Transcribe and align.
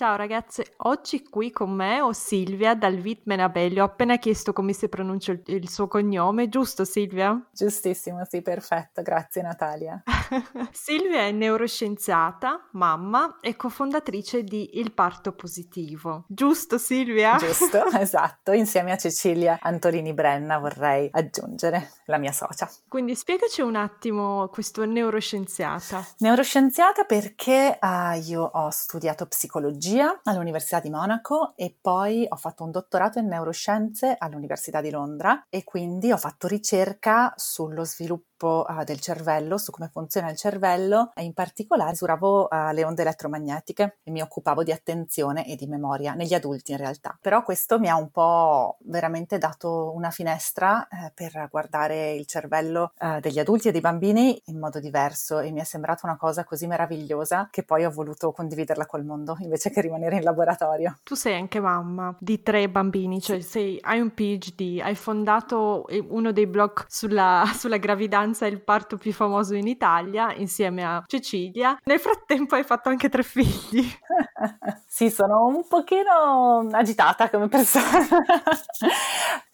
Ciao 0.00 0.16
ragazze, 0.16 0.76
oggi 0.78 1.22
qui 1.28 1.50
con 1.50 1.72
me 1.72 2.00
ho 2.00 2.14
Silvia 2.14 2.74
dal 2.74 2.96
Vitmenabelli. 2.96 3.80
Ho 3.80 3.84
appena 3.84 4.16
chiesto 4.16 4.54
come 4.54 4.72
si 4.72 4.88
pronuncia 4.88 5.32
il, 5.32 5.42
il 5.44 5.68
suo 5.68 5.88
cognome, 5.88 6.48
giusto 6.48 6.86
Silvia? 6.86 7.38
Giustissimo, 7.52 8.24
sì, 8.26 8.40
perfetto, 8.40 9.02
grazie 9.02 9.42
Natalia. 9.42 10.02
Silvia 10.72 11.26
è 11.26 11.32
neuroscienziata, 11.32 12.68
mamma 12.72 13.40
e 13.42 13.56
cofondatrice 13.56 14.42
di 14.42 14.78
Il 14.78 14.92
Parto 14.92 15.32
Positivo. 15.32 16.24
Giusto 16.28 16.78
Silvia? 16.78 17.36
Giusto, 17.36 17.84
esatto, 17.92 18.52
insieme 18.52 18.92
a 18.92 18.96
Cecilia 18.96 19.58
Antolini 19.60 20.14
Brenna 20.14 20.56
vorrei 20.56 21.10
aggiungere 21.12 21.90
la 22.06 22.16
mia 22.16 22.32
socia. 22.32 22.70
Quindi 22.88 23.14
spiegaci 23.14 23.60
un 23.60 23.76
attimo 23.76 24.48
questo 24.48 24.86
neuroscienziata. 24.86 26.02
Neuroscienziata 26.20 27.04
perché 27.04 27.78
uh, 27.78 28.18
io 28.26 28.40
ho 28.44 28.70
studiato 28.70 29.26
psicologia 29.26 29.88
psicologia 29.90 30.20
all'Università 30.24 30.78
di 30.80 30.88
Monaco 30.88 31.54
e 31.56 31.76
poi 31.80 32.24
ho 32.28 32.36
fatto 32.36 32.62
un 32.62 32.70
dottorato 32.70 33.18
in 33.18 33.26
neuroscienze 33.26 34.14
all'Università 34.16 34.80
di 34.80 34.90
Londra 34.90 35.46
e 35.48 35.64
quindi 35.64 36.12
ho 36.12 36.16
fatto 36.16 36.46
ricerca 36.46 37.32
sullo 37.36 37.84
sviluppo 37.84 38.29
sviluppo 38.40 38.64
uh, 38.66 38.84
del 38.84 39.00
cervello, 39.00 39.58
su 39.58 39.70
come 39.70 39.90
funziona 39.92 40.30
il 40.30 40.36
cervello 40.36 41.12
e 41.14 41.24
in 41.24 41.34
particolare 41.34 41.90
misuravo 41.90 42.48
uh, 42.50 42.72
le 42.72 42.84
onde 42.84 43.02
elettromagnetiche 43.02 43.98
e 44.02 44.10
mi 44.10 44.22
occupavo 44.22 44.62
di 44.62 44.72
attenzione 44.72 45.46
e 45.46 45.56
di 45.56 45.66
memoria 45.66 46.14
negli 46.14 46.34
adulti 46.34 46.72
in 46.72 46.78
realtà. 46.78 47.16
Però 47.20 47.42
questo 47.42 47.78
mi 47.78 47.88
ha 47.88 47.96
un 47.96 48.10
po' 48.10 48.78
veramente 48.84 49.38
dato 49.38 49.92
una 49.94 50.10
finestra 50.10 50.88
eh, 50.88 51.12
per 51.14 51.48
guardare 51.50 52.12
il 52.12 52.26
cervello 52.26 52.92
uh, 52.98 53.20
degli 53.20 53.38
adulti 53.38 53.68
e 53.68 53.72
dei 53.72 53.80
bambini 53.80 54.40
in 54.46 54.58
modo 54.58 54.80
diverso 54.80 55.40
e 55.40 55.50
mi 55.50 55.60
è 55.60 55.64
sembrata 55.64 56.06
una 56.06 56.16
cosa 56.16 56.44
così 56.44 56.66
meravigliosa 56.66 57.48
che 57.50 57.62
poi 57.64 57.84
ho 57.84 57.90
voluto 57.90 58.32
condividerla 58.32 58.86
col 58.86 59.04
mondo 59.04 59.36
invece 59.40 59.70
che 59.70 59.80
rimanere 59.80 60.16
in 60.16 60.22
laboratorio. 60.22 60.98
Tu 61.02 61.14
sei 61.14 61.34
anche 61.34 61.60
mamma 61.60 62.16
di 62.18 62.42
tre 62.42 62.68
bambini, 62.68 63.20
cioè 63.20 63.40
sei, 63.40 63.78
hai 63.82 64.00
un 64.00 64.14
PhD, 64.14 64.80
hai 64.82 64.94
fondato 64.94 65.86
eh, 65.88 66.04
uno 66.08 66.32
dei 66.32 66.46
blog 66.46 66.84
sulla, 66.86 67.44
sulla 67.54 67.76
gravidanza 67.76 68.29
gravidanza 68.30 68.46
il 68.46 68.62
parto 68.62 68.96
più 68.96 69.12
famoso 69.12 69.54
in 69.54 69.66
Italia 69.66 70.32
insieme 70.34 70.84
a 70.84 71.02
Cecilia. 71.06 71.78
Nel 71.84 71.98
frattempo 71.98 72.54
hai 72.54 72.64
fatto 72.64 72.88
anche 72.88 73.08
tre 73.08 73.22
figli. 73.22 73.84
sì, 74.86 75.10
sono 75.10 75.46
un 75.46 75.66
pochino 75.66 76.68
agitata 76.70 77.28
come 77.28 77.48
persona. 77.48 78.06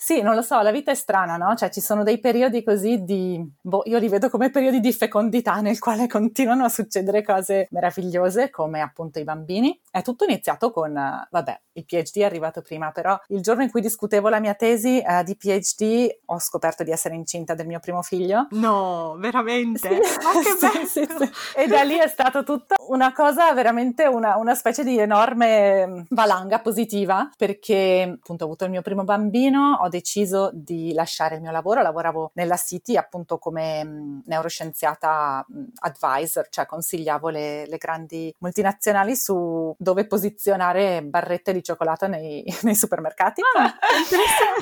Sì, 0.07 0.23
non 0.23 0.37
lo 0.37 0.43
so, 0.43 0.61
la 0.61 0.71
vita 0.71 0.93
è 0.93 0.95
strana, 0.95 1.37
no? 1.37 1.57
Cioè 1.57 1.69
ci 1.69 1.81
sono 1.81 2.05
dei 2.05 2.21
periodi 2.21 2.63
così 2.63 3.03
di, 3.03 3.45
boh, 3.61 3.83
io 3.87 3.99
li 3.99 4.07
vedo 4.07 4.31
come 4.31 4.51
periodi 4.51 4.79
di 4.79 4.93
fecondità 4.93 5.57
nel 5.57 5.81
quale 5.81 6.07
continuano 6.07 6.63
a 6.65 6.69
succedere 6.69 7.25
cose 7.25 7.67
meravigliose 7.73 8.51
come 8.51 8.83
appunto 8.83 9.19
i 9.19 9.25
bambini. 9.25 9.77
È 9.91 10.03
tutto 10.03 10.23
iniziato 10.23 10.71
con, 10.71 10.93
vabbè, 10.93 11.61
il 11.73 11.85
PhD 11.85 12.19
è 12.19 12.23
arrivato 12.23 12.63
prima, 12.63 12.93
però 12.93 13.21
il 13.31 13.41
giorno 13.41 13.65
in 13.65 13.71
cui 13.73 13.81
discutevo 13.81 14.29
la 14.29 14.39
mia 14.39 14.55
tesi 14.55 15.01
eh, 15.01 15.25
di 15.25 15.37
PhD 15.37 16.19
ho 16.27 16.39
scoperto 16.39 16.85
di 16.85 16.93
essere 16.93 17.17
incinta 17.17 17.55
del 17.55 17.67
mio 17.67 17.81
primo 17.81 18.01
figlio. 18.03 18.47
No, 18.51 19.17
veramente? 19.19 19.89
Sì. 19.89 20.23
Ma 20.23 20.41
che 20.41 20.55
bello! 20.61 20.87
sì, 20.87 21.05
sì, 21.05 21.31
e 21.57 21.67
da 21.67 21.83
lì 21.83 21.99
è 21.99 22.07
stata 22.07 22.45
tutta 22.45 22.77
una 22.91 23.13
cosa, 23.13 23.53
veramente 23.55 24.07
una, 24.07 24.37
una, 24.37 24.55
specie 24.55 24.85
di 24.85 24.99
enorme 24.99 26.07
valanga 26.11 26.61
positiva, 26.61 27.29
perché 27.37 28.19
appunto 28.21 28.45
ho 28.45 28.47
avuto 28.47 28.65
il 28.65 28.71
mio 28.71 28.83
primo 28.83 29.03
bambino, 29.03 29.79
ho 29.81 29.89
deciso 29.97 30.51
di 30.53 30.93
lasciare 30.93 31.37
il 31.37 31.41
mio 31.41 31.51
lavoro, 31.51 31.83
lavoravo 31.83 32.31
nella 32.35 32.57
City 32.57 32.97
appunto 32.97 33.39
come 33.39 33.85
mh, 33.85 33.89
mm, 33.89 34.19
neuroscienziata 34.27 35.45
mh, 35.47 35.59
mm, 35.59 35.65
advisor, 35.81 36.49
cioè 36.51 36.67
consigliavo 36.67 37.29
le, 37.29 37.67
le 37.67 37.77
grandi 37.79 38.35
multinazionali 38.39 39.17
su 39.17 39.75
dove 39.79 40.07
posizionare 40.07 41.03
barrette 41.03 41.53
di 41.53 41.63
cioccolato 41.63 42.07
nei, 42.07 42.45
nei 42.63 42.75
supermercati. 42.75 43.41
Ah, 43.57 43.75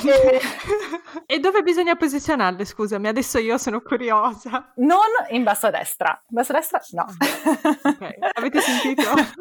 e... 0.04 0.40
e 1.26 1.38
dove 1.40 1.62
bisogna 1.62 1.96
posizionarle, 1.96 2.64
scusami, 2.64 3.08
adesso 3.08 3.38
io 3.38 3.58
sono 3.58 3.80
curiosa. 3.80 4.72
Non 4.76 4.98
in 5.30 5.42
basso 5.42 5.66
a 5.66 5.70
destra. 5.70 6.10
In 6.28 6.36
basso 6.36 6.52
a 6.52 6.56
destra 6.56 6.80
no. 6.92 7.06
ok, 7.82 8.08
avete 8.34 8.60
sentito? 8.60 9.02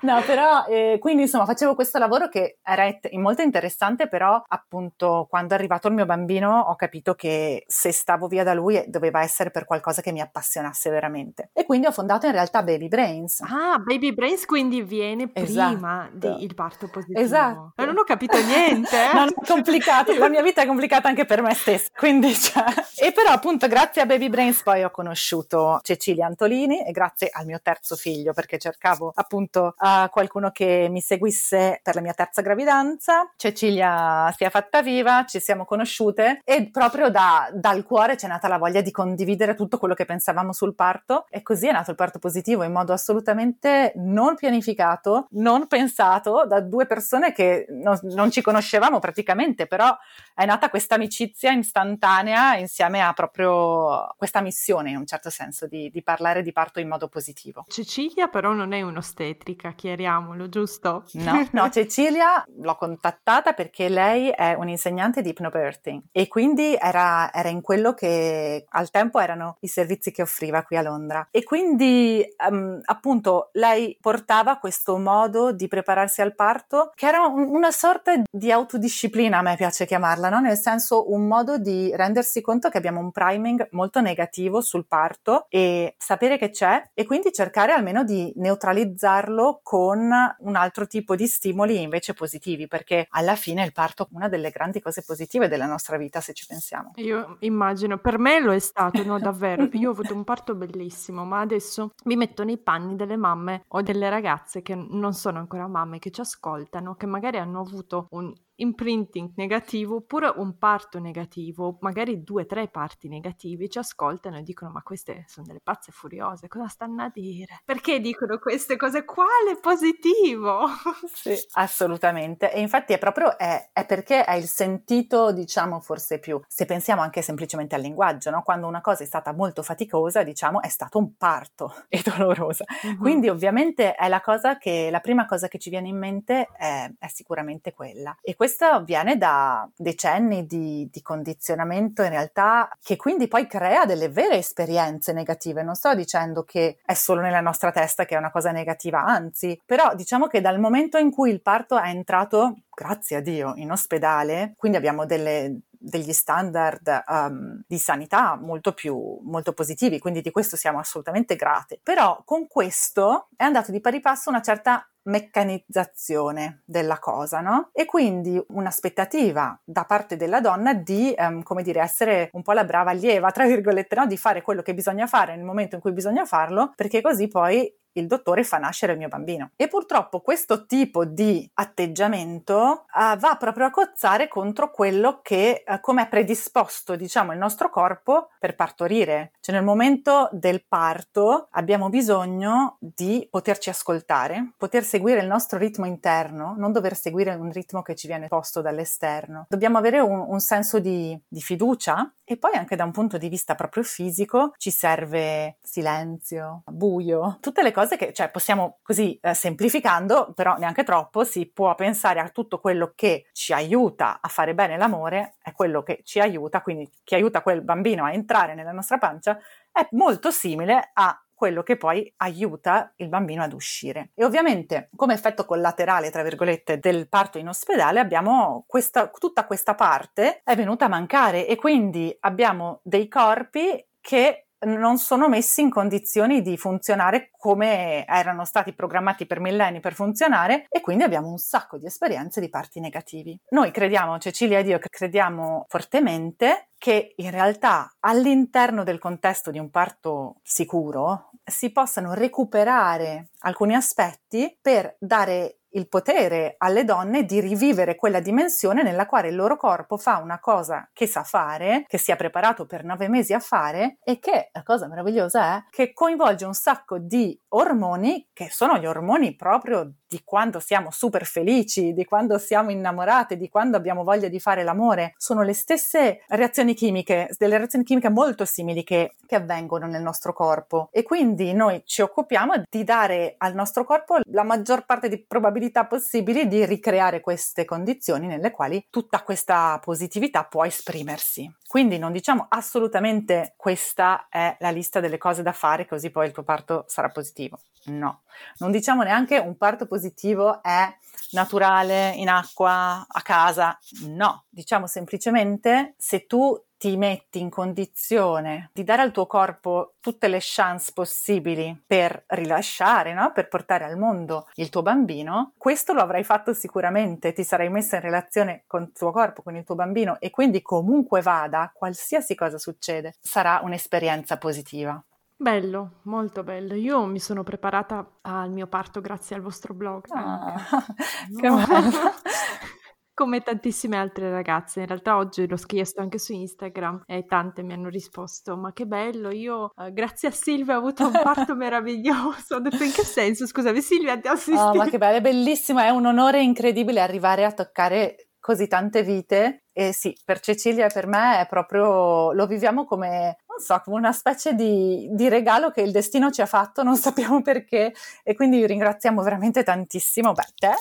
no, 0.00 0.22
però 0.22 0.64
eh, 0.66 0.98
quindi 1.00 1.22
insomma 1.22 1.46
facevo 1.46 1.74
questo 1.74 1.98
lavoro 1.98 2.28
che 2.28 2.58
era 2.62 2.84
molto 3.12 3.42
interessante, 3.42 4.08
però 4.08 4.42
appunto 4.46 5.13
quando 5.28 5.54
è 5.54 5.56
arrivato 5.58 5.88
il 5.88 5.94
mio 5.94 6.06
bambino 6.06 6.58
ho 6.58 6.76
capito 6.76 7.14
che 7.14 7.64
se 7.66 7.92
stavo 7.92 8.26
via 8.26 8.44
da 8.44 8.54
lui 8.54 8.82
doveva 8.88 9.22
essere 9.22 9.50
per 9.50 9.64
qualcosa 9.64 10.02
che 10.02 10.12
mi 10.12 10.20
appassionasse 10.20 10.90
veramente. 10.90 11.50
E 11.52 11.64
quindi 11.64 11.86
ho 11.86 11.92
fondato 11.92 12.26
in 12.26 12.32
realtà 12.32 12.62
Baby 12.62 12.88
Brains. 12.88 13.40
Ah, 13.40 13.78
Baby 13.78 14.12
Brains 14.12 14.44
quindi 14.46 14.82
viene 14.82 15.30
esatto. 15.32 15.72
prima 15.72 16.08
del 16.12 16.54
parto 16.54 16.88
positivo. 16.88 17.20
Esatto. 17.20 17.72
Ma 17.76 17.84
non 17.84 17.98
ho 17.98 18.04
capito 18.04 18.36
niente. 18.42 18.96
Eh? 18.96 19.12
non 19.14 19.28
è 19.28 19.46
complicato, 19.46 20.16
la 20.16 20.28
mia 20.28 20.42
vita 20.42 20.62
è 20.62 20.66
complicata 20.66 21.08
anche 21.08 21.24
per 21.24 21.42
me 21.42 21.54
stessa, 21.54 21.90
quindi 21.96 22.34
cioè... 22.34 22.64
E 22.96 23.12
però 23.12 23.30
appunto 23.30 23.66
grazie 23.68 24.02
a 24.02 24.06
Baby 24.06 24.28
Brains 24.28 24.62
poi 24.62 24.84
ho 24.84 24.90
conosciuto 24.90 25.80
Cecilia 25.82 26.26
Antolini 26.26 26.84
e 26.84 26.92
grazie 26.92 27.28
al 27.32 27.44
mio 27.46 27.60
terzo 27.62 27.96
figlio 27.96 28.32
perché 28.32 28.58
cercavo 28.58 29.12
appunto 29.14 29.74
uh, 29.78 30.08
qualcuno 30.10 30.50
che 30.50 30.88
mi 30.90 31.00
seguisse 31.00 31.80
per 31.82 31.94
la 31.94 32.00
mia 32.00 32.14
terza 32.14 32.42
gravidanza. 32.42 33.30
Cecilia 33.36 34.32
si 34.36 34.44
è 34.44 34.50
fatta 34.50 34.82
viva, 34.82 35.03
ci 35.26 35.40
siamo 35.40 35.64
conosciute 35.64 36.40
e 36.44 36.70
proprio 36.70 37.10
da, 37.10 37.48
dal 37.52 37.84
cuore 37.84 38.16
c'è 38.16 38.26
nata 38.26 38.48
la 38.48 38.58
voglia 38.58 38.80
di 38.80 38.90
condividere 38.90 39.54
tutto 39.54 39.78
quello 39.78 39.94
che 39.94 40.04
pensavamo 40.04 40.52
sul 40.52 40.74
parto 40.74 41.26
e 41.30 41.42
così 41.42 41.68
è 41.68 41.72
nato 41.72 41.90
il 41.90 41.96
parto 41.96 42.18
positivo 42.18 42.62
in 42.62 42.72
modo 42.72 42.92
assolutamente 42.92 43.92
non 43.96 44.34
pianificato, 44.34 45.28
non 45.32 45.66
pensato 45.66 46.46
da 46.46 46.60
due 46.60 46.86
persone 46.86 47.32
che 47.32 47.66
non, 47.68 47.98
non 48.02 48.30
ci 48.30 48.42
conoscevamo 48.42 48.98
praticamente, 48.98 49.66
però 49.66 49.96
è 50.34 50.44
nata 50.44 50.70
questa 50.70 50.94
amicizia 50.94 51.52
istantanea 51.52 52.56
insieme 52.56 53.02
a 53.02 53.12
proprio 53.12 54.14
questa 54.16 54.40
missione 54.40 54.90
in 54.90 54.96
un 54.96 55.06
certo 55.06 55.30
senso 55.30 55.66
di, 55.66 55.90
di 55.90 56.02
parlare 56.02 56.42
di 56.42 56.52
parto 56.52 56.80
in 56.80 56.88
modo 56.88 57.08
positivo. 57.08 57.64
Cecilia 57.68 58.28
però 58.28 58.52
non 58.52 58.72
è 58.72 58.82
un'ostetrica, 58.82 59.72
chiariamolo, 59.72 60.48
giusto? 60.48 61.04
No, 61.12 61.48
no, 61.52 61.68
Cecilia 61.70 62.44
l'ho 62.60 62.76
contattata 62.76 63.52
perché 63.52 63.88
lei 63.88 64.30
è 64.30 64.54
un'insegnante 64.54 64.93
di 64.94 65.28
hypnobirthing 65.28 66.02
e 66.12 66.28
quindi 66.28 66.76
era, 66.80 67.32
era 67.32 67.48
in 67.48 67.60
quello 67.60 67.94
che 67.94 68.64
al 68.68 68.90
tempo 68.90 69.18
erano 69.18 69.56
i 69.60 69.66
servizi 69.66 70.10
che 70.10 70.22
offriva 70.22 70.62
qui 70.62 70.76
a 70.76 70.82
Londra 70.82 71.28
e 71.30 71.42
quindi 71.42 72.24
um, 72.48 72.80
appunto 72.84 73.50
lei 73.54 73.96
portava 74.00 74.58
questo 74.58 74.96
modo 74.98 75.52
di 75.52 75.68
prepararsi 75.68 76.20
al 76.20 76.34
parto 76.34 76.92
che 76.94 77.06
era 77.06 77.26
un, 77.26 77.48
una 77.48 77.70
sorta 77.70 78.12
di 78.30 78.52
autodisciplina, 78.52 79.38
a 79.38 79.42
me 79.42 79.56
piace 79.56 79.86
chiamarla, 79.86 80.28
no? 80.28 80.40
nel 80.40 80.56
senso 80.56 81.12
un 81.12 81.26
modo 81.26 81.58
di 81.58 81.94
rendersi 81.94 82.40
conto 82.40 82.68
che 82.68 82.78
abbiamo 82.78 83.00
un 83.00 83.10
priming 83.10 83.68
molto 83.72 84.00
negativo 84.00 84.60
sul 84.60 84.86
parto 84.86 85.46
e 85.48 85.94
sapere 85.98 86.38
che 86.38 86.50
c'è 86.50 86.90
e 86.94 87.04
quindi 87.04 87.32
cercare 87.32 87.72
almeno 87.72 88.04
di 88.04 88.32
neutralizzarlo 88.36 89.60
con 89.62 90.10
un 90.38 90.56
altro 90.56 90.86
tipo 90.86 91.16
di 91.16 91.26
stimoli 91.26 91.80
invece 91.80 92.14
positivi, 92.14 92.66
perché 92.66 93.06
alla 93.10 93.36
fine 93.36 93.64
il 93.64 93.72
parto 93.72 94.08
una 94.12 94.28
delle 94.28 94.50
grandi 94.50 94.80
cose 94.84 95.02
positive 95.02 95.48
della 95.48 95.66
nostra 95.66 95.96
vita, 95.96 96.20
se 96.20 96.34
ci 96.34 96.44
pensiamo. 96.46 96.92
Io 96.96 97.38
immagino, 97.40 97.98
per 97.98 98.18
me 98.18 98.38
lo 98.38 98.52
è 98.52 98.58
stato, 98.58 99.02
no, 99.02 99.18
davvero. 99.18 99.66
Io 99.72 99.88
ho 99.88 99.92
avuto 99.92 100.14
un 100.14 100.24
parto 100.24 100.54
bellissimo, 100.54 101.24
ma 101.24 101.40
adesso 101.40 101.92
mi 102.04 102.16
metto 102.16 102.44
nei 102.44 102.58
panni 102.58 102.94
delle 102.94 103.16
mamme 103.16 103.64
o 103.68 103.80
delle 103.80 104.10
ragazze 104.10 104.60
che 104.60 104.74
non 104.74 105.14
sono 105.14 105.38
ancora 105.38 105.66
mamme, 105.66 105.98
che 105.98 106.10
ci 106.10 106.20
ascoltano, 106.20 106.94
che 106.94 107.06
magari 107.06 107.38
hanno 107.38 107.60
avuto 107.60 108.06
un 108.10 108.32
imprinting 108.56 109.32
negativo 109.36 109.96
oppure 109.96 110.32
un 110.36 110.56
parto 110.58 110.98
negativo, 110.98 111.78
magari 111.80 112.22
due 112.22 112.42
o 112.42 112.46
tre 112.46 112.68
parti 112.68 113.08
negativi, 113.08 113.68
ci 113.68 113.78
ascoltano 113.78 114.38
e 114.38 114.42
dicono 114.42 114.70
ma 114.70 114.82
queste 114.82 115.24
sono 115.26 115.46
delle 115.46 115.60
pazze 115.62 115.92
furiose, 115.92 116.48
cosa 116.48 116.68
stanno 116.68 117.02
a 117.02 117.10
dire? 117.12 117.60
Perché 117.64 118.00
dicono 118.00 118.38
queste 118.38 118.76
cose? 118.76 119.04
Quale 119.04 119.58
positivo? 119.60 120.66
Sì, 121.14 121.34
assolutamente. 121.52 122.52
E 122.52 122.60
infatti 122.60 122.92
è 122.92 122.98
proprio 122.98 123.38
è, 123.38 123.70
è 123.72 123.86
perché 123.86 124.24
è 124.24 124.34
il 124.34 124.46
sentito, 124.46 125.32
diciamo, 125.32 125.80
forse 125.80 126.18
più, 126.18 126.40
se 126.46 126.64
pensiamo 126.64 127.02
anche 127.02 127.22
semplicemente 127.22 127.74
al 127.74 127.80
linguaggio, 127.80 128.30
no? 128.30 128.42
quando 128.42 128.66
una 128.66 128.80
cosa 128.80 129.04
è 129.04 129.06
stata 129.06 129.32
molto 129.32 129.62
faticosa, 129.62 130.22
diciamo, 130.22 130.60
è 130.60 130.68
stato 130.68 130.98
un 130.98 131.16
parto 131.16 131.74
e 131.88 132.02
dolorosa. 132.04 132.64
Uh-huh. 132.82 132.96
Quindi 132.96 133.28
ovviamente 133.28 133.94
è 133.94 134.08
la 134.08 134.20
cosa 134.20 134.58
che, 134.58 134.88
la 134.90 135.00
prima 135.00 135.26
cosa 135.26 135.48
che 135.48 135.58
ci 135.58 135.70
viene 135.70 135.88
in 135.88 135.98
mente 135.98 136.48
è, 136.56 136.90
è 136.98 137.06
sicuramente 137.08 137.72
quella. 137.72 138.16
E 138.20 138.34
Questo 138.44 138.84
viene 138.84 139.16
da 139.16 139.66
decenni 139.74 140.44
di, 140.44 140.86
di 140.92 141.00
condizionamento 141.00 142.02
in 142.02 142.10
realtà 142.10 142.68
che 142.82 142.94
quindi 142.96 143.26
poi 143.26 143.46
crea 143.46 143.86
delle 143.86 144.10
vere 144.10 144.36
esperienze 144.36 145.14
negative. 145.14 145.62
Non 145.62 145.74
sto 145.74 145.94
dicendo 145.94 146.42
che 146.42 146.76
è 146.84 146.92
solo 146.92 147.22
nella 147.22 147.40
nostra 147.40 147.72
testa 147.72 148.04
che 148.04 148.16
è 148.16 148.18
una 148.18 148.30
cosa 148.30 148.50
negativa, 148.50 149.02
anzi, 149.02 149.58
però 149.64 149.94
diciamo 149.94 150.26
che 150.26 150.42
dal 150.42 150.60
momento 150.60 150.98
in 150.98 151.10
cui 151.10 151.30
il 151.30 151.40
parto 151.40 151.78
è 151.78 151.88
entrato 151.88 152.58
grazie 152.68 153.16
a 153.16 153.20
Dio, 153.20 153.54
in 153.56 153.70
ospedale, 153.70 154.52
quindi 154.58 154.76
abbiamo 154.76 155.06
delle, 155.06 155.60
degli 155.70 156.12
standard 156.12 157.04
um, 157.06 157.62
di 157.66 157.78
sanità 157.78 158.36
molto 158.36 158.74
più 158.74 159.20
molto 159.22 159.54
positivi, 159.54 159.98
quindi 159.98 160.20
di 160.20 160.30
questo 160.30 160.56
siamo 160.56 160.78
assolutamente 160.78 161.34
grate. 161.34 161.80
Però 161.82 162.20
con 162.26 162.46
questo 162.46 163.28
è 163.36 163.44
andato 163.44 163.70
di 163.70 163.80
pari 163.80 164.00
passo 164.00 164.28
una 164.28 164.42
certa 164.42 164.86
meccanizzazione 165.04 166.62
della 166.64 166.98
cosa, 166.98 167.40
no? 167.40 167.70
E 167.72 167.84
quindi 167.84 168.42
un'aspettativa 168.48 169.58
da 169.64 169.84
parte 169.84 170.16
della 170.16 170.40
donna 170.40 170.74
di, 170.74 171.14
um, 171.16 171.42
come 171.42 171.62
dire, 171.62 171.80
essere 171.80 172.30
un 172.32 172.42
po' 172.42 172.52
la 172.52 172.64
brava 172.64 172.90
allieva, 172.90 173.30
tra 173.30 173.46
virgolette, 173.46 173.94
no? 173.96 174.06
Di 174.06 174.16
fare 174.16 174.42
quello 174.42 174.62
che 174.62 174.74
bisogna 174.74 175.06
fare 175.06 175.34
nel 175.36 175.44
momento 175.44 175.76
in 175.76 175.80
cui 175.80 175.92
bisogna 175.92 176.24
farlo, 176.24 176.72
perché 176.76 177.00
così 177.00 177.28
poi 177.28 177.72
il 177.96 178.06
dottore 178.06 178.44
fa 178.44 178.58
nascere 178.58 178.92
il 178.92 178.98
mio 178.98 179.08
bambino. 179.08 179.50
E 179.56 179.68
purtroppo 179.68 180.20
questo 180.20 180.66
tipo 180.66 181.04
di 181.04 181.48
atteggiamento 181.54 182.86
uh, 182.92 183.16
va 183.16 183.36
proprio 183.38 183.66
a 183.66 183.70
cozzare 183.70 184.28
contro 184.28 184.70
quello 184.70 185.20
che, 185.22 185.62
uh, 185.66 185.80
come 185.80 186.02
è 186.02 186.08
predisposto, 186.08 186.96
diciamo, 186.96 187.32
il 187.32 187.38
nostro 187.38 187.70
corpo 187.70 188.30
per 188.38 188.54
partorire. 188.54 189.32
Cioè 189.40 189.54
nel 189.54 189.64
momento 189.64 190.28
del 190.32 190.64
parto 190.66 191.48
abbiamo 191.52 191.88
bisogno 191.88 192.76
di 192.80 193.26
poterci 193.30 193.70
ascoltare, 193.70 194.52
poter 194.56 194.84
seguire 194.94 195.22
il 195.22 195.26
nostro 195.26 195.58
ritmo 195.58 195.86
interno, 195.86 196.54
non 196.56 196.70
dover 196.70 196.94
seguire 196.94 197.34
un 197.34 197.50
ritmo 197.50 197.82
che 197.82 197.96
ci 197.96 198.06
viene 198.06 198.28
posto 198.28 198.60
dall'esterno. 198.60 199.46
Dobbiamo 199.48 199.76
avere 199.76 199.98
un, 199.98 200.24
un 200.28 200.38
senso 200.38 200.78
di, 200.78 201.20
di 201.26 201.40
fiducia 201.40 202.14
e 202.22 202.36
poi 202.36 202.54
anche 202.54 202.76
da 202.76 202.84
un 202.84 202.92
punto 202.92 203.18
di 203.18 203.28
vista 203.28 203.56
proprio 203.56 203.82
fisico 203.82 204.52
ci 204.56 204.70
serve 204.70 205.56
silenzio, 205.60 206.62
buio, 206.66 207.38
tutte 207.40 207.64
le 207.64 207.72
cose 207.72 207.96
che, 207.96 208.12
cioè 208.12 208.30
possiamo 208.30 208.78
così 208.82 209.18
eh, 209.20 209.34
semplificando, 209.34 210.32
però 210.32 210.56
neanche 210.58 210.84
troppo, 210.84 211.24
si 211.24 211.46
può 211.46 211.74
pensare 211.74 212.20
a 212.20 212.28
tutto 212.28 212.60
quello 212.60 212.92
che 212.94 213.26
ci 213.32 213.52
aiuta 213.52 214.20
a 214.20 214.28
fare 214.28 214.54
bene 214.54 214.76
l'amore, 214.76 215.34
è 215.42 215.50
quello 215.50 215.82
che 215.82 216.02
ci 216.04 216.20
aiuta, 216.20 216.62
quindi 216.62 216.88
che 217.02 217.16
aiuta 217.16 217.42
quel 217.42 217.62
bambino 217.62 218.04
a 218.04 218.12
entrare 218.12 218.54
nella 218.54 218.70
nostra 218.70 218.98
pancia, 218.98 219.36
è 219.72 219.88
molto 219.90 220.30
simile 220.30 220.90
a 220.92 221.23
quello 221.34 221.62
che 221.62 221.76
poi 221.76 222.12
aiuta 222.18 222.92
il 222.96 223.08
bambino 223.08 223.42
ad 223.42 223.52
uscire. 223.52 224.10
E 224.14 224.24
ovviamente 224.24 224.88
come 224.96 225.14
effetto 225.14 225.44
collaterale, 225.44 226.10
tra 226.10 226.22
virgolette, 226.22 226.78
del 226.78 227.08
parto 227.08 227.38
in 227.38 227.48
ospedale 227.48 228.00
abbiamo 228.00 228.64
questa, 228.66 229.08
tutta 229.08 229.44
questa 229.44 229.74
parte 229.74 230.40
è 230.44 230.56
venuta 230.56 230.86
a 230.86 230.88
mancare 230.88 231.46
e 231.46 231.56
quindi 231.56 232.16
abbiamo 232.20 232.80
dei 232.82 233.08
corpi 233.08 233.84
che 234.00 234.43
non 234.64 234.98
sono 234.98 235.28
messi 235.28 235.60
in 235.60 235.70
condizioni 235.70 236.42
di 236.42 236.56
funzionare 236.56 237.30
come 237.36 238.06
erano 238.06 238.44
stati 238.44 238.74
programmati 238.74 239.26
per 239.26 239.40
millenni 239.40 239.80
per 239.80 239.94
funzionare 239.94 240.66
e 240.68 240.80
quindi 240.80 241.04
abbiamo 241.04 241.28
un 241.28 241.38
sacco 241.38 241.78
di 241.78 241.86
esperienze 241.86 242.40
di 242.40 242.48
parti 242.48 242.80
negativi. 242.80 243.38
Noi 243.50 243.70
crediamo, 243.70 244.18
Cecilia 244.18 244.58
ed 244.58 244.66
io 244.66 244.78
crediamo 244.78 245.66
fortemente 245.68 246.70
che 246.78 247.14
in 247.16 247.30
realtà 247.30 247.94
all'interno 248.00 248.82
del 248.82 248.98
contesto 248.98 249.50
di 249.50 249.58
un 249.58 249.70
parto 249.70 250.40
sicuro 250.42 251.30
si 251.42 251.70
possano 251.70 252.12
recuperare 252.12 253.30
alcuni 253.40 253.74
aspetti 253.74 254.58
per 254.60 254.96
dare 254.98 255.60
il 255.74 255.88
potere 255.88 256.54
alle 256.58 256.84
donne 256.84 257.24
di 257.24 257.40
rivivere 257.40 257.96
quella 257.96 258.20
dimensione 258.20 258.82
nella 258.82 259.06
quale 259.06 259.28
il 259.28 259.36
loro 259.36 259.56
corpo 259.56 259.96
fa 259.96 260.18
una 260.18 260.40
cosa 260.40 260.88
che 260.92 261.06
sa 261.06 261.22
fare, 261.22 261.84
che 261.86 261.98
si 261.98 262.12
è 262.12 262.16
preparato 262.16 262.66
per 262.66 262.84
nove 262.84 263.08
mesi 263.08 263.32
a 263.32 263.40
fare 263.40 263.98
e 264.02 264.18
che, 264.18 264.50
la 264.52 264.62
cosa 264.62 264.88
meravigliosa 264.88 265.56
è, 265.56 265.64
che 265.70 265.92
coinvolge 265.92 266.44
un 266.44 266.54
sacco 266.54 266.98
di 266.98 267.38
ormoni 267.54 268.28
che 268.32 268.48
sono 268.50 268.78
gli 268.78 268.86
ormoni 268.86 269.34
proprio 269.34 269.92
di 270.14 270.20
quando 270.24 270.60
siamo 270.60 270.92
super 270.92 271.24
felici, 271.24 271.92
di 271.92 272.04
quando 272.04 272.38
siamo 272.38 272.70
innamorate, 272.70 273.36
di 273.36 273.48
quando 273.48 273.76
abbiamo 273.76 274.04
voglia 274.04 274.28
di 274.28 274.38
fare 274.38 274.62
l'amore. 274.62 275.14
Sono 275.16 275.42
le 275.42 275.54
stesse 275.54 276.22
reazioni 276.28 276.74
chimiche, 276.74 277.28
delle 277.36 277.58
reazioni 277.58 277.84
chimiche 277.84 278.10
molto 278.10 278.44
simili 278.44 278.84
che, 278.84 279.16
che 279.26 279.34
avvengono 279.34 279.86
nel 279.86 280.02
nostro 280.02 280.32
corpo 280.32 280.88
e 280.92 281.02
quindi 281.02 281.52
noi 281.52 281.82
ci 281.84 282.00
occupiamo 282.00 282.62
di 282.68 282.84
dare 282.84 283.34
al 283.38 283.54
nostro 283.54 283.84
corpo 283.84 284.20
la 284.26 284.44
maggior 284.44 284.84
parte 284.84 285.08
di 285.08 285.18
probabilità 285.18 285.86
possibili 285.86 286.46
di 286.46 286.64
ricreare 286.64 287.20
queste 287.20 287.64
condizioni 287.64 288.28
nelle 288.28 288.52
quali 288.52 288.86
tutta 288.90 289.22
questa 289.22 289.80
positività 289.82 290.44
può 290.44 290.64
esprimersi. 290.64 291.52
Quindi 291.66 291.98
non 291.98 292.12
diciamo 292.12 292.46
assolutamente 292.50 293.54
questa 293.56 294.28
è 294.28 294.56
la 294.60 294.70
lista 294.70 295.00
delle 295.00 295.18
cose 295.18 295.42
da 295.42 295.52
fare 295.52 295.86
così 295.86 296.10
poi 296.10 296.26
il 296.26 296.32
tuo 296.32 296.44
parto 296.44 296.84
sarà 296.86 297.08
positivo. 297.08 297.43
No, 297.86 298.22
non 298.58 298.70
diciamo 298.70 299.02
neanche 299.02 299.36
un 299.38 299.56
parto 299.56 299.86
positivo 299.86 300.62
è 300.62 300.90
naturale, 301.32 302.12
in 302.16 302.28
acqua, 302.28 303.04
a 303.06 303.22
casa. 303.22 303.78
No, 304.06 304.44
diciamo 304.48 304.86
semplicemente 304.86 305.94
se 305.98 306.26
tu 306.26 306.58
ti 306.76 306.96
metti 306.96 307.40
in 307.40 307.48
condizione 307.48 308.68
di 308.74 308.84
dare 308.84 309.00
al 309.00 309.10
tuo 309.10 309.26
corpo 309.26 309.94
tutte 310.00 310.28
le 310.28 310.38
chance 310.40 310.92
possibili 310.92 311.82
per 311.86 312.24
rilasciare, 312.28 313.14
no? 313.14 313.32
per 313.32 313.48
portare 313.48 313.84
al 313.84 313.96
mondo 313.96 314.48
il 314.56 314.68
tuo 314.68 314.82
bambino, 314.82 315.54
questo 315.56 315.94
lo 315.94 316.02
avrai 316.02 316.24
fatto 316.24 316.52
sicuramente, 316.52 317.32
ti 317.32 317.42
sarai 317.42 317.70
messa 317.70 317.96
in 317.96 318.02
relazione 318.02 318.64
con 318.66 318.82
il 318.82 318.92
tuo 318.92 319.12
corpo, 319.12 319.42
con 319.42 319.56
il 319.56 319.64
tuo 319.64 319.74
bambino 319.74 320.20
e 320.20 320.28
quindi 320.28 320.60
comunque 320.60 321.22
vada, 321.22 321.72
qualsiasi 321.74 322.34
cosa 322.34 322.58
succede, 322.58 323.14
sarà 323.18 323.60
un'esperienza 323.62 324.36
positiva. 324.36 325.02
Bello, 325.36 326.00
molto 326.04 326.44
bello. 326.44 326.74
Io 326.74 327.04
mi 327.06 327.18
sono 327.18 327.42
preparata 327.42 328.18
al 328.22 328.50
mio 328.50 328.68
parto 328.68 329.00
grazie 329.00 329.34
al 329.36 329.42
vostro 329.42 329.74
blog. 329.74 330.04
Ah, 330.10 330.54
che 331.40 331.48
bello. 331.48 331.64
Come 333.14 333.42
tantissime 333.42 333.96
altre 333.96 334.28
ragazze, 334.28 334.80
in 334.80 334.86
realtà 334.86 335.16
oggi 335.16 335.46
l'ho 335.46 335.56
chiesto 335.56 336.00
anche 336.00 336.18
su 336.18 336.32
Instagram 336.32 337.04
e 337.06 337.24
tante 337.26 337.62
mi 337.62 337.72
hanno 337.72 337.88
risposto: 337.88 338.56
Ma 338.56 338.72
che 338.72 338.86
bello, 338.86 339.30
io 339.30 339.70
eh, 339.76 339.92
grazie 339.92 340.28
a 340.28 340.32
Silvia 340.32 340.74
ho 340.74 340.78
avuto 340.78 341.06
un 341.06 341.12
parto 341.22 341.54
meraviglioso. 341.56 342.56
Ho 342.56 342.60
detto 342.60 342.82
in 342.82 342.92
che 342.92 343.04
senso? 343.04 343.46
Scusami, 343.46 343.80
Silvia, 343.80 344.18
ti 344.18 344.26
ho 344.26 344.32
assistito. 344.32 344.62
Oh, 344.62 344.74
ma 344.74 344.88
che 344.88 344.98
bello, 344.98 345.18
è 345.18 345.20
bellissimo, 345.20 345.78
è 345.80 345.90
un 345.90 346.06
onore 346.06 346.42
incredibile 346.42 347.00
arrivare 347.00 347.44
a 347.44 347.52
toccare 347.52 348.30
così 348.44 348.66
tante 348.66 349.02
vite 349.02 349.64
e 349.72 349.94
sì, 349.94 350.14
per 350.22 350.38
Cecilia 350.38 350.84
e 350.84 350.92
per 350.92 351.06
me 351.06 351.40
è 351.40 351.46
proprio, 351.46 352.30
lo 352.32 352.46
viviamo 352.46 352.84
come, 352.84 353.38
non 353.54 353.64
so, 353.64 353.80
come 353.84 353.96
una 353.96 354.12
specie 354.12 354.54
di, 354.54 355.08
di, 355.12 355.28
regalo 355.28 355.70
che 355.70 355.80
il 355.80 355.92
destino 355.92 356.30
ci 356.30 356.42
ha 356.42 356.46
fatto, 356.46 356.82
non 356.82 356.96
sappiamo 356.96 357.40
perché, 357.40 357.94
e 358.24 358.34
quindi 358.34 358.66
ringraziamo 358.66 359.22
veramente 359.22 359.62
tantissimo 359.62 360.32
beh, 360.32 360.52
te 360.56 360.74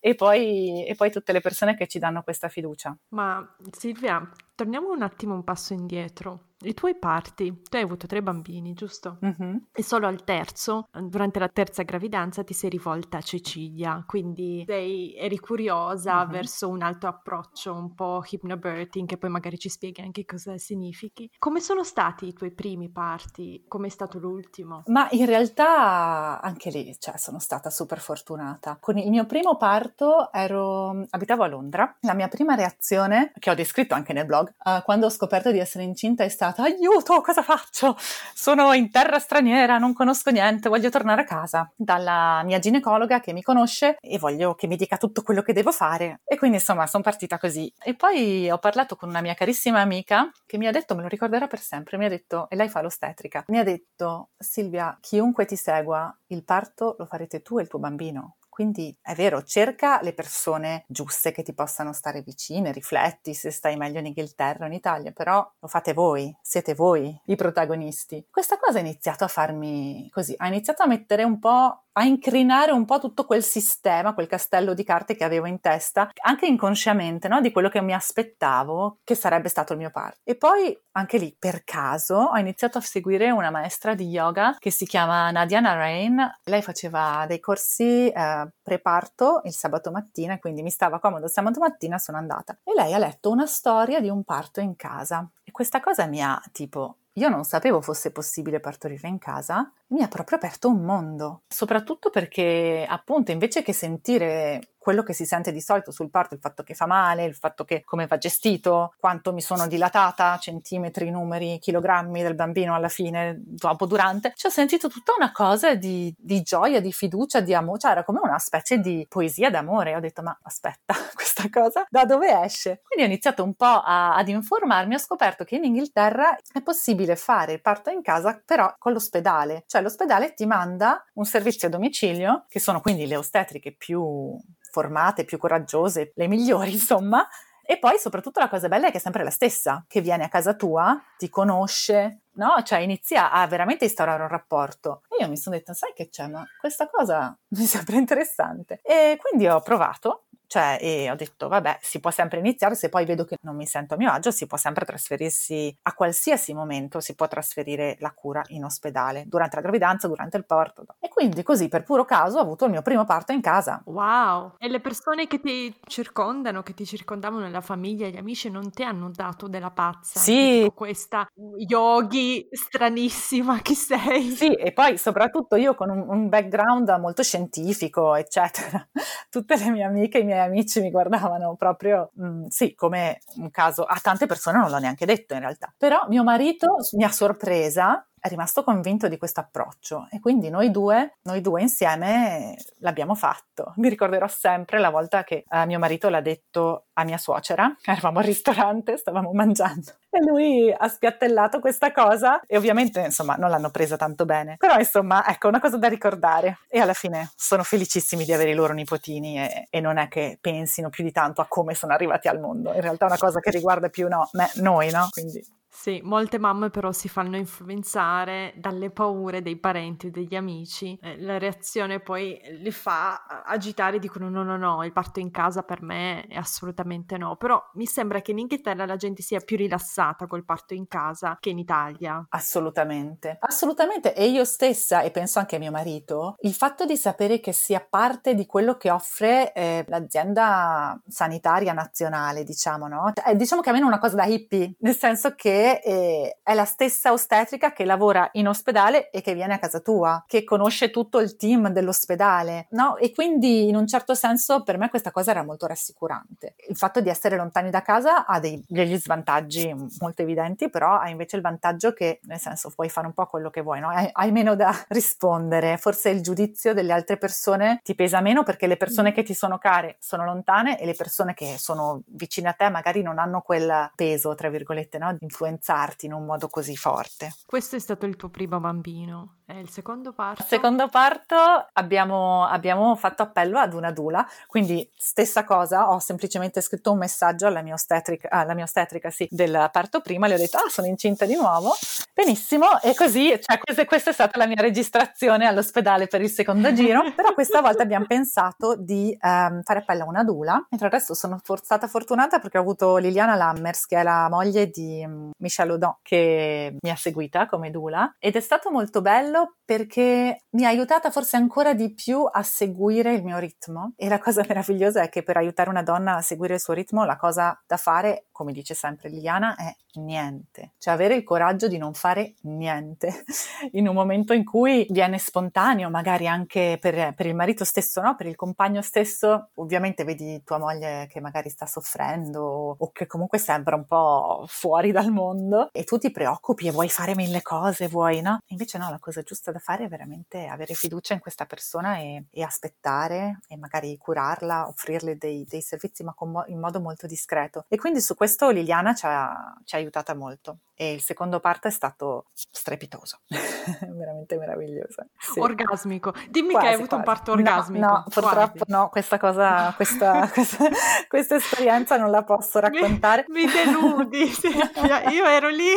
e 0.00 0.14
poi, 0.14 0.86
e 0.86 0.94
poi 0.94 1.10
tutte 1.10 1.32
le 1.32 1.40
persone 1.40 1.74
che 1.74 1.86
ci 1.86 1.98
danno 1.98 2.22
questa 2.22 2.48
fiducia. 2.48 2.94
Ma 3.10 3.56
Silvia, 3.70 4.30
torniamo 4.54 4.90
un 4.90 5.02
attimo 5.02 5.34
un 5.34 5.44
passo 5.44 5.72
indietro. 5.72 6.48
I 6.62 6.74
tuoi 6.74 6.96
parti, 6.96 7.62
tu 7.62 7.76
hai 7.76 7.82
avuto 7.82 8.08
tre 8.08 8.20
bambini, 8.20 8.72
giusto? 8.72 9.18
Mm-hmm. 9.24 9.56
E 9.72 9.82
solo 9.84 10.08
al 10.08 10.24
terzo, 10.24 10.88
durante 11.00 11.38
la 11.38 11.46
terza 11.46 11.84
gravidanza, 11.84 12.42
ti 12.42 12.52
sei 12.52 12.68
rivolta 12.68 13.18
a 13.18 13.20
Cecilia, 13.20 14.02
quindi 14.04 14.64
sei, 14.66 15.14
eri 15.14 15.38
curiosa 15.38 16.16
mm-hmm. 16.16 16.30
verso 16.32 16.68
un 16.68 16.82
altro 16.82 17.10
approccio 17.10 17.72
un 17.72 17.94
po' 17.94 18.24
hypnobirthing, 18.28 19.06
che 19.06 19.18
poi 19.18 19.30
magari 19.30 19.56
ci 19.56 19.68
spieghi 19.68 20.00
anche 20.00 20.24
cosa 20.24 20.58
significhi. 20.58 21.30
Come 21.38 21.60
sono 21.60 21.84
stati 21.84 22.17
i 22.26 22.32
tuoi 22.32 22.50
primi 22.50 22.88
parti? 22.88 23.64
Come 23.68 23.86
è 23.86 23.90
stato 23.90 24.18
l'ultimo? 24.18 24.82
Ma 24.86 25.08
in 25.10 25.26
realtà 25.26 26.40
anche 26.40 26.70
lì, 26.70 26.96
cioè, 26.98 27.16
sono 27.16 27.38
stata 27.38 27.70
super 27.70 27.98
fortunata. 28.00 28.76
Con 28.80 28.98
il 28.98 29.10
mio 29.10 29.26
primo 29.26 29.56
parto 29.56 30.32
ero, 30.32 31.04
abitavo 31.10 31.42
a 31.42 31.46
Londra. 31.46 31.96
La 32.00 32.14
mia 32.14 32.28
prima 32.28 32.54
reazione, 32.54 33.32
che 33.38 33.50
ho 33.50 33.54
descritto 33.54 33.94
anche 33.94 34.12
nel 34.12 34.26
blog, 34.26 34.52
uh, 34.64 34.82
quando 34.82 35.06
ho 35.06 35.10
scoperto 35.10 35.50
di 35.50 35.58
essere 35.58 35.84
incinta 35.84 36.24
è 36.24 36.28
stata 36.28 36.62
aiuto, 36.62 37.20
cosa 37.20 37.42
faccio? 37.42 37.96
Sono 37.98 38.72
in 38.72 38.90
terra 38.90 39.18
straniera, 39.18 39.78
non 39.78 39.92
conosco 39.92 40.30
niente, 40.30 40.68
voglio 40.68 40.90
tornare 40.90 41.22
a 41.22 41.24
casa 41.24 41.70
dalla 41.76 42.42
mia 42.44 42.58
ginecologa 42.58 43.20
che 43.20 43.32
mi 43.32 43.42
conosce 43.42 43.96
e 44.00 44.18
voglio 44.18 44.54
che 44.54 44.66
mi 44.66 44.76
dica 44.76 44.96
tutto 44.96 45.22
quello 45.22 45.42
che 45.42 45.52
devo 45.52 45.72
fare. 45.72 46.20
E 46.24 46.36
quindi 46.36 46.56
insomma 46.56 46.86
sono 46.86 47.02
partita 47.02 47.38
così. 47.38 47.72
E 47.82 47.94
poi 47.94 48.50
ho 48.50 48.58
parlato 48.58 48.96
con 48.96 49.08
una 49.08 49.20
mia 49.20 49.34
carissima 49.34 49.80
amica 49.80 50.30
che 50.46 50.58
mi 50.58 50.66
ha 50.66 50.70
detto, 50.70 50.94
me 50.94 51.02
lo 51.02 51.08
ricorderà 51.08 51.46
per 51.46 51.60
sempre, 51.60 51.96
mi 51.96 52.04
ha 52.04 52.07
detto, 52.08 52.48
e 52.50 52.56
lei 52.56 52.68
fa 52.68 52.82
l'ostetrica, 52.82 53.44
mi 53.48 53.58
ha 53.58 53.64
detto, 53.64 54.30
Silvia, 54.36 54.96
chiunque 55.00 55.44
ti 55.44 55.56
segua, 55.56 56.16
il 56.28 56.44
parto 56.44 56.96
lo 56.98 57.06
farete 57.06 57.42
tu 57.42 57.58
e 57.58 57.62
il 57.62 57.68
tuo 57.68 57.78
bambino. 57.78 58.36
Quindi 58.58 58.92
è 59.00 59.14
vero, 59.14 59.44
cerca 59.44 60.00
le 60.02 60.12
persone 60.12 60.82
giuste 60.88 61.30
che 61.30 61.44
ti 61.44 61.54
possano 61.54 61.92
stare 61.92 62.22
vicine, 62.22 62.72
rifletti 62.72 63.32
se 63.32 63.52
stai 63.52 63.76
meglio 63.76 64.00
in 64.00 64.06
Inghilterra 64.06 64.64
o 64.64 64.66
in 64.66 64.72
Italia, 64.72 65.12
però 65.12 65.48
lo 65.60 65.68
fate 65.68 65.92
voi, 65.92 66.36
siete 66.42 66.74
voi 66.74 67.16
i 67.26 67.36
protagonisti. 67.36 68.26
Questa 68.28 68.58
cosa 68.58 68.78
ha 68.78 68.80
iniziato 68.80 69.22
a 69.22 69.28
farmi 69.28 70.08
così, 70.10 70.34
ha 70.36 70.48
iniziato 70.48 70.82
a 70.82 70.88
mettere 70.88 71.22
un 71.22 71.38
po' 71.38 71.84
a 71.98 72.04
incrinare 72.04 72.70
un 72.70 72.84
po' 72.84 73.00
tutto 73.00 73.24
quel 73.24 73.42
sistema, 73.42 74.14
quel 74.14 74.28
castello 74.28 74.72
di 74.72 74.84
carte 74.84 75.16
che 75.16 75.24
avevo 75.24 75.46
in 75.46 75.60
testa, 75.60 76.10
anche 76.22 76.46
inconsciamente, 76.46 77.26
no? 77.26 77.40
di 77.40 77.50
quello 77.50 77.68
che 77.68 77.80
mi 77.80 77.92
aspettavo 77.92 78.98
che 79.02 79.16
sarebbe 79.16 79.48
stato 79.48 79.72
il 79.72 79.80
mio 79.80 79.90
parto. 79.90 80.20
E 80.22 80.36
poi 80.36 80.76
anche 80.92 81.18
lì, 81.18 81.34
per 81.36 81.64
caso, 81.64 82.14
ho 82.14 82.36
iniziato 82.38 82.78
a 82.78 82.82
seguire 82.82 83.30
una 83.30 83.50
maestra 83.50 83.94
di 83.94 84.06
yoga 84.06 84.56
che 84.58 84.70
si 84.70 84.86
chiama 84.86 85.30
Nadia 85.32 85.58
Narain. 85.58 86.38
Lei 86.44 86.62
faceva 86.62 87.24
dei 87.26 87.40
corsi 87.40 88.08
eh, 88.08 88.48
preparto 88.62 89.40
il 89.44 89.52
sabato 89.52 89.90
mattina, 89.90 90.38
quindi 90.38 90.62
mi 90.62 90.70
stava 90.70 91.00
comodo 91.00 91.24
il 91.24 91.30
sabato 91.32 91.58
mattina, 91.58 91.98
sono 91.98 92.18
andata. 92.18 92.58
E 92.62 92.74
lei 92.74 92.94
ha 92.94 92.98
letto 92.98 93.30
una 93.30 93.46
storia 93.46 94.00
di 94.00 94.08
un 94.08 94.22
parto 94.22 94.60
in 94.60 94.76
casa. 94.76 95.28
E 95.42 95.50
questa 95.50 95.80
cosa 95.80 96.06
mi 96.06 96.22
ha 96.22 96.40
tipo 96.52 96.98
io 97.18 97.28
non 97.28 97.44
sapevo 97.44 97.80
fosse 97.80 98.12
possibile 98.12 98.60
partorire 98.60 99.08
in 99.08 99.18
casa, 99.18 99.72
mi 99.88 100.02
ha 100.02 100.08
proprio 100.08 100.36
aperto 100.36 100.68
un 100.68 100.82
mondo, 100.82 101.42
soprattutto 101.48 102.10
perché 102.10 102.84
appunto 102.88 103.30
invece 103.30 103.62
che 103.62 103.72
sentire 103.72 104.70
quello 104.88 105.02
che 105.02 105.12
si 105.12 105.26
sente 105.26 105.52
di 105.52 105.60
solito 105.60 105.90
sul 105.90 106.08
parto, 106.08 106.32
il 106.32 106.40
fatto 106.40 106.62
che 106.62 106.72
fa 106.72 106.86
male, 106.86 107.26
il 107.26 107.34
fatto 107.34 107.64
che 107.64 107.84
come 107.84 108.06
va 108.06 108.16
gestito, 108.16 108.94
quanto 108.98 109.34
mi 109.34 109.42
sono 109.42 109.66
dilatata, 109.66 110.38
centimetri, 110.38 111.10
numeri, 111.10 111.58
chilogrammi 111.58 112.22
del 112.22 112.34
bambino 112.34 112.74
alla 112.74 112.88
fine, 112.88 113.36
dopo, 113.38 113.84
durante, 113.84 114.32
ci 114.34 114.46
ho 114.46 114.50
sentito 114.50 114.88
tutta 114.88 115.12
una 115.14 115.30
cosa 115.30 115.74
di, 115.74 116.14
di 116.16 116.40
gioia, 116.40 116.80
di 116.80 116.90
fiducia, 116.90 117.40
di 117.40 117.52
amore, 117.52 117.80
cioè 117.80 117.90
era 117.90 118.02
come 118.02 118.20
una 118.22 118.38
specie 118.38 118.78
di 118.78 119.04
poesia 119.06 119.50
d'amore. 119.50 119.94
Ho 119.94 120.00
detto, 120.00 120.22
ma 120.22 120.34
aspetta, 120.42 120.94
questa 121.12 121.50
cosa 121.50 121.86
da 121.90 122.06
dove 122.06 122.40
esce? 122.42 122.80
Quindi 122.82 123.04
ho 123.04 123.12
iniziato 123.12 123.44
un 123.44 123.52
po' 123.52 123.66
a, 123.66 124.14
ad 124.14 124.28
informarmi, 124.28 124.94
ho 124.94 124.98
scoperto 124.98 125.44
che 125.44 125.56
in 125.56 125.64
Inghilterra 125.64 126.34
è 126.50 126.62
possibile 126.62 127.14
fare 127.14 127.52
il 127.52 127.60
parto 127.60 127.90
in 127.90 128.00
casa, 128.00 128.40
però 128.42 128.74
con 128.78 128.92
l'ospedale, 128.92 129.64
cioè 129.66 129.77
l'ospedale 129.80 130.34
ti 130.34 130.46
manda 130.46 131.04
un 131.14 131.24
servizio 131.24 131.68
a 131.68 131.70
domicilio, 131.70 132.44
che 132.48 132.60
sono 132.60 132.80
quindi 132.80 133.06
le 133.06 133.16
ostetriche 133.16 133.72
più 133.72 134.36
formate, 134.70 135.24
più 135.24 135.38
coraggiose, 135.38 136.12
le 136.14 136.26
migliori 136.26 136.72
insomma. 136.72 137.26
E 137.70 137.78
poi 137.78 137.98
soprattutto 137.98 138.40
la 138.40 138.48
cosa 138.48 138.66
bella 138.66 138.86
è 138.86 138.90
che 138.90 138.96
è 138.96 139.00
sempre 139.00 139.22
la 139.22 139.30
stessa, 139.30 139.84
che 139.86 140.00
viene 140.00 140.24
a 140.24 140.28
casa 140.28 140.54
tua, 140.54 140.98
ti 141.18 141.28
conosce, 141.28 142.22
no? 142.32 142.62
Cioè 142.64 142.78
inizia 142.78 143.30
a 143.30 143.46
veramente 143.46 143.84
instaurare 143.84 144.22
un 144.22 144.28
rapporto. 144.28 145.02
E 145.10 145.22
io 145.22 145.28
mi 145.28 145.36
sono 145.36 145.54
detta, 145.54 145.74
sai 145.74 145.92
che 145.94 146.08
c'è, 146.08 146.28
ma 146.28 146.42
questa 146.58 146.88
cosa 146.88 147.36
mi 147.48 147.64
sembra 147.64 147.96
interessante. 147.96 148.80
E 148.82 149.18
quindi 149.20 149.46
ho 149.46 149.60
provato 149.60 150.27
cioè, 150.48 150.78
e 150.80 151.10
ho 151.10 151.14
detto, 151.14 151.46
vabbè, 151.46 151.78
si 151.82 152.00
può 152.00 152.10
sempre 152.10 152.38
iniziare, 152.38 152.74
se 152.74 152.88
poi 152.88 153.04
vedo 153.04 153.24
che 153.24 153.36
non 153.42 153.54
mi 153.54 153.66
sento 153.66 153.94
a 153.94 153.96
mio 153.98 154.10
agio, 154.10 154.30
si 154.30 154.46
può 154.46 154.56
sempre 154.56 154.86
trasferirsi 154.86 155.76
a 155.82 155.92
qualsiasi 155.92 156.54
momento, 156.54 157.00
si 157.00 157.14
può 157.14 157.28
trasferire 157.28 157.96
la 158.00 158.12
cura 158.12 158.42
in 158.48 158.64
ospedale, 158.64 159.24
durante 159.26 159.56
la 159.56 159.62
gravidanza, 159.62 160.08
durante 160.08 160.38
il 160.38 160.46
parto. 160.46 160.86
E 161.00 161.08
quindi 161.10 161.42
così, 161.42 161.68
per 161.68 161.82
puro 161.82 162.06
caso, 162.06 162.38
ho 162.38 162.40
avuto 162.40 162.64
il 162.64 162.70
mio 162.70 162.80
primo 162.80 163.04
parto 163.04 163.32
in 163.32 163.42
casa. 163.42 163.82
Wow! 163.84 164.54
E 164.56 164.68
le 164.68 164.80
persone 164.80 165.26
che 165.26 165.38
ti 165.38 165.74
circondano, 165.86 166.62
che 166.62 166.72
ti 166.72 166.86
circondavano 166.86 167.42
nella 167.42 167.60
famiglia, 167.60 168.08
gli 168.08 168.16
amici, 168.16 168.48
non 168.48 168.70
ti 168.70 168.82
hanno 168.82 169.10
dato 169.10 169.48
della 169.48 169.70
pazza? 169.70 170.18
Sì! 170.18 170.70
Questa 170.74 171.28
yogi 171.58 172.48
stranissima 172.50 173.60
che 173.60 173.74
sei. 173.74 174.30
Sì, 174.30 174.50
e 174.54 174.72
poi 174.72 174.96
soprattutto 174.96 175.56
io 175.56 175.74
con 175.74 175.90
un, 175.90 176.06
un 176.08 176.28
background 176.30 176.88
molto 176.98 177.22
scientifico, 177.22 178.14
eccetera. 178.14 178.88
Tutte 179.28 179.56
le 179.58 179.68
mie 179.68 179.84
amiche, 179.84 180.18
i 180.20 180.24
miei 180.24 180.37
miei 180.38 180.46
amici 180.46 180.80
mi 180.80 180.90
guardavano 180.90 181.54
proprio, 181.56 182.10
mh, 182.14 182.26
mm, 182.26 182.44
sì, 182.46 182.74
come 182.74 183.20
un 183.36 183.50
caso, 183.50 183.84
a 183.84 183.98
tante 184.02 184.26
persone 184.26 184.58
non 184.58 184.70
l'ho 184.70 184.78
neanche 184.78 185.06
detto 185.06 185.34
in 185.34 185.40
realtà, 185.40 185.72
però 185.76 186.06
mio 186.08 186.22
marito 186.24 186.76
mi 186.92 187.04
ha 187.04 187.10
sorpresa 187.10 188.06
è 188.20 188.28
rimasto 188.28 188.64
convinto 188.64 189.08
di 189.08 189.16
questo 189.16 189.40
approccio 189.40 190.06
e 190.10 190.20
quindi 190.20 190.50
noi 190.50 190.70
due, 190.70 191.16
noi 191.22 191.40
due 191.40 191.62
insieme 191.62 192.56
l'abbiamo 192.78 193.14
fatto. 193.14 193.72
Mi 193.78 193.88
ricorderò 193.88 194.26
sempre 194.28 194.78
la 194.78 194.90
volta 194.90 195.24
che 195.24 195.44
eh, 195.48 195.66
mio 195.66 195.78
marito 195.78 196.08
l'ha 196.08 196.20
detto 196.20 196.86
a 196.94 197.04
mia 197.04 197.18
suocera, 197.18 197.74
eravamo 197.84 198.18
al 198.18 198.24
ristorante, 198.24 198.96
stavamo 198.96 199.32
mangiando 199.32 199.92
e 200.10 200.24
lui 200.24 200.74
ha 200.76 200.88
spiattellato 200.88 201.60
questa 201.60 201.92
cosa 201.92 202.40
e 202.46 202.56
ovviamente 202.56 203.00
insomma 203.00 203.34
non 203.34 203.50
l'hanno 203.50 203.70
presa 203.70 203.96
tanto 203.96 204.24
bene, 204.24 204.56
però 204.58 204.78
insomma 204.78 205.26
ecco 205.26 205.48
una 205.48 205.60
cosa 205.60 205.76
da 205.76 205.88
ricordare 205.88 206.58
e 206.68 206.80
alla 206.80 206.94
fine 206.94 207.30
sono 207.36 207.62
felicissimi 207.62 208.24
di 208.24 208.32
avere 208.32 208.50
i 208.50 208.54
loro 208.54 208.72
nipotini 208.72 209.38
e, 209.38 209.66
e 209.70 209.80
non 209.80 209.98
è 209.98 210.08
che 210.08 210.38
pensino 210.40 210.88
più 210.88 211.04
di 211.04 211.12
tanto 211.12 211.40
a 211.40 211.46
come 211.46 211.74
sono 211.74 211.92
arrivati 211.92 212.28
al 212.28 212.40
mondo, 212.40 212.72
in 212.72 212.80
realtà 212.80 213.04
è 213.04 213.08
una 213.08 213.18
cosa 213.18 213.40
che 213.40 213.50
riguarda 213.50 213.88
più 213.88 214.08
no, 214.08 214.28
me, 214.32 214.50
noi, 214.56 214.90
no? 214.90 215.08
Quindi 215.10 215.44
sì, 215.80 216.00
molte 216.02 216.40
mamme 216.40 216.70
però 216.70 216.90
si 216.90 217.08
fanno 217.08 217.36
influenzare 217.36 218.52
dalle 218.56 218.90
paure 218.90 219.42
dei 219.42 219.56
parenti 219.56 220.10
degli 220.10 220.34
amici. 220.34 220.98
Eh, 221.00 221.20
la 221.20 221.38
reazione 221.38 222.00
poi 222.00 222.36
le 222.60 222.72
fa 222.72 223.44
agitare 223.44 224.00
dicono 224.00 224.28
no, 224.28 224.42
no, 224.42 224.56
no, 224.56 224.82
il 224.82 224.90
parto 224.90 225.20
in 225.20 225.30
casa 225.30 225.62
per 225.62 225.80
me 225.82 226.26
è 226.26 226.34
assolutamente 226.34 227.16
no. 227.16 227.36
Però 227.36 227.62
mi 227.74 227.86
sembra 227.86 228.20
che 228.20 228.32
in 228.32 228.38
Inghilterra 228.38 228.86
la 228.86 228.96
gente 228.96 229.22
sia 229.22 229.38
più 229.38 229.56
rilassata 229.56 230.26
col 230.26 230.44
parto 230.44 230.74
in 230.74 230.88
casa 230.88 231.36
che 231.38 231.50
in 231.50 231.60
Italia. 231.60 232.26
Assolutamente, 232.28 233.36
assolutamente. 233.38 234.16
E 234.16 234.26
io 234.26 234.44
stessa, 234.44 235.02
e 235.02 235.12
penso 235.12 235.38
anche 235.38 235.54
a 235.54 235.60
mio 235.60 235.70
marito, 235.70 236.34
il 236.40 236.54
fatto 236.54 236.86
di 236.86 236.96
sapere 236.96 237.38
che 237.38 237.52
sia 237.52 237.86
parte 237.88 238.34
di 238.34 238.46
quello 238.46 238.76
che 238.76 238.90
offre 238.90 239.52
eh, 239.52 239.84
l'azienda 239.86 241.00
sanitaria 241.06 241.72
nazionale, 241.72 242.42
diciamo, 242.42 242.88
no? 242.88 243.12
Cioè, 243.14 243.36
diciamo 243.36 243.62
che 243.62 243.70
a 243.70 243.72
me 243.72 243.78
è 243.78 243.82
una 243.82 244.00
cosa 244.00 244.16
da 244.16 244.24
hippie, 244.24 244.74
nel 244.80 244.96
senso 244.96 245.36
che 245.36 245.66
eh, 245.76 246.38
è 246.42 246.54
la 246.54 246.64
stessa 246.64 247.12
ostetrica 247.12 247.72
che 247.72 247.84
lavora 247.84 248.28
in 248.32 248.48
ospedale 248.48 249.10
e 249.10 249.20
che 249.20 249.34
viene 249.34 249.54
a 249.54 249.58
casa 249.58 249.80
tua, 249.80 250.24
che 250.26 250.44
conosce 250.44 250.90
tutto 250.90 251.20
il 251.20 251.36
team 251.36 251.68
dell'ospedale, 251.70 252.66
no? 252.70 252.96
E 252.96 253.12
quindi 253.12 253.68
in 253.68 253.76
un 253.76 253.86
certo 253.86 254.14
senso 254.14 254.62
per 254.62 254.78
me 254.78 254.88
questa 254.88 255.10
cosa 255.10 255.30
era 255.30 255.44
molto 255.44 255.66
rassicurante. 255.66 256.54
Il 256.68 256.76
fatto 256.76 257.00
di 257.00 257.08
essere 257.08 257.36
lontani 257.36 257.70
da 257.70 257.82
casa 257.82 258.26
ha 258.26 258.40
dei, 258.40 258.62
degli 258.66 258.96
svantaggi 258.98 259.74
molto 260.00 260.22
evidenti, 260.22 260.70
però 260.70 260.98
ha 260.98 261.08
invece 261.08 261.36
il 261.36 261.42
vantaggio 261.42 261.92
che, 261.92 262.20
nel 262.24 262.38
senso, 262.38 262.70
puoi 262.74 262.88
fare 262.88 263.06
un 263.06 263.12
po' 263.12 263.26
quello 263.26 263.50
che 263.50 263.60
vuoi, 263.60 263.80
no? 263.80 263.88
Hai, 263.88 264.08
hai 264.12 264.32
meno 264.32 264.54
da 264.54 264.74
rispondere. 264.88 265.76
Forse 265.76 266.10
il 266.10 266.22
giudizio 266.22 266.74
delle 266.74 266.92
altre 266.92 267.16
persone 267.16 267.80
ti 267.82 267.94
pesa 267.94 268.20
meno 268.20 268.42
perché 268.42 268.66
le 268.66 268.76
persone 268.76 269.12
che 269.12 269.22
ti 269.22 269.34
sono 269.34 269.58
care 269.58 269.96
sono 269.98 270.24
lontane 270.24 270.78
e 270.80 270.86
le 270.86 270.94
persone 270.94 271.34
che 271.34 271.56
sono 271.58 272.02
vicine 272.06 272.48
a 272.48 272.52
te 272.52 272.68
magari 272.68 273.02
non 273.02 273.18
hanno 273.18 273.40
quel 273.40 273.90
peso, 273.94 274.34
tra 274.34 274.48
virgolette, 274.48 274.98
no? 274.98 275.12
di 275.12 275.18
influenza 275.20 275.47
influenzarti 275.48 276.06
in 276.06 276.12
un 276.12 276.24
modo 276.24 276.48
così 276.48 276.76
forte. 276.76 277.32
Questo 277.46 277.76
è 277.76 277.78
stato 277.78 278.06
il 278.06 278.16
tuo 278.16 278.28
primo 278.28 278.60
bambino. 278.60 279.37
Il 279.50 279.70
secondo 279.70 280.12
parto? 280.12 280.42
Il 280.42 280.48
secondo 280.48 280.88
parto 280.88 281.36
abbiamo, 281.72 282.44
abbiamo, 282.44 282.94
fatto 282.96 283.22
appello 283.22 283.58
ad 283.58 283.72
una 283.72 283.90
dula, 283.90 284.26
quindi 284.46 284.86
stessa 284.94 285.44
cosa, 285.44 285.90
ho 285.90 285.98
semplicemente 286.00 286.60
scritto 286.60 286.92
un 286.92 286.98
messaggio 286.98 287.46
alla 287.46 287.62
mia 287.62 287.72
ostetrica, 287.72 288.28
alla 288.28 288.52
mia 288.52 288.64
ostetrica 288.64 289.08
sì, 289.08 289.26
del 289.30 289.70
parto 289.72 290.02
prima, 290.02 290.26
le 290.26 290.34
ho 290.34 290.36
detto 290.36 290.58
ah 290.58 290.68
sono 290.68 290.86
incinta 290.86 291.24
di 291.24 291.34
nuovo, 291.34 291.72
benissimo, 292.12 292.78
e 292.82 292.94
così, 292.94 293.38
cioè 293.40 293.58
questa, 293.58 293.86
questa 293.86 294.10
è 294.10 294.12
stata 294.12 294.36
la 294.36 294.46
mia 294.46 294.60
registrazione 294.60 295.46
all'ospedale 295.46 296.08
per 296.08 296.20
il 296.20 296.30
secondo 296.30 296.70
giro, 296.74 297.10
però 297.16 297.32
questa 297.32 297.62
volta 297.62 297.82
abbiamo 297.82 298.04
pensato 298.04 298.76
di 298.76 299.16
um, 299.18 299.62
fare 299.62 299.78
appello 299.78 300.02
a 300.02 300.08
una 300.08 300.24
dula, 300.24 300.66
e 300.68 300.76
tra 300.76 300.90
l'altro 300.90 301.14
sono 301.14 301.40
for- 301.42 301.64
stata 301.64 301.86
fortunata 301.86 302.38
perché 302.38 302.58
ho 302.58 302.60
avuto 302.60 302.98
Liliana 302.98 303.34
Lammers, 303.34 303.86
che 303.86 303.96
è 303.96 304.02
la 304.02 304.28
moglie 304.28 304.66
di 304.66 305.02
um, 305.06 305.30
Michel 305.38 305.70
Audon, 305.70 305.96
che 306.02 306.76
mi 306.78 306.90
ha 306.90 306.96
seguita 306.96 307.46
come 307.46 307.70
dula, 307.70 308.14
ed 308.18 308.36
è 308.36 308.40
stato 308.40 308.70
molto 308.70 309.00
bello 309.00 309.37
bello 309.38 309.56
perché 309.68 310.44
mi 310.52 310.64
ha 310.64 310.68
aiutata 310.68 311.10
forse 311.10 311.36
ancora 311.36 311.74
di 311.74 311.92
più 311.92 312.24
a 312.24 312.42
seguire 312.42 313.12
il 313.12 313.22
mio 313.22 313.36
ritmo 313.36 313.92
e 313.96 314.08
la 314.08 314.18
cosa 314.18 314.42
meravigliosa 314.48 315.02
è 315.02 315.10
che 315.10 315.22
per 315.22 315.36
aiutare 315.36 315.68
una 315.68 315.82
donna 315.82 316.16
a 316.16 316.22
seguire 316.22 316.54
il 316.54 316.60
suo 316.60 316.72
ritmo 316.72 317.04
la 317.04 317.16
cosa 317.16 317.62
da 317.66 317.76
fare, 317.76 318.28
come 318.32 318.52
dice 318.52 318.72
sempre 318.72 319.10
Liliana, 319.10 319.56
è 319.56 319.70
niente, 320.00 320.72
cioè 320.78 320.94
avere 320.94 321.16
il 321.16 321.24
coraggio 321.24 321.68
di 321.68 321.76
non 321.76 321.92
fare 321.92 322.36
niente 322.42 323.24
in 323.72 323.88
un 323.88 323.94
momento 323.94 324.32
in 324.32 324.44
cui 324.44 324.86
viene 324.88 325.18
spontaneo, 325.18 325.90
magari 325.90 326.26
anche 326.26 326.78
per, 326.80 327.12
per 327.14 327.26
il 327.26 327.34
marito 327.34 327.64
stesso, 327.64 328.00
no? 328.00 328.14
per 328.16 328.26
il 328.26 328.36
compagno 328.36 328.80
stesso, 328.80 329.50
ovviamente 329.56 330.04
vedi 330.04 330.42
tua 330.44 330.56
moglie 330.56 331.06
che 331.10 331.20
magari 331.20 331.50
sta 331.50 331.66
soffrendo 331.66 332.76
o 332.78 332.90
che 332.90 333.06
comunque 333.06 333.36
sembra 333.36 333.76
un 333.76 333.84
po' 333.84 334.44
fuori 334.46 334.92
dal 334.92 335.10
mondo 335.10 335.68
e 335.72 335.84
tu 335.84 335.98
ti 335.98 336.10
preoccupi 336.10 336.68
e 336.68 336.70
vuoi 336.70 336.88
fare 336.88 337.14
mille 337.14 337.42
cose, 337.42 337.88
vuoi, 337.88 338.22
no? 338.22 338.38
Invece 338.46 338.78
no, 338.78 338.88
la 338.88 338.98
cosa 338.98 339.20
giusta 339.28 339.52
da 339.52 339.58
fare 339.58 339.84
è 339.84 339.88
veramente 339.88 340.46
avere 340.46 340.72
fiducia 340.72 341.12
in 341.12 341.20
questa 341.20 341.44
persona 341.44 341.98
e, 341.98 342.24
e 342.30 342.42
aspettare 342.42 343.40
e 343.46 343.56
magari 343.58 343.96
curarla, 343.98 344.66
offrirle 344.66 345.18
dei, 345.18 345.44
dei 345.46 345.60
servizi 345.60 346.02
ma 346.02 346.14
mo- 346.20 346.44
in 346.46 346.58
modo 346.58 346.80
molto 346.80 347.06
discreto. 347.06 347.66
E 347.68 347.76
quindi 347.76 348.00
su 348.00 348.14
questo 348.14 348.48
Liliana 348.50 348.94
ci 348.94 349.04
ha, 349.06 349.54
ci 349.64 349.74
ha 349.74 349.78
aiutata 349.78 350.14
molto. 350.14 350.60
E 350.80 350.92
il 350.92 351.02
secondo 351.02 351.40
parto 351.40 351.66
è 351.66 351.72
stato 351.72 352.26
strepitoso, 352.32 353.18
veramente 353.90 354.36
meraviglioso. 354.36 355.06
Sì. 355.18 355.40
Orgasmico. 355.40 356.14
Dimmi 356.30 356.52
quasi, 356.52 356.66
che 356.66 356.70
hai 356.70 356.78
avuto 356.78 356.94
quasi. 356.94 357.08
un 357.08 357.14
parto 357.14 357.32
orgasmico. 357.32 357.84
No, 357.84 357.92
no 357.92 358.04
purtroppo 358.08 358.64
no, 358.68 358.88
questa 358.88 359.18
cosa, 359.18 359.72
questa, 359.74 360.28
questa, 360.32 360.68
questa, 361.08 361.34
esperienza 361.34 361.96
non 361.96 362.12
la 362.12 362.22
posso 362.22 362.60
raccontare. 362.60 363.24
Mi, 363.26 363.44
mi 363.46 363.50
denudi, 363.50 364.30
io 365.10 365.24
ero 365.26 365.48
lì. 365.48 365.72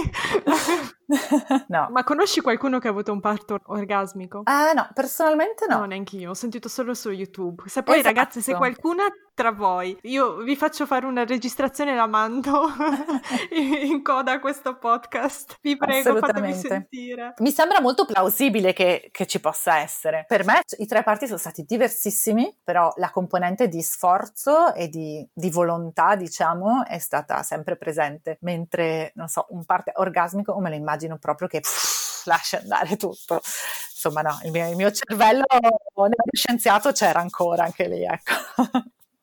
no. 1.67 1.87
Ma 1.89 2.03
conosci 2.03 2.41
qualcuno 2.41 2.77
che 2.77 2.87
ha 2.87 2.91
avuto 2.91 3.11
un 3.11 3.21
parto 3.21 3.59
orgasmico? 3.65 4.41
Ah, 4.43 4.71
no, 4.73 4.87
personalmente 4.93 5.65
no. 5.67 5.79
No, 5.79 5.85
neanche 5.85 6.17
io, 6.17 6.29
ho 6.29 6.35
sentito 6.35 6.69
solo 6.69 6.93
su 6.93 7.09
YouTube. 7.09 7.63
Se 7.65 7.81
poi, 7.81 7.95
esatto. 7.95 8.13
ragazzi, 8.13 8.41
se 8.41 8.53
qualcuna 8.53 9.05
tra 9.33 9.51
voi, 9.51 9.97
io 10.03 10.37
vi 10.37 10.55
faccio 10.55 10.85
fare 10.85 11.07
una 11.07 11.25
registrazione 11.25 11.93
e 11.93 11.95
la 11.95 12.05
mando 12.05 12.67
in 13.49 14.03
coda 14.03 14.33
a 14.33 14.39
questo 14.39 14.77
podcast. 14.77 14.89
Vi 15.61 15.77
prego, 15.77 16.17
fatemi 16.17 16.53
sentire. 16.53 17.33
Mi 17.37 17.51
sembra 17.51 17.81
molto 17.81 18.05
plausibile 18.05 18.73
che, 18.73 19.09
che 19.11 19.25
ci 19.27 19.39
possa 19.39 19.77
essere. 19.77 20.25
Per 20.27 20.45
me 20.45 20.61
i 20.77 20.85
tre 20.85 21.03
parti 21.03 21.25
sono 21.25 21.37
stati 21.37 21.63
diversissimi, 21.63 22.55
però 22.63 22.91
la 22.97 23.09
componente 23.09 23.67
di 23.67 23.81
sforzo 23.81 24.73
e 24.73 24.87
di, 24.89 25.27
di 25.33 25.49
volontà, 25.49 26.15
diciamo, 26.15 26.85
è 26.85 26.99
stata 26.99 27.43
sempre 27.43 27.77
presente, 27.77 28.37
mentre, 28.41 29.11
non 29.15 29.27
so, 29.27 29.47
un 29.49 29.65
parte 29.65 29.91
orgasmico, 29.95 30.57
me 30.59 30.69
lo 30.69 30.75
immagino 30.75 31.17
proprio 31.17 31.47
che... 31.47 31.59
Pff, 31.59 31.99
lascia 32.25 32.59
andare 32.59 32.97
tutto. 32.97 33.41
Insomma, 33.91 34.21
no, 34.21 34.39
il 34.43 34.51
mio, 34.51 34.69
il 34.69 34.75
mio 34.75 34.91
cervello 34.91 35.43
scienziato 36.31 36.91
c'era 36.91 37.19
ancora 37.19 37.63
anche 37.63 37.87
lì, 37.87 38.03
ecco. 38.03 38.33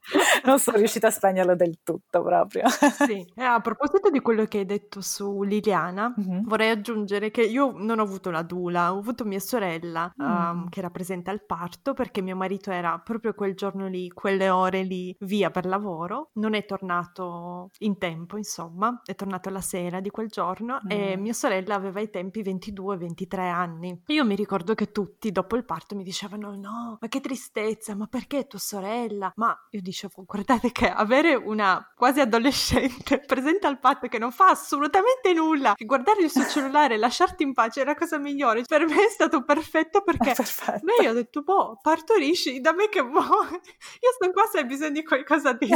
non 0.44 0.58
sono 0.58 0.78
riuscita 0.78 1.08
a 1.08 1.10
spegnerlo 1.10 1.54
del 1.54 1.78
tutto 1.82 2.22
proprio. 2.22 2.64
sì, 2.68 3.26
e 3.34 3.42
a 3.42 3.60
proposito 3.60 4.10
di 4.10 4.20
quello 4.20 4.44
che 4.44 4.58
hai 4.58 4.66
detto 4.66 5.00
su 5.00 5.42
Liliana, 5.42 6.14
mm-hmm. 6.18 6.42
vorrei 6.44 6.70
aggiungere 6.70 7.30
che 7.30 7.42
io 7.42 7.72
non 7.76 7.98
ho 7.98 8.02
avuto 8.02 8.30
la 8.30 8.42
dula, 8.42 8.94
ho 8.94 8.98
avuto 8.98 9.24
mia 9.24 9.40
sorella 9.40 10.12
mm. 10.20 10.26
um, 10.26 10.68
che 10.68 10.78
era 10.78 10.90
presente 10.90 11.30
al 11.30 11.44
parto 11.44 11.94
perché 11.94 12.22
mio 12.22 12.36
marito 12.36 12.70
era 12.70 12.98
proprio 12.98 13.34
quel 13.34 13.54
giorno 13.54 13.86
lì, 13.86 14.08
quelle 14.08 14.48
ore 14.48 14.82
lì, 14.82 15.14
via 15.20 15.50
per 15.50 15.66
lavoro, 15.66 16.30
non 16.34 16.54
è 16.54 16.64
tornato 16.64 17.70
in 17.78 17.98
tempo, 17.98 18.36
insomma, 18.36 19.00
è 19.04 19.14
tornato 19.14 19.50
la 19.50 19.60
sera 19.60 20.00
di 20.00 20.10
quel 20.10 20.28
giorno 20.28 20.80
mm. 20.84 20.90
e 20.90 21.16
mia 21.16 21.32
sorella 21.32 21.74
aveva 21.74 22.00
ai 22.00 22.10
tempi 22.10 22.42
22-23 22.42 23.38
anni. 23.38 24.02
Io 24.06 24.24
mi 24.24 24.34
ricordo 24.34 24.74
che 24.74 24.90
tutti 24.92 25.30
dopo 25.30 25.56
il 25.56 25.64
parto 25.64 25.94
mi 25.94 26.04
dicevano 26.04 26.54
no, 26.54 26.98
ma 27.00 27.08
che 27.08 27.20
tristezza, 27.20 27.94
ma 27.94 28.06
perché 28.06 28.46
tua 28.46 28.58
sorella? 28.58 29.32
Ma 29.36 29.56
io 29.70 29.80
dicevo 29.80 29.97
dicevo, 29.98 30.22
guardate 30.24 30.70
che 30.70 30.88
avere 30.88 31.34
una 31.34 31.90
quasi 31.96 32.20
adolescente 32.20 33.18
presente 33.26 33.66
al 33.66 33.80
patto 33.80 34.06
che 34.06 34.18
non 34.18 34.30
fa 34.30 34.50
assolutamente 34.50 35.32
nulla, 35.32 35.74
che 35.74 35.84
guardare 35.84 36.22
il 36.22 36.30
suo 36.30 36.46
cellulare 36.48 36.94
e 36.94 36.98
lasciarti 36.98 37.42
in 37.42 37.52
pace 37.52 37.82
è 37.82 37.84
la 37.84 37.96
cosa 37.96 38.18
migliore, 38.18 38.62
per 38.62 38.86
me 38.86 39.06
è 39.06 39.10
stato 39.10 39.42
perfetto 39.42 40.02
perché 40.02 40.34
perfetto. 40.34 40.84
lei 40.84 41.06
ha 41.06 41.12
detto, 41.12 41.42
boh, 41.42 41.78
partorisci, 41.82 42.60
da 42.60 42.72
me 42.72 42.88
che 42.88 43.00
vuoi, 43.00 43.18
io 43.50 44.12
sto 44.14 44.30
qua 44.30 44.44
se 44.50 44.58
hai 44.58 44.66
bisogno 44.66 44.92
di 44.92 45.04
qualcosa 45.04 45.52
di 45.52 45.68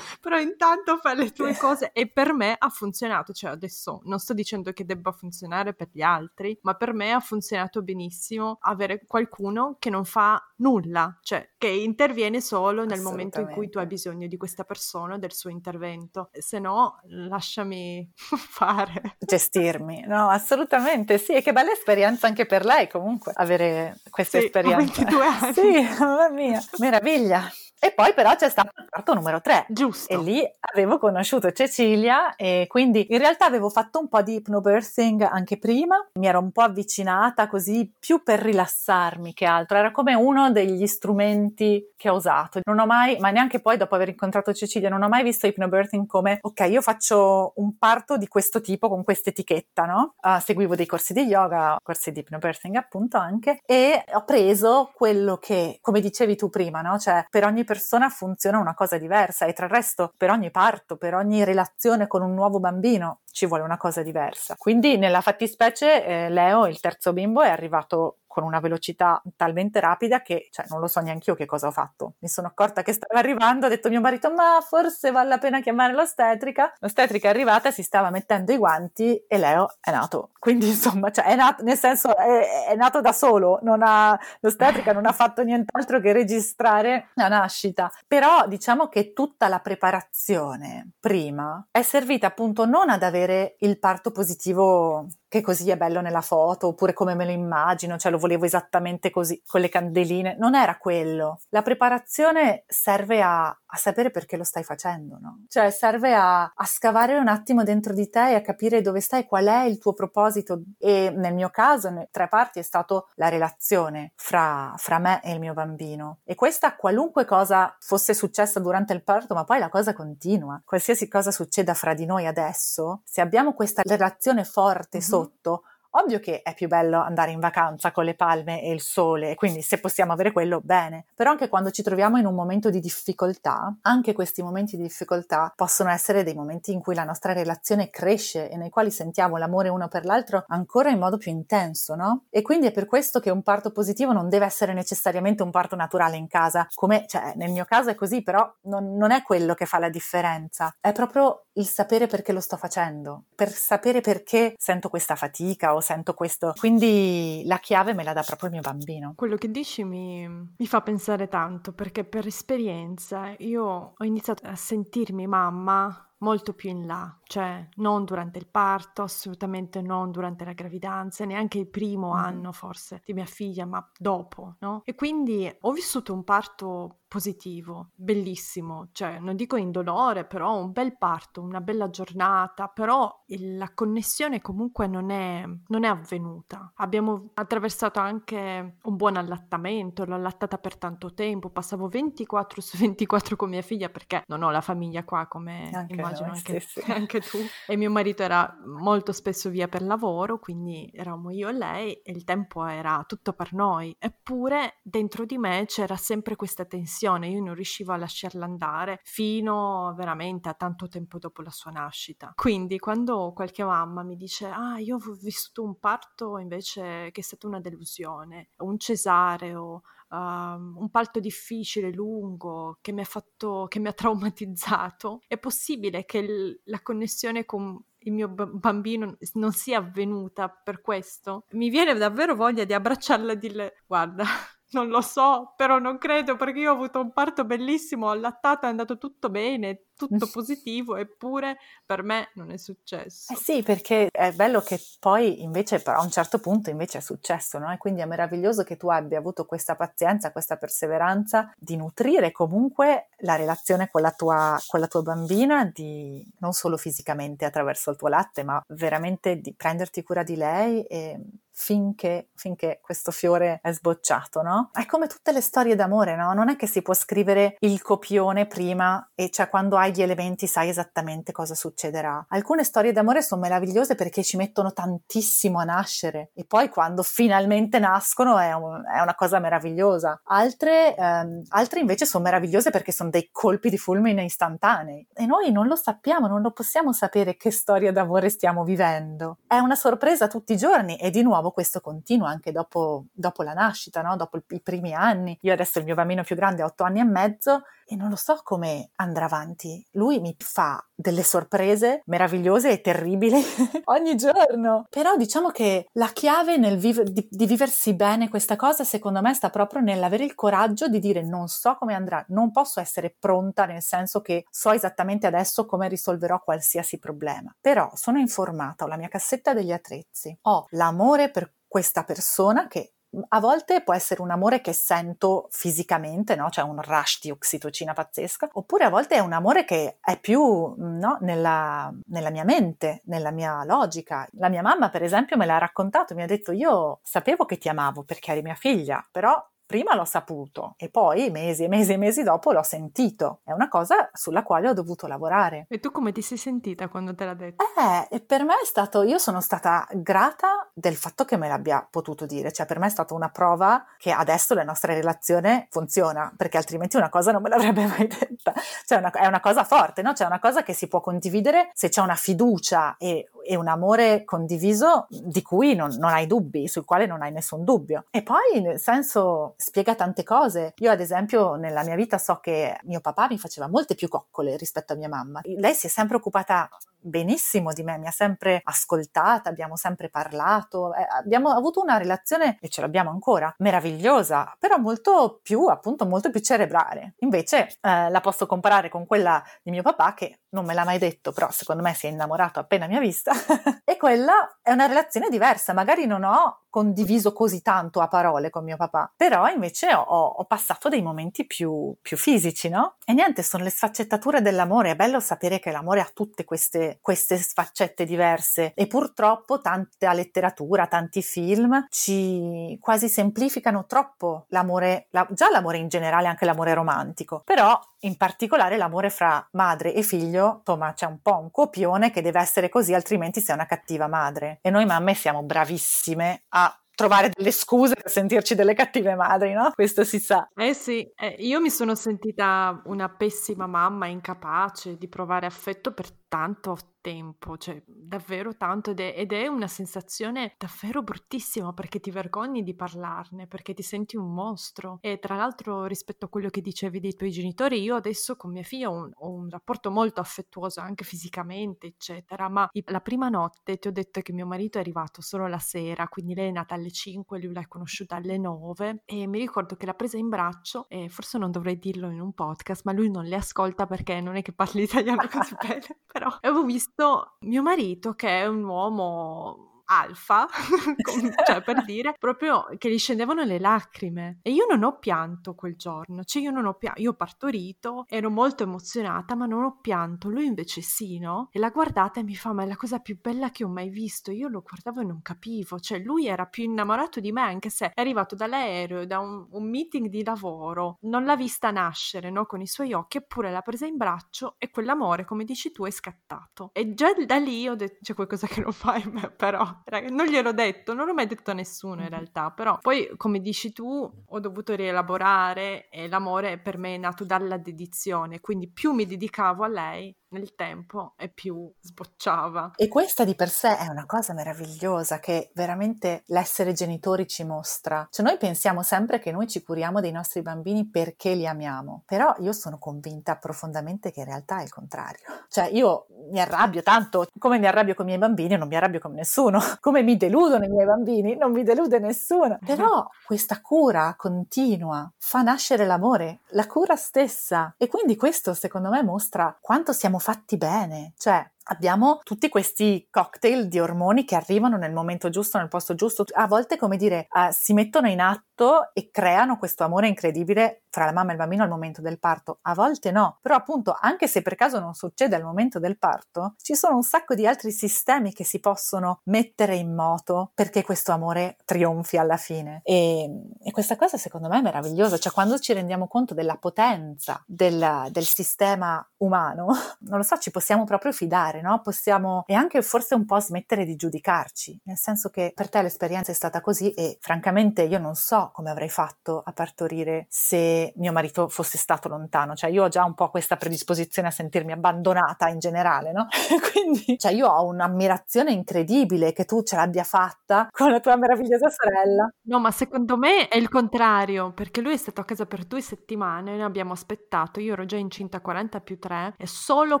però 0.20 0.38
intanto 0.38 0.98
fai 0.98 1.16
le 1.16 1.30
tue 1.30 1.56
cose. 1.56 1.90
E 1.92 2.08
per 2.08 2.32
me 2.32 2.54
ha 2.56 2.68
funzionato, 2.68 3.32
cioè 3.32 3.50
adesso 3.50 4.00
non 4.04 4.18
sto 4.18 4.34
dicendo 4.34 4.72
che 4.72 4.84
debba 4.84 5.10
funzionare 5.10 5.74
per 5.74 5.88
gli 5.92 6.02
altri, 6.02 6.56
ma 6.62 6.74
per 6.74 6.92
me 6.92 7.12
ha 7.12 7.20
funzionato 7.20 7.82
benissimo 7.82 8.58
avere 8.60 9.04
qualcuno 9.06 9.76
che 9.78 9.90
non 9.90 10.04
fa 10.04 10.40
nulla, 10.56 11.18
cioè 11.22 11.50
che 11.58 11.68
interviene 11.68 12.40
solo 12.40 12.84
nel 12.84 13.00
momento 13.00 13.40
in 13.40 13.48
cui 13.48 13.63
cui 13.64 13.70
tu 13.70 13.78
hai 13.78 13.86
bisogno 13.86 14.26
di 14.26 14.36
questa 14.36 14.64
persona, 14.64 15.18
del 15.18 15.32
suo 15.32 15.50
intervento, 15.50 16.30
se 16.32 16.58
no 16.58 17.00
lasciami 17.08 18.10
fare. 18.16 19.16
Gestirmi, 19.18 20.04
no, 20.06 20.28
assolutamente 20.28 21.18
sì, 21.18 21.32
e 21.32 21.42
che 21.42 21.52
bella 21.52 21.72
esperienza 21.72 22.26
anche 22.26 22.46
per 22.46 22.64
lei 22.64 22.88
comunque 22.88 23.32
avere 23.34 23.98
questa 24.10 24.38
sì, 24.38 24.44
esperienza. 24.44 25.04
22 25.04 25.24
anni. 25.26 25.52
Sì, 25.52 26.00
mamma 26.00 26.28
mia, 26.30 26.62
meraviglia. 26.78 27.50
E 27.80 27.92
poi 27.92 28.14
però 28.14 28.34
c'è 28.34 28.48
stato 28.48 28.70
il 28.78 28.86
parto 28.88 29.14
numero 29.14 29.40
3. 29.40 29.66
Giusto. 29.68 30.12
E 30.12 30.16
lì 30.18 30.42
avevo 30.72 30.98
conosciuto 30.98 31.52
Cecilia 31.52 32.34
e 32.36 32.66
quindi 32.68 33.06
in 33.10 33.18
realtà 33.18 33.44
avevo 33.44 33.68
fatto 33.68 34.00
un 34.00 34.08
po' 34.08 34.22
di 34.22 34.36
hypnobirthing 34.36 35.22
anche 35.22 35.58
prima. 35.58 35.96
Mi 36.18 36.26
ero 36.26 36.40
un 36.40 36.50
po' 36.50 36.62
avvicinata 36.62 37.46
così 37.46 37.92
più 37.98 38.22
per 38.22 38.40
rilassarmi 38.40 39.34
che 39.34 39.44
altro. 39.44 39.76
Era 39.76 39.90
come 39.90 40.14
uno 40.14 40.50
degli 40.50 40.86
strumenti 40.86 41.92
che 41.96 42.08
ho 42.08 42.14
usato. 42.14 42.60
Non 42.64 42.78
ho 42.78 42.86
mai, 42.86 43.18
ma 43.18 43.30
neanche 43.30 43.60
poi 43.60 43.76
dopo 43.76 43.94
aver 43.94 44.08
incontrato 44.08 44.52
Cecilia, 44.52 44.88
non 44.88 45.02
ho 45.02 45.08
mai 45.08 45.22
visto 45.22 45.46
hypnobirthing 45.46 46.06
come 46.06 46.38
ok, 46.40 46.60
io 46.68 46.82
faccio 46.82 47.52
un 47.56 47.76
parto 47.78 48.16
di 48.16 48.28
questo 48.28 48.60
tipo 48.60 48.88
con 48.88 49.04
questa 49.04 49.30
etichetta, 49.30 49.84
no? 49.84 50.14
Uh, 50.22 50.38
seguivo 50.38 50.74
dei 50.74 50.86
corsi 50.86 51.12
di 51.12 51.22
yoga, 51.22 51.76
corsi 51.82 52.12
di 52.12 52.20
hypnobirthing 52.20 52.76
appunto 52.76 53.16
anche 53.16 53.60
e 53.64 54.04
ho 54.12 54.24
preso 54.24 54.90
quello 54.94 55.38
che, 55.38 55.78
come 55.80 56.00
dicevi 56.00 56.36
tu 56.36 56.50
prima, 56.50 56.80
no? 56.80 56.98
Cioè 56.98 57.26
per 57.30 57.44
ogni 57.44 57.63
persona 57.64 57.94
persona 57.94 58.08
funziona 58.08 58.58
una 58.58 58.74
cosa 58.74 58.98
diversa 58.98 59.46
e 59.46 59.52
tra 59.52 59.66
il 59.66 59.72
resto 59.72 60.12
per 60.16 60.30
ogni 60.30 60.50
parto, 60.50 60.96
per 60.96 61.14
ogni 61.14 61.44
relazione 61.44 62.06
con 62.06 62.22
un 62.22 62.34
nuovo 62.34 62.60
bambino 62.60 63.20
ci 63.30 63.46
vuole 63.46 63.62
una 63.62 63.76
cosa 63.76 64.02
diversa. 64.02 64.54
Quindi 64.56 64.96
nella 64.96 65.20
fattispecie 65.20 66.04
eh, 66.04 66.30
Leo, 66.30 66.66
il 66.66 66.80
terzo 66.80 67.12
bimbo, 67.12 67.42
è 67.42 67.48
arrivato 67.48 68.18
con 68.34 68.42
una 68.42 68.58
velocità 68.58 69.22
talmente 69.36 69.78
rapida 69.78 70.20
che 70.20 70.48
cioè, 70.50 70.66
non 70.68 70.80
lo 70.80 70.88
so 70.88 70.98
neanche 70.98 71.30
io 71.30 71.36
che 71.36 71.46
cosa 71.46 71.68
ho 71.68 71.70
fatto. 71.70 72.14
Mi 72.18 72.26
sono 72.26 72.48
accorta 72.48 72.82
che 72.82 72.92
stava 72.92 73.20
arrivando, 73.20 73.66
ho 73.66 73.68
detto 73.68 73.86
a 73.86 73.90
mio 73.92 74.00
marito 74.00 74.32
ma 74.32 74.58
forse 74.60 75.12
vale 75.12 75.28
la 75.28 75.38
pena 75.38 75.60
chiamare 75.60 75.92
l'ostetrica. 75.92 76.72
L'ostetrica 76.80 77.28
è 77.28 77.30
arrivata, 77.30 77.70
si 77.70 77.84
stava 77.84 78.10
mettendo 78.10 78.50
i 78.50 78.56
guanti 78.56 79.24
e 79.28 79.38
Leo 79.38 79.76
è 79.80 79.92
nato. 79.92 80.30
Quindi 80.40 80.66
insomma, 80.66 81.12
cioè, 81.12 81.26
è 81.26 81.36
nato, 81.36 81.62
nel 81.62 81.78
senso 81.78 82.16
è, 82.16 82.70
è 82.70 82.74
nato 82.74 83.00
da 83.00 83.12
solo, 83.12 83.60
ha, 83.62 84.18
l'ostetrica 84.40 84.92
non 84.92 85.06
ha 85.06 85.12
fatto 85.12 85.44
nient'altro 85.44 86.00
che 86.00 86.12
registrare 86.12 87.10
la 87.14 87.28
nascita. 87.28 87.88
Però 88.08 88.48
diciamo 88.48 88.88
che 88.88 89.12
tutta 89.12 89.46
la 89.46 89.60
preparazione 89.60 90.90
prima 90.98 91.64
è 91.70 91.82
servita 91.82 92.26
appunto 92.26 92.66
non 92.66 92.90
ad 92.90 93.04
avere 93.04 93.54
il 93.60 93.78
parto 93.78 94.10
positivo 94.10 95.06
che 95.34 95.40
così 95.40 95.68
è 95.68 95.76
bello 95.76 96.00
nella 96.00 96.20
foto, 96.20 96.68
oppure 96.68 96.92
come 96.92 97.16
me 97.16 97.24
lo 97.24 97.32
immagino, 97.32 97.98
cioè 97.98 98.12
lo 98.12 98.18
volevo 98.18 98.44
esattamente 98.44 99.10
così, 99.10 99.42
con 99.44 99.60
le 99.60 99.68
candeline. 99.68 100.36
Non 100.38 100.54
era 100.54 100.78
quello. 100.78 101.40
La 101.48 101.62
preparazione 101.62 102.62
serve 102.68 103.20
a, 103.20 103.46
a 103.48 103.76
sapere 103.76 104.12
perché 104.12 104.36
lo 104.36 104.44
stai 104.44 104.62
facendo, 104.62 105.18
no? 105.20 105.42
Cioè 105.48 105.70
serve 105.70 106.14
a, 106.14 106.42
a, 106.44 106.64
scavare 106.64 107.18
un 107.18 107.26
attimo 107.26 107.64
dentro 107.64 107.92
di 107.92 108.08
te 108.08 108.30
e 108.30 108.34
a 108.34 108.42
capire 108.42 108.80
dove 108.80 109.00
stai, 109.00 109.26
qual 109.26 109.46
è 109.46 109.64
il 109.64 109.78
tuo 109.78 109.92
proposito. 109.92 110.62
E 110.78 111.12
nel 111.12 111.34
mio 111.34 111.50
caso, 111.50 111.88
in 111.88 112.06
tre 112.12 112.28
parti, 112.28 112.60
è 112.60 112.62
stato 112.62 113.08
la 113.16 113.28
relazione 113.28 114.12
fra, 114.14 114.72
fra 114.76 115.00
me 115.00 115.20
e 115.24 115.32
il 115.32 115.40
mio 115.40 115.52
bambino. 115.52 116.20
E 116.22 116.36
questa, 116.36 116.76
qualunque 116.76 117.24
cosa 117.24 117.76
fosse 117.80 118.14
successa 118.14 118.60
durante 118.60 118.92
il 118.92 119.02
parto, 119.02 119.34
ma 119.34 119.42
poi 119.42 119.58
la 119.58 119.68
cosa 119.68 119.94
continua. 119.94 120.62
Qualsiasi 120.64 121.08
cosa 121.08 121.32
succeda 121.32 121.74
fra 121.74 121.92
di 121.92 122.06
noi 122.06 122.24
adesso, 122.24 123.02
se 123.04 123.20
abbiamo 123.20 123.52
questa 123.52 123.82
relazione 123.84 124.44
forte 124.44 124.98
mm-hmm. 124.98 125.06
sotto, 125.06 125.23
sotto, 125.24 125.62
Ovvio 125.96 126.18
che 126.18 126.42
è 126.42 126.54
più 126.54 126.66
bello 126.66 127.00
andare 127.00 127.30
in 127.30 127.38
vacanza 127.38 127.92
con 127.92 128.04
le 128.04 128.14
palme 128.14 128.60
e 128.62 128.72
il 128.72 128.80
sole, 128.80 129.36
quindi 129.36 129.62
se 129.62 129.78
possiamo 129.78 130.12
avere 130.12 130.32
quello, 130.32 130.60
bene. 130.60 131.04
Però 131.14 131.30
anche 131.30 131.48
quando 131.48 131.70
ci 131.70 131.84
troviamo 131.84 132.18
in 132.18 132.26
un 132.26 132.34
momento 132.34 132.68
di 132.68 132.80
difficoltà, 132.80 133.76
anche 133.82 134.12
questi 134.12 134.42
momenti 134.42 134.76
di 134.76 134.82
difficoltà 134.82 135.52
possono 135.54 135.90
essere 135.90 136.24
dei 136.24 136.34
momenti 136.34 136.72
in 136.72 136.80
cui 136.80 136.96
la 136.96 137.04
nostra 137.04 137.32
relazione 137.32 137.90
cresce 137.90 138.50
e 138.50 138.56
nei 138.56 138.70
quali 138.70 138.90
sentiamo 138.90 139.36
l'amore 139.36 139.68
uno 139.68 139.86
per 139.86 140.04
l'altro 140.04 140.42
ancora 140.48 140.90
in 140.90 140.98
modo 140.98 141.16
più 141.16 141.30
intenso, 141.30 141.94
no? 141.94 142.24
E 142.28 142.42
quindi 142.42 142.66
è 142.66 142.72
per 142.72 142.86
questo 142.86 143.20
che 143.20 143.30
un 143.30 143.44
parto 143.44 143.70
positivo 143.70 144.12
non 144.12 144.28
deve 144.28 144.46
essere 144.46 144.72
necessariamente 144.72 145.44
un 145.44 145.52
parto 145.52 145.76
naturale 145.76 146.16
in 146.16 146.26
casa, 146.26 146.66
come 146.74 147.04
cioè, 147.06 147.34
nel 147.36 147.52
mio 147.52 147.64
caso 147.64 147.90
è 147.90 147.94
così, 147.94 148.24
però 148.24 148.52
non, 148.62 148.96
non 148.96 149.12
è 149.12 149.22
quello 149.22 149.54
che 149.54 149.64
fa 149.64 149.78
la 149.78 149.90
differenza, 149.90 150.74
è 150.80 150.90
proprio 150.90 151.44
il 151.52 151.66
sapere 151.68 152.08
perché 152.08 152.32
lo 152.32 152.40
sto 152.40 152.56
facendo, 152.56 153.26
per 153.36 153.50
sapere 153.50 154.00
perché 154.00 154.54
sento 154.58 154.88
questa 154.88 155.14
fatica 155.14 155.72
o 155.74 155.82
sento 155.84 156.14
questo. 156.14 156.52
Quindi 156.58 157.42
la 157.46 157.58
chiave 157.58 157.94
me 157.94 158.02
la 158.02 158.12
dà 158.12 158.22
proprio 158.22 158.48
il 158.48 158.54
mio 158.54 158.62
bambino. 158.62 159.12
Quello 159.14 159.36
che 159.36 159.50
dici 159.50 159.84
mi, 159.84 160.26
mi 160.28 160.66
fa 160.66 160.80
pensare 160.80 161.28
tanto 161.28 161.72
perché 161.72 162.04
per 162.04 162.26
esperienza 162.26 163.34
io 163.38 163.94
ho 163.96 164.04
iniziato 164.04 164.46
a 164.46 164.56
sentirmi 164.56 165.26
mamma 165.26 166.13
molto 166.18 166.54
più 166.54 166.70
in 166.70 166.86
là, 166.86 167.18
cioè 167.24 167.66
non 167.76 168.04
durante 168.04 168.38
il 168.38 168.46
parto, 168.46 169.02
assolutamente 169.02 169.82
non 169.82 170.10
durante 170.10 170.44
la 170.44 170.52
gravidanza, 170.52 171.24
neanche 171.24 171.58
il 171.58 171.68
primo 171.68 172.12
mm. 172.12 172.16
anno 172.16 172.52
forse 172.52 173.02
di 173.04 173.12
mia 173.12 173.26
figlia, 173.26 173.66
ma 173.66 173.86
dopo, 173.98 174.56
no? 174.60 174.82
E 174.84 174.94
quindi 174.94 175.54
ho 175.60 175.72
vissuto 175.72 176.12
un 176.12 176.24
parto 176.24 177.00
positivo, 177.14 177.90
bellissimo, 177.94 178.88
cioè 178.90 179.20
non 179.20 179.36
dico 179.36 179.54
indolore, 179.56 180.24
però 180.24 180.58
un 180.58 180.72
bel 180.72 180.98
parto, 180.98 181.42
una 181.42 181.60
bella 181.60 181.88
giornata, 181.88 182.66
però 182.66 183.22
il, 183.26 183.56
la 183.56 183.72
connessione 183.72 184.40
comunque 184.40 184.88
non 184.88 185.10
è, 185.10 185.44
non 185.68 185.84
è, 185.84 185.86
avvenuta. 185.86 186.72
Abbiamo 186.76 187.30
attraversato 187.34 188.00
anche 188.00 188.78
un 188.82 188.96
buon 188.96 189.16
allattamento, 189.16 190.04
l'ho 190.04 190.16
allattata 190.16 190.58
per 190.58 190.76
tanto 190.76 191.14
tempo, 191.14 191.50
passavo 191.50 191.86
24 191.86 192.60
su 192.60 192.78
24 192.78 193.36
con 193.36 193.48
mia 193.48 193.62
figlia 193.62 193.90
perché 193.90 194.24
non 194.26 194.42
ho 194.42 194.50
la 194.50 194.60
famiglia 194.60 195.04
qua 195.04 195.28
come 195.28 195.70
anche 195.72 195.94
in 196.08 196.16
immagino 196.16 196.30
anche, 196.30 196.60
sì, 196.60 196.80
sì. 196.80 196.90
anche, 196.90 197.20
tu. 197.20 197.38
E 197.66 197.76
mio 197.76 197.90
marito 197.90 198.22
era 198.22 198.56
molto 198.64 199.12
spesso 199.12 199.50
via 199.50 199.68
per 199.68 199.82
lavoro, 199.82 200.38
quindi 200.38 200.90
eravamo 200.94 201.30
io 201.30 201.48
e 201.48 201.52
lei 201.52 201.92
e 202.02 202.12
il 202.12 202.24
tempo 202.24 202.64
era 202.64 203.04
tutto 203.06 203.32
per 203.32 203.52
noi. 203.52 203.94
Eppure 203.98 204.78
dentro 204.82 205.24
di 205.24 205.38
me 205.38 205.64
c'era 205.66 205.96
sempre 205.96 206.36
questa 206.36 206.64
tensione, 206.64 207.28
io 207.28 207.42
non 207.42 207.54
riuscivo 207.54 207.92
a 207.92 207.96
lasciarla 207.96 208.44
andare 208.44 209.00
fino 209.02 209.94
veramente 209.96 210.48
a 210.48 210.54
tanto 210.54 210.88
tempo 210.88 211.18
dopo 211.18 211.42
la 211.42 211.50
sua 211.50 211.70
nascita. 211.70 212.32
Quindi 212.34 212.78
quando 212.78 213.32
qualche 213.34 213.64
mamma 213.64 214.02
mi 214.02 214.16
dice 214.16 214.46
ah 214.46 214.78
io 214.78 214.96
ho 214.96 215.18
vissuto 215.20 215.62
un 215.62 215.78
parto 215.78 216.38
invece 216.38 217.10
che 217.10 217.20
è 217.20 217.22
stata 217.22 217.46
una 217.46 217.60
delusione, 217.60 218.50
un 218.58 218.78
cesareo, 218.78 219.82
uh, 220.14 220.80
un 220.80 220.88
parto 220.90 221.20
difficile, 221.20 221.90
lungo, 221.92 222.78
che 222.80 222.92
mi 222.92 223.00
ha 223.00 223.04
fatto, 223.04 223.66
che 223.68 223.78
mi 223.78 223.88
ha 223.88 223.92
traumatizzato, 223.94 225.20
è 225.26 225.38
possibile 225.38 226.04
che 226.04 226.18
il, 226.18 226.60
la 226.64 226.80
connessione 226.82 227.44
con 227.44 227.82
il 228.06 228.12
mio 228.12 228.28
b- 228.28 228.58
bambino 228.58 229.16
non 229.34 229.52
sia 229.52 229.78
avvenuta 229.78 230.48
per 230.48 230.80
questo? 230.80 231.46
Mi 231.52 231.70
viene 231.70 231.94
davvero 231.94 232.34
voglia 232.34 232.64
di 232.64 232.74
abbracciarla 232.74 233.32
e 233.32 233.38
dirle 233.38 233.82
guarda, 233.86 234.24
non 234.72 234.88
lo 234.88 235.00
so, 235.00 235.54
però 235.56 235.78
non 235.78 235.98
credo 235.98 236.36
perché 236.36 236.60
io 236.60 236.70
ho 236.70 236.74
avuto 236.74 237.00
un 237.00 237.12
parto 237.12 237.44
bellissimo, 237.44 238.06
ho 238.06 238.10
allattato, 238.10 238.66
è 238.66 238.68
andato 238.68 238.98
tutto 238.98 239.30
bene, 239.30 239.86
tutto 239.96 240.28
positivo, 240.30 240.96
eppure 240.96 241.58
per 241.84 242.02
me 242.02 242.30
non 242.34 242.50
è 242.50 242.56
successo. 242.56 243.32
Eh 243.32 243.36
sì, 243.36 243.62
perché 243.62 244.08
è 244.10 244.32
bello 244.32 244.60
che 244.60 244.80
poi 244.98 245.42
invece 245.42 245.80
però 245.80 245.98
a 245.98 246.02
un 246.02 246.10
certo 246.10 246.38
punto 246.38 246.70
invece 246.70 246.98
è 246.98 247.00
successo, 247.00 247.58
no? 247.58 247.72
E 247.72 247.78
quindi 247.78 248.00
è 248.00 248.06
meraviglioso 248.06 248.62
che 248.64 248.76
tu 248.76 248.88
abbia 248.88 249.18
avuto 249.18 249.46
questa 249.46 249.76
pazienza, 249.76 250.32
questa 250.32 250.56
perseveranza 250.56 251.52
di 251.56 251.76
nutrire 251.76 252.32
comunque 252.32 253.08
la 253.18 253.36
relazione 253.36 253.88
con 253.90 254.02
la 254.02 254.12
tua, 254.12 254.58
con 254.66 254.80
la 254.80 254.86
tua 254.86 255.02
bambina, 255.02 255.70
di, 255.72 256.26
non 256.38 256.52
solo 256.52 256.76
fisicamente 256.76 257.44
attraverso 257.44 257.90
il 257.90 257.96
tuo 257.96 258.08
latte, 258.08 258.42
ma 258.42 258.62
veramente 258.68 259.40
di 259.40 259.54
prenderti 259.54 260.02
cura 260.02 260.22
di 260.22 260.36
lei 260.36 260.82
e 260.84 261.20
finché, 261.54 262.30
finché, 262.34 262.80
questo 262.82 263.12
fiore 263.12 263.60
è 263.62 263.72
sbocciato, 263.72 264.42
no? 264.42 264.70
È 264.72 264.84
come 264.86 265.06
tutte 265.06 265.32
le 265.32 265.40
storie 265.40 265.76
d'amore, 265.76 266.16
no? 266.16 266.34
Non 266.34 266.48
è 266.48 266.56
che 266.56 266.66
si 266.66 266.82
può 266.82 266.94
scrivere 266.94 267.56
il 267.60 267.80
copione 267.80 268.46
prima 268.46 269.10
e 269.14 269.30
cioè 269.30 269.48
quando 269.48 269.76
hai 269.76 269.83
gli 269.90 270.02
elementi 270.02 270.46
sai 270.46 270.68
esattamente 270.68 271.32
cosa 271.32 271.54
succederà. 271.54 272.26
Alcune 272.28 272.64
storie 272.64 272.92
d'amore 272.92 273.22
sono 273.22 273.40
meravigliose 273.40 273.94
perché 273.94 274.22
ci 274.22 274.36
mettono 274.36 274.72
tantissimo 274.72 275.58
a 275.58 275.64
nascere 275.64 276.30
e 276.34 276.44
poi 276.44 276.68
quando 276.68 277.02
finalmente 277.02 277.78
nascono 277.78 278.38
è, 278.38 278.52
un, 278.52 278.82
è 278.84 279.00
una 279.00 279.14
cosa 279.14 279.38
meravigliosa. 279.38 280.20
Altre, 280.24 280.94
ehm, 280.94 281.42
altre 281.48 281.80
invece 281.80 282.06
sono 282.06 282.24
meravigliose 282.24 282.70
perché 282.70 282.92
sono 282.92 283.10
dei 283.10 283.28
colpi 283.30 283.70
di 283.70 283.78
fulmine 283.78 284.24
istantanei 284.24 285.06
e 285.12 285.26
noi 285.26 285.50
non 285.50 285.66
lo 285.66 285.76
sappiamo, 285.76 286.26
non 286.26 286.42
lo 286.42 286.50
possiamo 286.50 286.92
sapere 286.92 287.36
che 287.36 287.50
storia 287.50 287.92
d'amore 287.92 288.28
stiamo 288.28 288.64
vivendo. 288.64 289.38
È 289.46 289.58
una 289.58 289.74
sorpresa 289.74 290.28
tutti 290.28 290.52
i 290.52 290.56
giorni 290.56 290.96
e 290.96 291.10
di 291.10 291.22
nuovo 291.22 291.50
questo 291.50 291.80
continua 291.80 292.28
anche 292.28 292.52
dopo, 292.52 293.06
dopo 293.12 293.42
la 293.42 293.52
nascita, 293.52 294.02
no? 294.02 294.16
dopo 294.16 294.40
i 294.48 294.60
primi 294.60 294.94
anni. 294.94 295.38
Io 295.42 295.52
adesso 295.52 295.78
il 295.78 295.84
mio 295.84 295.94
bambino 295.94 296.22
più 296.22 296.36
grande 296.36 296.62
ha 296.62 296.66
otto 296.66 296.84
anni 296.84 297.00
e 297.00 297.04
mezzo 297.04 297.62
e 297.86 297.96
non 297.96 298.10
lo 298.10 298.16
so 298.16 298.40
come 298.42 298.90
andrà 298.96 299.24
avanti. 299.26 299.84
Lui 299.92 300.20
mi 300.20 300.34
fa 300.38 300.84
delle 300.94 301.22
sorprese 301.22 302.02
meravigliose 302.06 302.70
e 302.70 302.80
terribili 302.80 303.42
ogni 303.84 304.16
giorno. 304.16 304.86
Però 304.88 305.16
diciamo 305.16 305.50
che 305.50 305.86
la 305.92 306.08
chiave 306.08 306.58
vive, 306.76 307.04
di, 307.04 307.26
di, 307.28 307.46
viversi 307.46 307.94
bene 307.94 308.28
questa 308.28 308.56
cosa, 308.56 308.84
secondo 308.84 309.20
me, 309.20 309.34
sta 309.34 309.50
proprio 309.50 309.80
nell'avere 309.80 310.24
il 310.24 310.34
coraggio 310.34 310.88
di 310.88 310.98
dire 310.98 311.22
non 311.22 311.48
so 311.48 311.76
come 311.76 311.94
andrà, 311.94 312.24
non 312.28 312.50
posso 312.50 312.80
essere 312.80 313.14
pronta 313.18 313.66
nel 313.66 313.82
senso 313.82 314.20
che 314.20 314.44
so 314.50 314.70
esattamente 314.70 315.26
adesso 315.26 315.66
come 315.66 315.88
risolverò 315.88 316.40
qualsiasi 316.40 316.98
problema. 316.98 317.54
Però 317.60 317.90
sono 317.94 318.18
informata, 318.18 318.84
ho 318.84 318.88
la 318.88 318.96
mia 318.96 319.08
cassetta 319.08 319.52
degli 319.52 319.72
attrezzi, 319.72 320.36
ho 320.42 320.66
l'amore 320.70 321.30
per 321.30 321.52
questa 321.74 322.04
persona 322.04 322.68
che 322.68 322.93
a 323.28 323.40
volte 323.40 323.82
può 323.82 323.94
essere 323.94 324.22
un 324.22 324.30
amore 324.30 324.60
che 324.60 324.72
sento 324.72 325.48
fisicamente, 325.50 326.34
no? 326.36 326.50
cioè 326.50 326.64
un 326.64 326.80
rush 326.80 327.20
di 327.20 327.30
oxitocina 327.30 327.92
pazzesca, 327.92 328.50
oppure 328.52 328.84
a 328.84 328.90
volte 328.90 329.16
è 329.16 329.20
un 329.20 329.32
amore 329.32 329.64
che 329.64 329.98
è 330.00 330.18
più 330.18 330.74
no? 330.76 331.18
nella, 331.20 331.92
nella, 332.06 332.30
mia 332.30 332.44
mente, 332.44 333.02
nella 333.06 333.30
mia 333.30 333.64
logica. 333.64 334.28
La 334.32 334.48
mia 334.48 334.62
mamma, 334.62 334.90
per 334.90 335.02
esempio, 335.02 335.36
me 335.36 335.46
l'ha 335.46 335.58
raccontato, 335.58 336.14
mi 336.14 336.22
ha 336.22 336.26
detto 336.26 336.52
io 336.52 337.00
sapevo 337.02 337.44
che 337.44 337.58
ti 337.58 337.68
amavo 337.68 338.02
perché 338.04 338.32
eri 338.32 338.42
mia 338.42 338.54
figlia, 338.54 339.06
però 339.10 339.42
prima 339.74 339.96
l'ho 339.96 340.04
saputo 340.04 340.74
e 340.76 340.88
poi 340.88 341.30
mesi 341.30 341.64
e 341.64 341.68
mesi 341.68 341.94
e 341.94 341.96
mesi 341.96 342.22
dopo 342.22 342.52
l'ho 342.52 342.62
sentito. 342.62 343.40
È 343.42 343.50
una 343.50 343.66
cosa 343.66 344.08
sulla 344.12 344.44
quale 344.44 344.68
ho 344.68 344.72
dovuto 344.72 345.08
lavorare. 345.08 345.66
E 345.68 345.80
tu 345.80 345.90
come 345.90 346.12
ti 346.12 346.22
sei 346.22 346.38
sentita 346.38 346.86
quando 346.86 347.12
te 347.12 347.24
l'ha 347.24 347.34
detto? 347.34 347.64
Eh, 347.76 348.20
per 348.20 348.44
me 348.44 348.54
è 348.62 348.64
stato, 348.64 349.02
io 349.02 349.18
sono 349.18 349.40
stata 349.40 349.84
grata 349.94 350.70
del 350.72 350.94
fatto 350.94 351.24
che 351.24 351.36
me 351.36 351.48
l'abbia 351.48 351.84
potuto 351.90 352.24
dire, 352.24 352.52
cioè 352.52 352.66
per 352.66 352.78
me 352.78 352.86
è 352.86 352.90
stata 352.90 353.14
una 353.14 353.30
prova 353.30 353.84
che 353.98 354.12
adesso 354.12 354.54
la 354.54 354.62
nostra 354.62 354.94
relazione 354.94 355.66
funziona, 355.70 356.32
perché 356.36 356.56
altrimenti 356.56 356.96
una 356.96 357.08
cosa 357.08 357.32
non 357.32 357.42
me 357.42 357.48
l'avrebbe 357.48 357.84
mai 357.90 358.06
detta. 358.06 358.52
Cioè 358.86 358.98
una, 358.98 359.10
è 359.10 359.26
una 359.26 359.40
cosa 359.40 359.64
forte, 359.64 360.02
no? 360.02 360.12
Cioè 360.12 360.28
una 360.28 360.38
cosa 360.38 360.62
che 360.62 360.72
si 360.72 360.86
può 360.86 361.00
condividere 361.00 361.70
se 361.74 361.88
c'è 361.88 362.00
una 362.00 362.14
fiducia 362.14 362.96
e, 362.96 363.28
e 363.44 363.56
un 363.56 363.66
amore 363.66 364.22
condiviso 364.22 365.08
di 365.08 365.42
cui 365.42 365.74
non, 365.74 365.92
non 365.98 366.12
hai 366.12 366.28
dubbi, 366.28 366.68
sul 366.68 366.84
quale 366.84 367.06
non 367.06 367.22
hai 367.22 367.32
nessun 367.32 367.64
dubbio. 367.64 368.04
E 368.12 368.22
poi 368.22 368.60
nel 368.60 368.78
senso 368.78 369.54
spiega 369.64 369.94
tante 369.94 370.22
cose. 370.22 370.74
Io 370.76 370.90
ad 370.90 371.00
esempio 371.00 371.54
nella 371.54 371.82
mia 371.82 371.96
vita 371.96 372.18
so 372.18 372.36
che 372.36 372.78
mio 372.84 373.00
papà 373.00 373.28
mi 373.30 373.38
faceva 373.38 373.66
molte 373.66 373.94
più 373.94 374.08
coccole 374.08 374.56
rispetto 374.56 374.92
a 374.92 374.96
mia 374.96 375.08
mamma. 375.08 375.40
Lei 375.42 375.74
si 375.74 375.86
è 375.86 375.90
sempre 375.90 376.16
occupata 376.16 376.68
benissimo 377.04 377.72
di 377.72 377.82
me, 377.82 377.98
mi 377.98 378.06
ha 378.06 378.10
sempre 378.10 378.60
ascoltata, 378.64 379.50
abbiamo 379.50 379.76
sempre 379.76 380.08
parlato, 380.08 380.94
eh, 380.94 381.06
abbiamo 381.18 381.50
avuto 381.50 381.80
una 381.80 381.98
relazione, 381.98 382.58
e 382.60 382.68
ce 382.68 382.80
l'abbiamo 382.80 383.10
ancora, 383.10 383.54
meravigliosa, 383.58 384.54
però 384.58 384.78
molto 384.78 385.40
più, 385.42 385.66
appunto, 385.66 386.06
molto 386.06 386.30
più 386.30 386.40
cerebrale. 386.40 387.14
Invece 387.18 387.76
eh, 387.80 388.08
la 388.08 388.20
posso 388.20 388.46
comparare 388.46 388.88
con 388.88 389.06
quella 389.06 389.42
di 389.62 389.70
mio 389.70 389.82
papà, 389.82 390.14
che 390.14 390.40
non 390.50 390.64
me 390.64 390.74
l'ha 390.74 390.84
mai 390.84 390.98
detto, 390.98 391.32
però 391.32 391.50
secondo 391.50 391.82
me 391.82 391.94
si 391.94 392.06
è 392.06 392.10
innamorato 392.10 392.60
appena 392.60 392.86
mi 392.86 392.96
ha 392.96 393.00
vista, 393.00 393.32
e 393.84 393.96
quella 393.96 394.58
è 394.62 394.72
una 394.72 394.86
relazione 394.86 395.28
diversa, 395.28 395.72
magari 395.72 396.06
non 396.06 396.24
ho 396.24 396.62
condiviso 396.70 397.32
così 397.32 397.62
tanto 397.62 398.00
a 398.00 398.08
parole 398.08 398.50
con 398.50 398.64
mio 398.64 398.76
papà, 398.76 399.12
però 399.16 399.48
invece 399.48 399.94
ho, 399.94 400.02
ho 400.02 400.44
passato 400.44 400.88
dei 400.88 401.02
momenti 401.02 401.46
più, 401.46 401.94
più 402.02 402.16
fisici, 402.16 402.68
no? 402.68 402.96
E 403.04 403.12
niente, 403.12 403.42
sono 403.42 403.62
le 403.62 403.70
sfaccettature 403.70 404.42
dell'amore, 404.42 404.90
è 404.90 404.96
bello 404.96 405.20
sapere 405.20 405.60
che 405.60 405.70
l'amore 405.70 406.00
ha 406.00 406.10
tutte 406.12 406.44
queste 406.44 406.93
queste, 407.00 407.36
sfaccette 407.36 408.04
diverse 408.04 408.72
e 408.74 408.86
purtroppo 408.86 409.60
tanta 409.60 410.12
letteratura, 410.12 410.86
tanti 410.86 411.22
film 411.22 411.86
ci 411.90 412.76
quasi 412.80 413.08
semplificano 413.08 413.86
troppo 413.86 414.46
l'amore, 414.48 415.06
la, 415.10 415.26
già 415.30 415.50
l'amore 415.50 415.78
in 415.78 415.88
generale, 415.88 416.28
anche 416.28 416.44
l'amore 416.44 416.74
romantico, 416.74 417.42
però 417.44 417.78
in 418.00 418.16
particolare 418.16 418.76
l'amore 418.76 419.10
fra 419.10 419.46
madre 419.52 419.94
e 419.94 420.02
figlio, 420.02 420.56
insomma 420.58 420.92
c'è 420.92 421.06
un 421.06 421.20
po' 421.20 421.38
un 421.38 421.50
copione 421.50 422.10
che 422.10 422.22
deve 422.22 422.40
essere 422.40 422.68
così, 422.68 422.94
altrimenti 422.94 423.40
sei 423.40 423.54
una 423.54 423.66
cattiva 423.66 424.06
madre. 424.06 424.58
E 424.62 424.70
noi 424.70 424.84
mamme 424.84 425.14
siamo 425.14 425.42
bravissime 425.42 426.44
a 426.50 426.78
trovare 426.94 427.30
delle 427.34 427.50
scuse 427.50 427.94
per 427.94 428.10
sentirci 428.10 428.54
delle 428.54 428.74
cattive 428.74 429.14
madri, 429.14 429.52
no? 429.52 429.70
Questo 429.74 430.04
si 430.04 430.18
sa. 430.18 430.48
Eh 430.54 430.74
sì, 430.74 431.10
eh, 431.16 431.36
io 431.38 431.60
mi 431.60 431.70
sono 431.70 431.94
sentita 431.94 432.80
una 432.86 433.08
pessima 433.08 433.66
mamma, 433.66 434.06
incapace 434.06 434.96
di 434.96 435.08
provare 435.08 435.46
affetto 435.46 435.92
per 435.92 436.06
tanto 436.28 436.76
tempo, 437.04 437.58
cioè 437.58 437.82
davvero 437.86 438.56
tanto 438.56 438.92
ed 438.92 439.00
è, 439.00 439.12
ed 439.14 439.32
è, 439.34 439.46
una 439.46 439.66
sensazione 439.66 440.54
davvero 440.56 441.02
bruttissima 441.02 441.74
perché 441.74 442.00
ti 442.00 442.10
vergogni 442.10 442.62
di 442.62 442.74
parlarne, 442.74 443.46
perché 443.46 443.74
ti 443.74 443.82
senti 443.82 444.16
un 444.16 444.32
mostro. 444.32 444.96
E 445.02 445.18
tra 445.18 445.36
l'altro 445.36 445.84
rispetto 445.84 446.24
a 446.24 446.28
quello 446.30 446.48
che 446.48 446.62
dicevi 446.62 447.00
dei 447.00 447.14
tuoi 447.14 447.30
genitori, 447.30 447.82
io 447.82 447.94
adesso 447.94 448.36
con 448.36 448.52
mia 448.52 448.62
figlia 448.62 448.88
ho 448.88 448.94
un, 448.94 449.10
ho 449.12 449.30
un 449.30 449.50
rapporto 449.50 449.90
molto 449.90 450.22
affettuoso 450.22 450.80
anche 450.80 451.04
fisicamente 451.04 451.88
eccetera, 451.88 452.48
ma 452.48 452.66
la 452.86 453.00
prima 453.00 453.28
notte 453.28 453.76
ti 453.76 453.88
ho 453.88 453.92
detto 453.92 454.22
che 454.22 454.32
mio 454.32 454.46
marito 454.46 454.78
è 454.78 454.80
arrivato 454.80 455.20
solo 455.20 455.46
la 455.46 455.58
sera, 455.58 456.08
quindi 456.08 456.34
lei 456.34 456.48
è 456.48 456.52
nata 456.52 456.74
alle 456.74 456.90
5, 456.90 457.38
lui 457.38 457.52
l'ha 457.52 457.68
conosciuta 457.68 458.16
alle 458.16 458.38
9 458.38 459.02
e 459.04 459.26
mi 459.26 459.38
ricordo 459.38 459.76
che 459.76 459.84
l'ha 459.84 459.92
presa 459.92 460.16
in 460.16 460.30
braccio 460.30 460.86
e 460.88 461.10
forse 461.10 461.36
non 461.36 461.50
dovrei 461.50 461.78
dirlo 461.78 462.08
in 462.08 462.22
un 462.22 462.32
podcast, 462.32 462.84
ma 462.84 462.92
lui 462.92 463.10
non 463.10 463.26
le 463.26 463.36
ascolta 463.36 463.86
perché 463.86 464.22
non 464.22 464.36
è 464.36 464.42
che 464.42 464.54
parli 464.54 464.84
italiano 464.88 465.28
così 465.30 465.54
bene, 465.60 466.00
però 466.10 466.34
avevo 466.40 466.64
visto 466.64 466.93
mio 467.40 467.62
marito 467.62 468.14
che 468.14 468.28
è 468.42 468.46
un 468.46 468.64
uomo 468.64 469.73
alfa, 469.86 470.46
cioè 471.46 471.62
per 471.62 471.84
dire, 471.84 472.14
proprio 472.18 472.66
che 472.78 472.90
gli 472.90 472.98
scendevano 472.98 473.42
le 473.42 473.58
lacrime. 473.58 474.38
E 474.42 474.52
io 474.52 474.66
non 474.68 474.82
ho 474.82 474.98
pianto 474.98 475.54
quel 475.54 475.76
giorno, 475.76 476.24
cioè 476.24 476.42
io 476.42 476.50
non 476.50 476.66
ho 476.66 476.74
pianto, 476.74 477.00
io 477.00 477.10
ho 477.10 477.14
partorito, 477.14 478.04
ero 478.08 478.30
molto 478.30 478.62
emozionata, 478.62 479.34
ma 479.34 479.46
non 479.46 479.64
ho 479.64 479.78
pianto. 479.80 480.28
Lui 480.28 480.46
invece 480.46 480.80
sì, 480.80 481.18
no? 481.18 481.48
E 481.50 481.58
la 481.58 481.70
guardata 481.70 482.20
e 482.20 482.22
mi 482.22 482.34
fa, 482.34 482.52
ma 482.52 482.62
è 482.62 482.66
la 482.66 482.76
cosa 482.76 482.98
più 482.98 483.18
bella 483.20 483.50
che 483.50 483.64
ho 483.64 483.68
mai 483.68 483.88
visto. 483.88 484.30
Io 484.30 484.48
lo 484.48 484.62
guardavo 484.62 485.00
e 485.00 485.04
non 485.04 485.22
capivo, 485.22 485.78
cioè 485.78 485.98
lui 485.98 486.26
era 486.26 486.46
più 486.46 486.64
innamorato 486.64 487.20
di 487.20 487.32
me, 487.32 487.42
anche 487.42 487.70
se 487.70 487.86
è 487.86 488.00
arrivato 488.00 488.34
dall'aereo, 488.34 489.06
da 489.06 489.18
un, 489.18 489.46
un 489.50 489.68
meeting 489.68 490.08
di 490.08 490.24
lavoro, 490.24 490.98
non 491.02 491.24
l'ha 491.24 491.36
vista 491.36 491.70
nascere, 491.70 492.30
no? 492.30 492.46
Con 492.46 492.60
i 492.60 492.66
suoi 492.66 492.92
occhi, 492.92 493.18
eppure 493.18 493.50
l'ha 493.50 493.62
presa 493.62 493.86
in 493.86 493.96
braccio 493.96 494.54
e 494.58 494.70
quell'amore, 494.70 495.24
come 495.24 495.44
dici 495.44 495.72
tu, 495.72 495.84
è 495.84 495.90
scattato. 495.90 496.70
E 496.72 496.94
già 496.94 497.12
da 497.26 497.36
lì 497.36 497.68
ho 497.68 497.74
detto, 497.74 497.98
c'è 498.02 498.14
qualcosa 498.14 498.46
che 498.46 498.60
non 498.60 498.72
fa 498.72 498.96
in 498.96 499.10
me, 499.12 499.30
però, 499.30 499.73
non 500.10 500.26
gliel'ho 500.26 500.52
detto, 500.52 500.94
non 500.94 501.06
l'ho 501.06 501.14
mai 501.14 501.26
detto 501.26 501.50
a 501.50 501.54
nessuno 501.54 502.02
in 502.02 502.08
realtà, 502.08 502.50
però 502.50 502.78
poi, 502.78 503.10
come 503.16 503.40
dici 503.40 503.72
tu, 503.72 504.10
ho 504.26 504.40
dovuto 504.40 504.74
rielaborare 504.74 505.88
e 505.88 506.08
l'amore 506.08 506.58
per 506.58 506.78
me 506.78 506.94
è 506.94 506.98
nato 506.98 507.24
dalla 507.24 507.58
dedizione, 507.58 508.40
quindi 508.40 508.68
più 508.68 508.92
mi 508.92 509.06
dedicavo 509.06 509.64
a 509.64 509.68
lei, 509.68 510.14
nel 510.34 510.54
tempo 510.54 511.14
e 511.16 511.28
più 511.28 511.70
sbocciava. 511.80 512.72
E 512.76 512.88
questa 512.88 513.24
di 513.24 513.34
per 513.34 513.48
sé 513.48 513.76
è 513.76 513.88
una 513.88 514.04
cosa 514.06 514.34
meravigliosa 514.34 515.18
che 515.18 515.50
veramente 515.54 516.22
l'essere 516.26 516.72
genitori 516.72 517.26
ci 517.26 517.44
mostra. 517.44 518.06
Cioè 518.10 518.24
noi 518.24 518.36
pensiamo 518.36 518.82
sempre 518.82 519.18
che 519.18 519.32
noi 519.32 519.46
ci 519.46 519.62
curiamo 519.62 520.00
dei 520.00 520.12
nostri 520.12 520.42
bambini 520.42 520.88
perché 520.88 521.34
li 521.34 521.46
amiamo, 521.46 522.02
però 522.04 522.34
io 522.38 522.52
sono 522.52 522.78
convinta 522.78 523.36
profondamente 523.36 524.10
che 524.10 524.20
in 524.20 524.26
realtà 524.26 524.60
è 524.60 524.62
il 524.62 524.72
contrario. 524.72 525.22
Cioè 525.48 525.66
io 525.66 526.06
mi 526.30 526.40
arrabbio 526.40 526.82
tanto, 526.82 527.26
come 527.38 527.58
mi 527.58 527.66
arrabbio 527.66 527.94
con 527.94 528.04
i 528.04 528.08
miei 528.08 528.18
bambini, 528.18 528.56
non 528.56 528.68
mi 528.68 528.76
arrabbio 528.76 529.00
con 529.00 529.12
nessuno, 529.12 529.60
come 529.80 530.02
mi 530.02 530.16
deludono 530.16 530.64
i 530.64 530.68
miei 530.68 530.86
bambini, 530.86 531.36
non 531.36 531.52
mi 531.52 531.62
delude 531.62 531.98
nessuno. 531.98 532.58
Però 532.64 533.06
questa 533.24 533.60
cura 533.60 534.14
continua 534.16 535.10
fa 535.16 535.42
nascere 535.42 535.86
l'amore, 535.86 536.40
la 536.48 536.66
cura 536.66 536.96
stessa 536.96 537.74
e 537.76 537.88
quindi 537.88 538.16
questo 538.16 538.54
secondo 538.54 538.88
me 538.88 539.02
mostra 539.02 539.56
quanto 539.60 539.92
siamo 539.92 540.18
fatti 540.24 540.56
bene, 540.56 541.12
cioè 541.18 541.46
abbiamo 541.64 542.20
tutti 542.22 542.48
questi 542.48 543.06
cocktail 543.10 543.68
di 543.68 543.78
ormoni 543.78 544.24
che 544.24 544.34
arrivano 544.34 544.76
nel 544.76 544.92
momento 544.92 545.30
giusto, 545.30 545.58
nel 545.58 545.68
posto 545.68 545.94
giusto, 545.94 546.24
a 546.32 546.46
volte 546.46 546.76
come 546.76 546.96
dire 546.96 547.28
uh, 547.30 547.50
si 547.50 547.72
mettono 547.72 548.08
in 548.08 548.20
atto 548.20 548.92
e 548.92 549.10
creano 549.10 549.58
questo 549.58 549.84
amore 549.84 550.08
incredibile 550.08 550.82
fra 550.90 551.06
la 551.06 551.12
mamma 551.12 551.30
e 551.30 551.32
il 551.32 551.38
bambino 551.38 551.62
al 551.62 551.68
momento 551.68 552.00
del 552.00 552.18
parto, 552.18 552.58
a 552.62 552.74
volte 552.74 553.10
no, 553.10 553.38
però 553.40 553.56
appunto 553.56 553.96
anche 553.98 554.28
se 554.28 554.42
per 554.42 554.54
caso 554.54 554.78
non 554.78 554.94
succede 554.94 555.34
al 555.34 555.42
momento 555.42 555.78
del 555.78 555.98
parto, 555.98 556.54
ci 556.62 556.74
sono 556.74 556.96
un 556.96 557.02
sacco 557.02 557.34
di 557.34 557.46
altri 557.46 557.72
sistemi 557.72 558.32
che 558.32 558.44
si 558.44 558.60
possono 558.60 559.20
mettere 559.24 559.74
in 559.74 559.94
moto 559.94 560.52
perché 560.54 560.82
questo 560.82 561.12
amore 561.12 561.56
trionfi 561.64 562.16
alla 562.16 562.36
fine. 562.36 562.80
E, 562.84 563.24
e 563.60 563.70
questa 563.72 563.96
cosa 563.96 564.16
secondo 564.18 564.48
me 564.48 564.58
è 564.58 564.62
meravigliosa, 564.62 565.18
cioè 565.18 565.32
quando 565.32 565.58
ci 565.58 565.72
rendiamo 565.72 566.06
conto 566.06 566.32
della 566.32 566.56
potenza 566.56 567.42
del, 567.46 568.06
del 568.10 568.24
sistema 568.24 569.04
umano, 569.18 569.66
non 570.06 570.18
lo 570.18 570.22
so, 570.22 570.38
ci 570.38 570.52
possiamo 570.52 570.84
proprio 570.84 571.10
fidare 571.10 571.53
fare, 571.54 571.60
no? 571.60 571.80
Possiamo 571.80 572.44
e 572.46 572.54
anche 572.54 572.82
forse 572.82 573.14
un 573.14 573.24
po' 573.24 573.38
smettere 573.38 573.84
di 573.84 573.96
giudicarci, 573.96 574.80
nel 574.84 574.96
senso 574.96 575.28
che 575.28 575.52
per 575.54 575.68
te 575.68 575.82
l'esperienza 575.82 576.32
è 576.32 576.34
stata 576.34 576.60
così 576.60 576.92
e 576.92 577.18
francamente 577.20 577.82
io 577.82 577.98
non 577.98 578.14
so 578.14 578.50
come 578.52 578.70
avrei 578.70 578.88
fatto 578.88 579.42
a 579.44 579.52
partorire 579.52 580.26
se 580.28 580.92
mio 580.96 581.12
marito 581.12 581.48
fosse 581.48 581.78
stato 581.78 582.08
lontano, 582.08 582.54
cioè 582.54 582.70
io 582.70 582.84
ho 582.84 582.88
già 582.88 583.04
un 583.04 583.14
po' 583.14 583.30
questa 583.30 583.56
predisposizione 583.56 584.28
a 584.28 584.30
sentirmi 584.32 584.72
abbandonata 584.72 585.48
in 585.48 585.58
generale, 585.58 586.12
no? 586.12 586.26
Quindi, 586.72 587.18
cioè 587.18 587.32
io 587.32 587.48
ho 587.48 587.66
un'ammirazione 587.66 588.52
incredibile 588.52 589.32
che 589.32 589.44
tu 589.44 589.62
ce 589.62 589.76
l'abbia 589.76 590.04
fatta 590.04 590.68
con 590.70 590.90
la 590.90 591.00
tua 591.00 591.16
meravigliosa 591.16 591.68
sorella. 591.68 592.28
No, 592.42 592.58
ma 592.58 592.70
secondo 592.70 593.16
me 593.16 593.48
è 593.48 593.56
il 593.56 593.68
contrario, 593.68 594.52
perché 594.52 594.80
lui 594.80 594.94
è 594.94 594.96
stato 594.96 595.20
a 595.20 595.24
casa 595.24 595.46
per 595.46 595.64
due 595.64 595.80
settimane, 595.80 596.52
noi 596.52 596.62
abbiamo 596.62 596.92
aspettato, 596.92 597.60
io 597.60 597.72
ero 597.74 597.84
già 597.84 597.96
incinta 597.96 598.40
40 598.40 598.80
più 598.80 598.98
3 598.98 599.34
e 599.36 599.46
solo 599.46 600.00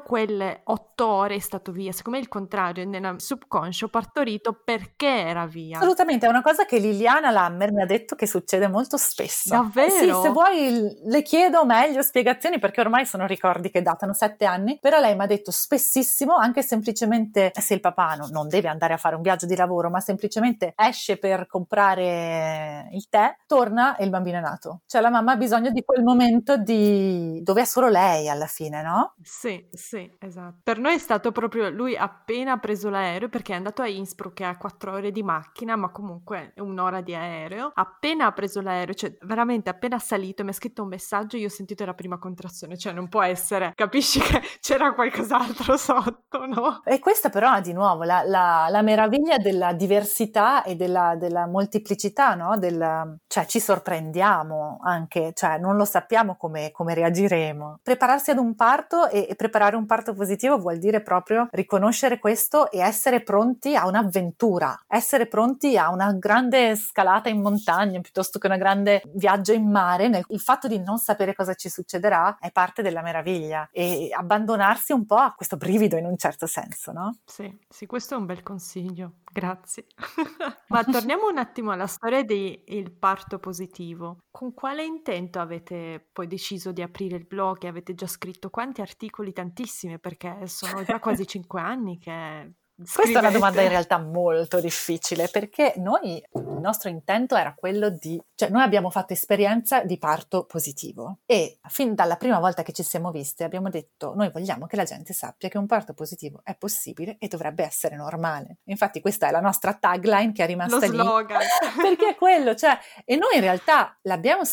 quelle 0.00 0.62
otto 0.64 1.06
ore 1.06 1.34
stato 1.44 1.72
via, 1.72 1.92
secondo 1.92 2.18
me 2.18 2.24
il 2.24 2.30
contrario, 2.30 2.84
nel 2.84 3.16
subconscio 3.18 3.88
partorito 3.88 4.52
perché 4.64 5.06
era 5.06 5.46
via. 5.46 5.78
Assolutamente, 5.78 6.26
è 6.26 6.28
una 6.28 6.42
cosa 6.42 6.64
che 6.64 6.78
Liliana 6.78 7.30
Lammer 7.30 7.72
mi 7.72 7.82
ha 7.82 7.86
detto 7.86 8.16
che 8.16 8.26
succede 8.26 8.66
molto 8.68 8.96
spesso. 8.96 9.50
Davvero? 9.50 9.90
Sì, 9.90 10.22
se 10.22 10.28
vuoi 10.30 11.00
le 11.04 11.22
chiedo 11.22 11.64
meglio 11.64 12.02
spiegazioni 12.02 12.58
perché 12.58 12.80
ormai 12.80 13.06
sono 13.06 13.26
ricordi 13.26 13.70
che 13.70 13.82
datano 13.82 14.12
sette 14.12 14.44
anni, 14.44 14.78
però 14.80 14.98
lei 15.00 15.14
mi 15.14 15.22
ha 15.22 15.26
detto 15.26 15.50
spessissimo, 15.50 16.34
anche 16.34 16.62
semplicemente 16.62 17.52
se 17.54 17.74
il 17.74 17.80
papà 17.80 18.14
no, 18.14 18.28
non 18.30 18.48
deve 18.48 18.68
andare 18.68 18.94
a 18.94 18.96
fare 18.96 19.16
un 19.16 19.22
viaggio 19.22 19.46
di 19.46 19.56
lavoro, 19.56 19.90
ma 19.90 20.00
semplicemente 20.00 20.72
esce 20.76 21.18
per 21.18 21.46
comprare 21.46 22.88
il 22.92 23.08
tè, 23.08 23.36
torna 23.46 23.96
e 23.96 24.04
il 24.04 24.10
bambino 24.10 24.38
è 24.38 24.40
nato. 24.40 24.80
Cioè 24.86 25.00
la 25.00 25.10
mamma 25.10 25.32
ha 25.32 25.36
bisogno 25.36 25.70
di 25.70 25.84
quel 25.84 26.02
momento 26.02 26.56
di... 26.56 27.40
dove 27.42 27.62
è 27.62 27.64
solo 27.64 27.88
lei 27.88 28.28
alla 28.28 28.46
fine, 28.46 28.82
no? 28.82 29.14
Sì, 29.22 29.66
sì, 29.70 30.10
esatto. 30.18 30.60
Per 30.62 30.78
noi 30.78 30.94
è 30.94 30.98
stato 30.98 31.32
proprio 31.34 31.68
lui 31.68 31.96
appena 31.96 32.56
preso 32.58 32.88
l'aereo 32.88 33.28
perché 33.28 33.52
è 33.52 33.56
andato 33.56 33.82
a 33.82 33.88
Innsbruck 33.88 34.34
che 34.34 34.44
ha 34.44 34.56
quattro 34.56 34.92
ore 34.92 35.10
di 35.10 35.22
macchina 35.22 35.76
ma 35.76 35.90
comunque 35.90 36.52
è 36.54 36.60
un'ora 36.60 37.00
di 37.00 37.14
aereo 37.14 37.72
appena 37.74 38.26
ha 38.26 38.32
preso 38.32 38.60
l'aereo 38.60 38.94
cioè 38.94 39.16
veramente 39.22 39.70
appena 39.70 39.98
salito 39.98 40.42
mi 40.42 40.50
ha 40.50 40.52
scritto 40.52 40.82
un 40.82 40.88
messaggio 40.88 41.36
io 41.36 41.46
ho 41.46 41.50
sentito 41.50 41.84
la 41.84 41.94
prima 41.94 42.18
contrazione 42.18 42.76
cioè 42.76 42.92
non 42.92 43.08
può 43.08 43.22
essere 43.22 43.72
capisci 43.74 44.20
che 44.20 44.40
c'era 44.60 44.94
qualcos'altro 44.94 45.76
sotto 45.78 46.46
no? 46.46 46.82
e 46.84 46.98
questa 46.98 47.28
però 47.28 47.60
di 47.60 47.72
nuovo 47.72 48.04
la, 48.04 48.22
la, 48.24 48.66
la 48.70 48.82
meraviglia 48.82 49.38
della 49.38 49.72
diversità 49.72 50.62
e 50.62 50.74
della, 50.74 51.16
della 51.16 51.46
molteplicità 51.46 52.34
no? 52.34 52.56
Del, 52.56 53.18
cioè 53.26 53.46
ci 53.46 53.60
sorprendiamo 53.60 54.78
anche 54.82 55.32
cioè 55.34 55.58
non 55.58 55.76
lo 55.76 55.84
sappiamo 55.84 56.36
come, 56.36 56.70
come 56.70 56.94
reagiremo 56.94 57.80
prepararsi 57.82 58.30
ad 58.30 58.38
un 58.38 58.54
parto 58.54 59.08
e, 59.08 59.26
e 59.28 59.34
preparare 59.34 59.76
un 59.76 59.86
parto 59.86 60.14
positivo 60.14 60.58
vuol 60.58 60.78
dire 60.78 61.02
proprio 61.02 61.23
proprio 61.24 61.48
riconoscere 61.50 62.18
questo 62.20 62.70
e 62.70 62.78
essere 62.78 63.22
pronti 63.22 63.74
a 63.74 63.86
un'avventura, 63.86 64.84
essere 64.86 65.26
pronti 65.26 65.76
a 65.76 65.90
una 65.90 66.12
grande 66.12 66.76
scalata 66.76 67.28
in 67.28 67.40
montagna 67.40 68.00
piuttosto 68.00 68.38
che 68.38 68.46
una 68.46 68.56
grande 68.56 69.02
viaggio 69.14 69.52
in 69.52 69.68
mare. 69.68 70.22
Il 70.28 70.40
fatto 70.40 70.68
di 70.68 70.78
non 70.78 70.98
sapere 70.98 71.34
cosa 71.34 71.54
ci 71.54 71.68
succederà 71.68 72.36
è 72.38 72.52
parte 72.52 72.82
della 72.82 73.02
meraviglia 73.02 73.68
e 73.72 74.10
abbandonarsi 74.12 74.92
un 74.92 75.06
po' 75.06 75.16
a 75.16 75.32
questo 75.34 75.56
brivido 75.56 75.96
in 75.96 76.04
un 76.04 76.16
certo 76.16 76.46
senso, 76.46 76.92
no? 76.92 77.16
Sì, 77.24 77.52
sì, 77.68 77.86
questo 77.86 78.14
è 78.14 78.18
un 78.18 78.26
bel 78.26 78.42
consiglio. 78.42 79.14
Grazie. 79.34 79.86
Ma 80.68 80.84
torniamo 80.84 81.26
un 81.28 81.38
attimo 81.38 81.72
alla 81.72 81.88
storia 81.88 82.22
del 82.22 82.92
parto 82.96 83.40
positivo. 83.40 84.26
Con 84.30 84.54
quale 84.54 84.84
intento 84.84 85.40
avete 85.40 86.08
poi 86.12 86.28
deciso 86.28 86.70
di 86.70 86.82
aprire 86.82 87.16
il 87.16 87.26
blog 87.26 87.64
e 87.64 87.66
avete 87.66 87.94
già 87.94 88.06
scritto 88.06 88.48
quanti 88.48 88.80
articoli? 88.80 89.32
Tantissime, 89.32 89.98
perché 89.98 90.46
sono 90.46 90.84
già 90.84 91.00
quasi 91.00 91.26
cinque 91.26 91.60
anni 91.60 91.98
che 91.98 92.52
Scrivete. 92.76 92.92
Questa 92.94 93.18
è 93.18 93.20
una 93.20 93.30
domanda 93.30 93.62
in 93.62 93.68
realtà 93.68 93.98
molto 93.98 94.58
difficile 94.58 95.28
perché 95.28 95.74
noi, 95.76 96.16
il 96.16 96.58
nostro 96.60 96.88
intento 96.88 97.36
era 97.36 97.54
quello 97.56 97.88
di, 97.88 98.20
cioè 98.34 98.48
noi 98.48 98.62
abbiamo 98.62 98.90
fatto 98.90 99.12
esperienza 99.12 99.84
di 99.84 99.96
parto 99.96 100.44
positivo 100.44 101.18
e 101.24 101.58
fin 101.68 101.94
dalla 101.94 102.16
prima 102.16 102.40
volta 102.40 102.64
che 102.64 102.72
ci 102.72 102.82
siamo 102.82 103.12
viste 103.12 103.44
abbiamo 103.44 103.70
detto 103.70 104.14
noi 104.16 104.30
vogliamo 104.30 104.66
che 104.66 104.74
la 104.74 104.82
gente 104.82 105.12
sappia 105.12 105.48
che 105.48 105.56
un 105.56 105.66
parto 105.66 105.94
positivo 105.94 106.40
è 106.42 106.56
possibile 106.56 107.16
e 107.20 107.28
dovrebbe 107.28 107.62
essere 107.62 107.94
normale. 107.94 108.58
Infatti 108.64 109.00
questa 109.00 109.28
è 109.28 109.30
la 109.30 109.40
nostra 109.40 109.74
tagline 109.74 110.32
che 110.32 110.42
è 110.42 110.46
rimasta 110.46 110.74
Lo 110.74 110.82
lì. 110.82 110.98
slogan. 110.98 111.40
perché 111.80 112.08
è 112.08 112.14
quello, 112.16 112.56
cioè, 112.56 112.76
e 113.04 113.14
noi 113.14 113.36
in 113.36 113.40
realtà 113.40 113.96
l'abbiamo 114.02 114.44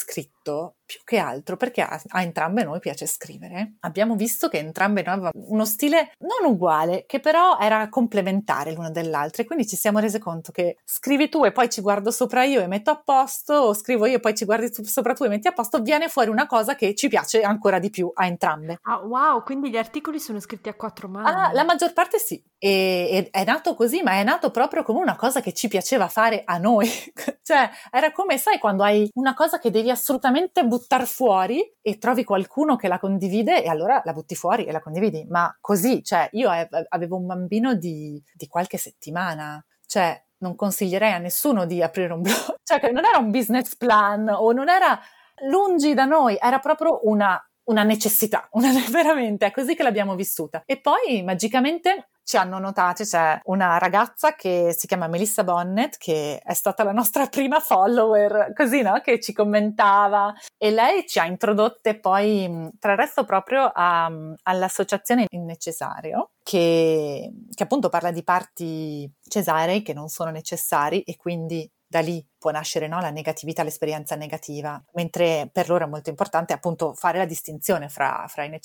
scritto 0.41 0.75
più 0.91 0.99
che 1.05 1.19
altro 1.19 1.55
perché 1.55 1.81
a, 1.81 2.01
a, 2.09 2.21
entrambe 2.21 2.63
noi 2.63 2.79
piace 2.79 3.05
scrivere. 3.05 3.75
Abbiamo 3.81 4.15
visto 4.15 4.49
che 4.49 4.57
entrambe 4.57 5.03
noi 5.03 5.13
avevamo 5.13 5.31
uno 5.47 5.63
stile 5.63 6.11
non 6.19 6.51
uguale, 6.51 7.05
che 7.07 7.21
però 7.21 7.57
era 7.59 7.87
complementare 7.87 8.73
l'una 8.73 8.89
dell'altra 8.89 9.43
e 9.43 9.45
quindi 9.45 9.65
ci 9.65 9.77
siamo 9.77 9.99
rese 9.99 10.19
conto 10.19 10.51
che 10.51 10.77
scrivi 10.83 11.29
tu 11.29 11.45
e 11.45 11.53
poi 11.53 11.69
ci 11.69 11.79
guardo 11.79 12.11
sopra 12.11 12.43
io 12.43 12.61
e 12.61 12.67
metto 12.67 12.91
a 12.91 13.01
posto, 13.01 13.53
o 13.53 13.73
scrivo 13.73 14.05
io 14.05 14.17
e 14.17 14.19
poi 14.19 14.35
ci 14.35 14.43
guardi 14.43 14.69
tu, 14.69 14.83
sopra 14.83 15.13
tu 15.13 15.23
e 15.23 15.29
metti 15.29 15.47
a 15.47 15.53
posto, 15.53 15.79
viene 15.79 16.09
fuori 16.09 16.29
una 16.29 16.45
cosa 16.45 16.75
che 16.75 16.93
ci 16.93 17.07
piace 17.07 17.41
ancora 17.41 17.79
di 17.79 17.89
più 17.89 18.11
a 18.13 18.25
entrambe. 18.25 18.79
Ah, 18.83 18.99
wow, 18.99 19.43
quindi 19.43 19.69
gli 19.69 19.77
articoli 19.77 20.19
sono 20.19 20.41
scritti 20.41 20.67
a 20.67 20.73
quattro 20.73 21.07
mani. 21.07 21.29
Ah, 21.29 21.53
la 21.53 21.63
maggior 21.63 21.93
parte 21.93 22.19
sì. 22.19 22.43
E, 22.57 23.29
è 23.31 23.45
nato 23.45 23.75
così, 23.75 24.03
ma 24.03 24.11
è 24.13 24.23
nato 24.23 24.51
proprio 24.51 24.83
come 24.83 24.99
una 24.99 25.15
cosa 25.15 25.39
che 25.39 25.53
ci 25.53 25.69
piaceva 25.69 26.09
fare 26.09 26.41
a 26.43 26.57
noi. 26.57 26.89
cioè, 27.41 27.69
era 27.89 28.11
come, 28.11 28.37
sai, 28.37 28.59
quando 28.59 28.83
hai 28.83 29.09
una 29.13 29.33
cosa 29.33 29.57
che 29.57 29.71
devi 29.71 29.89
assolutamente 29.89 30.30
buttare 30.31 30.67
buttare 30.67 31.05
fuori 31.05 31.61
e 31.81 31.97
trovi 31.97 32.23
qualcuno 32.23 32.75
che 32.75 32.87
la 32.87 32.99
condivide 32.99 33.63
e 33.63 33.69
allora 33.69 34.01
la 34.03 34.13
butti 34.13 34.35
fuori 34.35 34.65
e 34.65 34.71
la 34.71 34.79
condividi. 34.79 35.25
Ma 35.29 35.55
così, 35.59 36.03
cioè, 36.03 36.29
io 36.33 36.49
avevo 36.89 37.17
un 37.17 37.25
bambino 37.25 37.75
di, 37.75 38.21
di 38.33 38.47
qualche 38.47 38.77
settimana, 38.77 39.63
cioè, 39.85 40.21
non 40.37 40.55
consiglierei 40.55 41.11
a 41.11 41.17
nessuno 41.17 41.65
di 41.65 41.81
aprire 41.81 42.13
un 42.13 42.21
blog, 42.21 42.55
cioè, 42.63 42.91
non 42.91 43.05
era 43.05 43.17
un 43.17 43.31
business 43.31 43.75
plan 43.75 44.27
o 44.29 44.51
non 44.51 44.69
era 44.69 44.99
lungi 45.49 45.93
da 45.93 46.05
noi, 46.05 46.37
era 46.39 46.59
proprio 46.59 47.01
una 47.03 47.43
una 47.63 47.83
necessità, 47.83 48.47
una, 48.53 48.71
veramente, 48.89 49.45
è 49.45 49.51
così 49.51 49.75
che 49.75 49.83
l'abbiamo 49.83 50.15
vissuta. 50.15 50.63
E 50.65 50.79
poi 50.79 51.23
magicamente 51.23 52.09
ci 52.31 52.37
hanno 52.37 52.59
notate, 52.59 53.03
c'è 53.03 53.41
una 53.45 53.77
ragazza 53.77 54.35
che 54.35 54.73
si 54.73 54.87
chiama 54.87 55.07
Melissa 55.07 55.43
Bonnet, 55.43 55.97
che 55.97 56.39
è 56.41 56.53
stata 56.53 56.85
la 56.85 56.93
nostra 56.93 57.25
prima 57.27 57.59
follower, 57.59 58.53
così, 58.55 58.81
no? 58.81 59.01
Che 59.01 59.19
ci 59.19 59.33
commentava 59.33 60.33
e 60.57 60.71
lei 60.71 61.05
ci 61.05 61.19
ha 61.19 61.25
introdotte 61.25 61.99
poi, 61.99 62.69
tra 62.79 62.93
il 62.93 62.97
resto, 62.97 63.25
proprio 63.25 63.69
a, 63.73 64.09
all'associazione 64.43 65.25
Innecessario, 65.27 66.31
che, 66.41 67.33
che 67.53 67.63
appunto 67.63 67.89
parla 67.89 68.11
di 68.11 68.23
parti 68.23 69.11
cesarei 69.27 69.81
che 69.81 69.93
non 69.93 70.07
sono 70.07 70.31
necessari 70.31 71.01
e 71.01 71.17
quindi 71.17 71.69
da 71.85 71.99
lì 71.99 72.25
può 72.41 72.49
nascere 72.49 72.87
no, 72.87 72.99
la 72.99 73.11
negatività, 73.11 73.61
l'esperienza 73.61 74.15
negativa, 74.15 74.83
mentre 74.93 75.47
per 75.53 75.69
loro 75.69 75.85
è 75.85 75.87
molto 75.87 76.09
importante 76.09 76.53
appunto 76.53 76.95
fare 76.95 77.19
la 77.19 77.25
distinzione 77.25 77.87
fra, 77.87 78.25
fra, 78.27 78.43
i, 78.45 78.59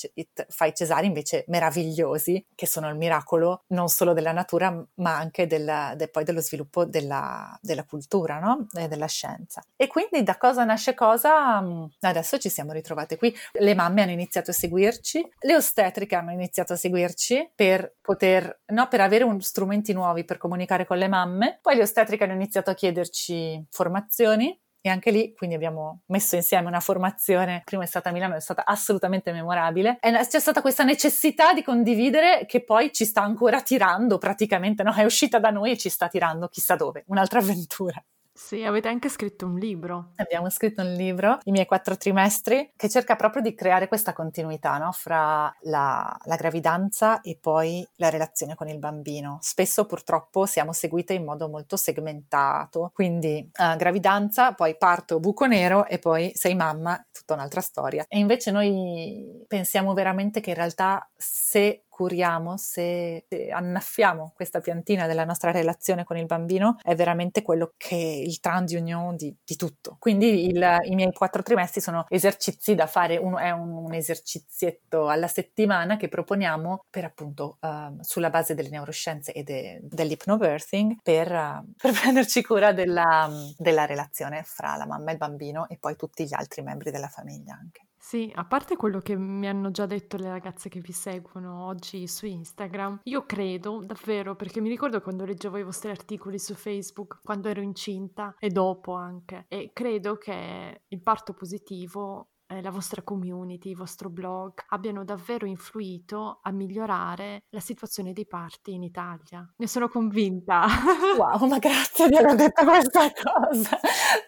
fra, 0.47 0.65
i, 0.65 0.73
cesari 0.73 1.05
invece 1.05 1.45
meravigliosi, 1.49 2.43
che 2.55 2.65
sono 2.65 2.89
il 2.89 2.95
miracolo 2.95 3.65
non 3.67 3.87
solo 3.87 4.13
della 4.13 4.31
natura, 4.31 4.83
ma 4.95 5.15
anche 5.15 5.45
del, 5.45 5.93
de, 5.95 6.07
poi 6.07 6.23
dello 6.23 6.41
sviluppo 6.41 6.85
della, 6.85 7.55
della 7.61 7.83
cultura 7.83 8.39
no? 8.39 8.65
e 8.73 8.87
della 8.87 9.05
scienza. 9.05 9.63
E 9.75 9.85
quindi 9.85 10.23
da 10.23 10.37
cosa 10.37 10.63
nasce 10.63 10.95
cosa? 10.95 11.61
Mm, 11.61 11.83
adesso 11.99 12.39
ci 12.39 12.49
siamo 12.49 12.71
ritrovate 12.71 13.15
qui. 13.15 13.31
Le 13.51 13.75
mamme 13.75 14.01
hanno 14.01 14.11
iniziato 14.11 14.49
a 14.49 14.55
seguirci, 14.55 15.23
le 15.41 15.55
ostetriche 15.55 16.15
hanno 16.15 16.31
iniziato 16.31 16.73
a 16.73 16.77
seguirci 16.77 17.51
per 17.53 17.93
poter, 18.01 18.61
no, 18.67 18.87
per 18.87 19.01
avere 19.01 19.23
un, 19.23 19.39
strumenti 19.39 19.93
nuovi 19.93 20.23
per 20.23 20.37
comunicare 20.37 20.87
con 20.87 20.97
le 20.97 21.07
mamme, 21.07 21.59
poi 21.61 21.75
le 21.75 21.83
ostetriche 21.83 22.23
hanno 22.23 22.33
iniziato 22.33 22.71
a 22.71 22.73
chiederci 22.73 23.66
formazioni 23.69 24.59
e 24.81 24.89
anche 24.89 25.11
lì 25.11 25.33
quindi 25.33 25.55
abbiamo 25.55 26.03
messo 26.07 26.35
insieme 26.35 26.67
una 26.67 26.79
formazione, 26.79 27.61
prima 27.65 27.83
è 27.83 27.85
stata 27.85 28.09
a 28.09 28.11
Milano, 28.11 28.35
è 28.35 28.39
stata 28.39 28.65
assolutamente 28.65 29.31
memorabile 29.31 29.97
e 29.99 30.11
c'è 30.11 30.39
stata 30.39 30.61
questa 30.61 30.83
necessità 30.83 31.53
di 31.53 31.61
condividere 31.61 32.45
che 32.45 32.63
poi 32.63 32.91
ci 32.93 33.05
sta 33.05 33.21
ancora 33.21 33.61
tirando 33.61 34.17
praticamente, 34.17 34.83
no? 34.83 34.93
è 34.93 35.03
uscita 35.03 35.39
da 35.39 35.49
noi 35.49 35.71
e 35.71 35.77
ci 35.77 35.89
sta 35.89 36.07
tirando 36.07 36.47
chissà 36.47 36.75
dove, 36.75 37.03
un'altra 37.07 37.39
avventura. 37.39 38.03
Sì, 38.37 38.63
avete 38.63 38.87
anche 38.87 39.09
scritto 39.09 39.47
un 39.47 39.57
libro. 39.57 40.11
Abbiamo 40.17 40.51
scritto 40.51 40.83
un 40.83 40.93
libro, 40.93 41.39
I 41.45 41.51
miei 41.51 41.65
quattro 41.65 41.97
trimestri, 41.97 42.71
che 42.75 42.87
cerca 42.87 43.15
proprio 43.15 43.41
di 43.41 43.55
creare 43.55 43.87
questa 43.87 44.13
continuità 44.13 44.77
no? 44.77 44.91
fra 44.91 45.53
la, 45.61 46.15
la, 46.25 46.35
gravidanza 46.35 47.19
e 47.21 47.35
poi 47.41 47.85
la 47.95 48.09
relazione 48.09 48.53
con 48.53 48.69
il 48.69 48.77
bambino. 48.77 49.39
Spesso 49.41 49.87
purtroppo 49.87 50.45
siamo 50.45 50.71
seguite 50.71 51.13
in 51.13 51.23
modo 51.23 51.49
molto 51.49 51.77
segmentato, 51.77 52.91
quindi 52.93 53.49
uh, 53.57 53.75
gravidanza, 53.75 54.53
poi 54.53 54.77
parto 54.77 55.19
buco 55.19 55.47
nero 55.47 55.87
e 55.87 55.97
poi 55.97 56.31
sei 56.35 56.53
mamma, 56.53 57.03
tutta 57.11 57.33
un'altra 57.33 57.61
storia. 57.61 58.05
E 58.07 58.19
invece 58.19 58.51
noi 58.51 59.45
pensiamo 59.47 59.95
veramente 59.95 60.41
che 60.41 60.51
in 60.51 60.57
realtà 60.57 61.09
se 61.17 61.85
curiamo, 61.97 62.57
se, 62.57 63.25
se, 63.27 63.49
annaffiamo 63.49 64.31
questa 64.35 64.59
piantina 64.59 65.07
della 65.07 65.25
nostra 65.25 65.49
relazione 65.49 66.03
con 66.03 66.15
il 66.15 66.27
bambino, 66.27 66.77
è 66.83 66.93
veramente 66.93 67.41
quello 67.41 67.73
che 67.75 67.95
è 67.95 67.97
il 67.97 68.37
d'union 68.39 69.15
di, 69.15 69.35
di 69.43 69.55
tutto. 69.55 69.95
Quindi 69.97 70.45
il, 70.45 70.77
i 70.83 70.93
miei 70.93 71.11
quattro 71.11 71.41
trimestri 71.41 71.81
sono 71.81 72.05
esercizi 72.09 72.75
da 72.75 72.85
fare, 72.85 73.17
uno, 73.17 73.39
è 73.39 73.49
un, 73.49 73.71
un 73.71 73.93
esercizietto 73.95 75.07
alla 75.07 75.27
settimana 75.27 75.97
che 75.97 76.07
proponiamo 76.07 76.85
per 76.87 77.05
appunto 77.05 77.57
uh, 77.61 77.97
sulla 78.01 78.29
base 78.29 78.53
delle 78.53 78.69
neuroscienze 78.69 79.33
e 79.33 79.41
de, 79.41 79.79
dell'hypnobirthing 79.81 80.97
per, 81.01 81.31
uh, 81.31 81.73
per 81.75 81.93
prenderci 81.93 82.43
cura 82.43 82.73
della, 82.73 83.27
della 83.57 83.85
relazione 83.85 84.43
fra 84.43 84.75
la 84.75 84.85
mamma 84.85 85.09
e 85.09 85.13
il 85.13 85.17
bambino 85.17 85.67
e 85.67 85.77
poi 85.79 85.95
tutti 85.95 86.25
gli 86.25 86.35
altri 86.35 86.61
membri 86.61 86.91
della 86.91 87.07
famiglia 87.07 87.57
anche. 87.59 87.86
Sì, 88.07 88.31
a 88.33 88.45
parte 88.45 88.77
quello 88.77 89.01
che 89.01 89.17
mi 89.17 89.49
hanno 89.49 89.69
già 89.69 89.85
detto 89.85 90.15
le 90.15 90.29
ragazze 90.29 90.69
che 90.69 90.79
vi 90.79 90.93
seguono 90.93 91.65
oggi 91.65 92.07
su 92.07 92.25
Instagram, 92.25 93.01
io 93.03 93.25
credo 93.25 93.83
davvero, 93.83 94.33
perché 94.33 94.61
mi 94.61 94.69
ricordo 94.69 95.01
quando 95.01 95.25
leggevo 95.25 95.57
i 95.57 95.63
vostri 95.63 95.89
articoli 95.89 96.39
su 96.39 96.53
Facebook, 96.53 97.19
quando 97.21 97.49
ero 97.49 97.59
incinta 97.59 98.33
e 98.39 98.47
dopo 98.47 98.93
anche, 98.93 99.43
e 99.49 99.71
credo 99.73 100.15
che 100.15 100.83
il 100.87 101.01
parto 101.01 101.33
positivo 101.33 102.29
eh, 102.47 102.61
la 102.61 102.71
vostra 102.71 103.01
community, 103.01 103.69
il 103.69 103.75
vostro 103.75 104.09
blog 104.09 104.53
abbiano 104.69 105.03
davvero 105.03 105.45
influito 105.45 106.39
a 106.41 106.51
migliorare 106.51 107.43
la 107.49 107.59
situazione 107.59 108.13
dei 108.13 108.25
parti 108.25 108.73
in 108.73 108.83
Italia. 108.83 109.45
Ne 109.57 109.67
sono 109.67 109.89
convinta. 109.89 110.65
Wow, 111.17 111.47
ma 111.47 111.57
grazie 111.57 112.09
di 112.09 112.15
aver 112.15 112.35
detto 112.35 112.63
questa 112.63 113.11
cosa. 113.11 113.79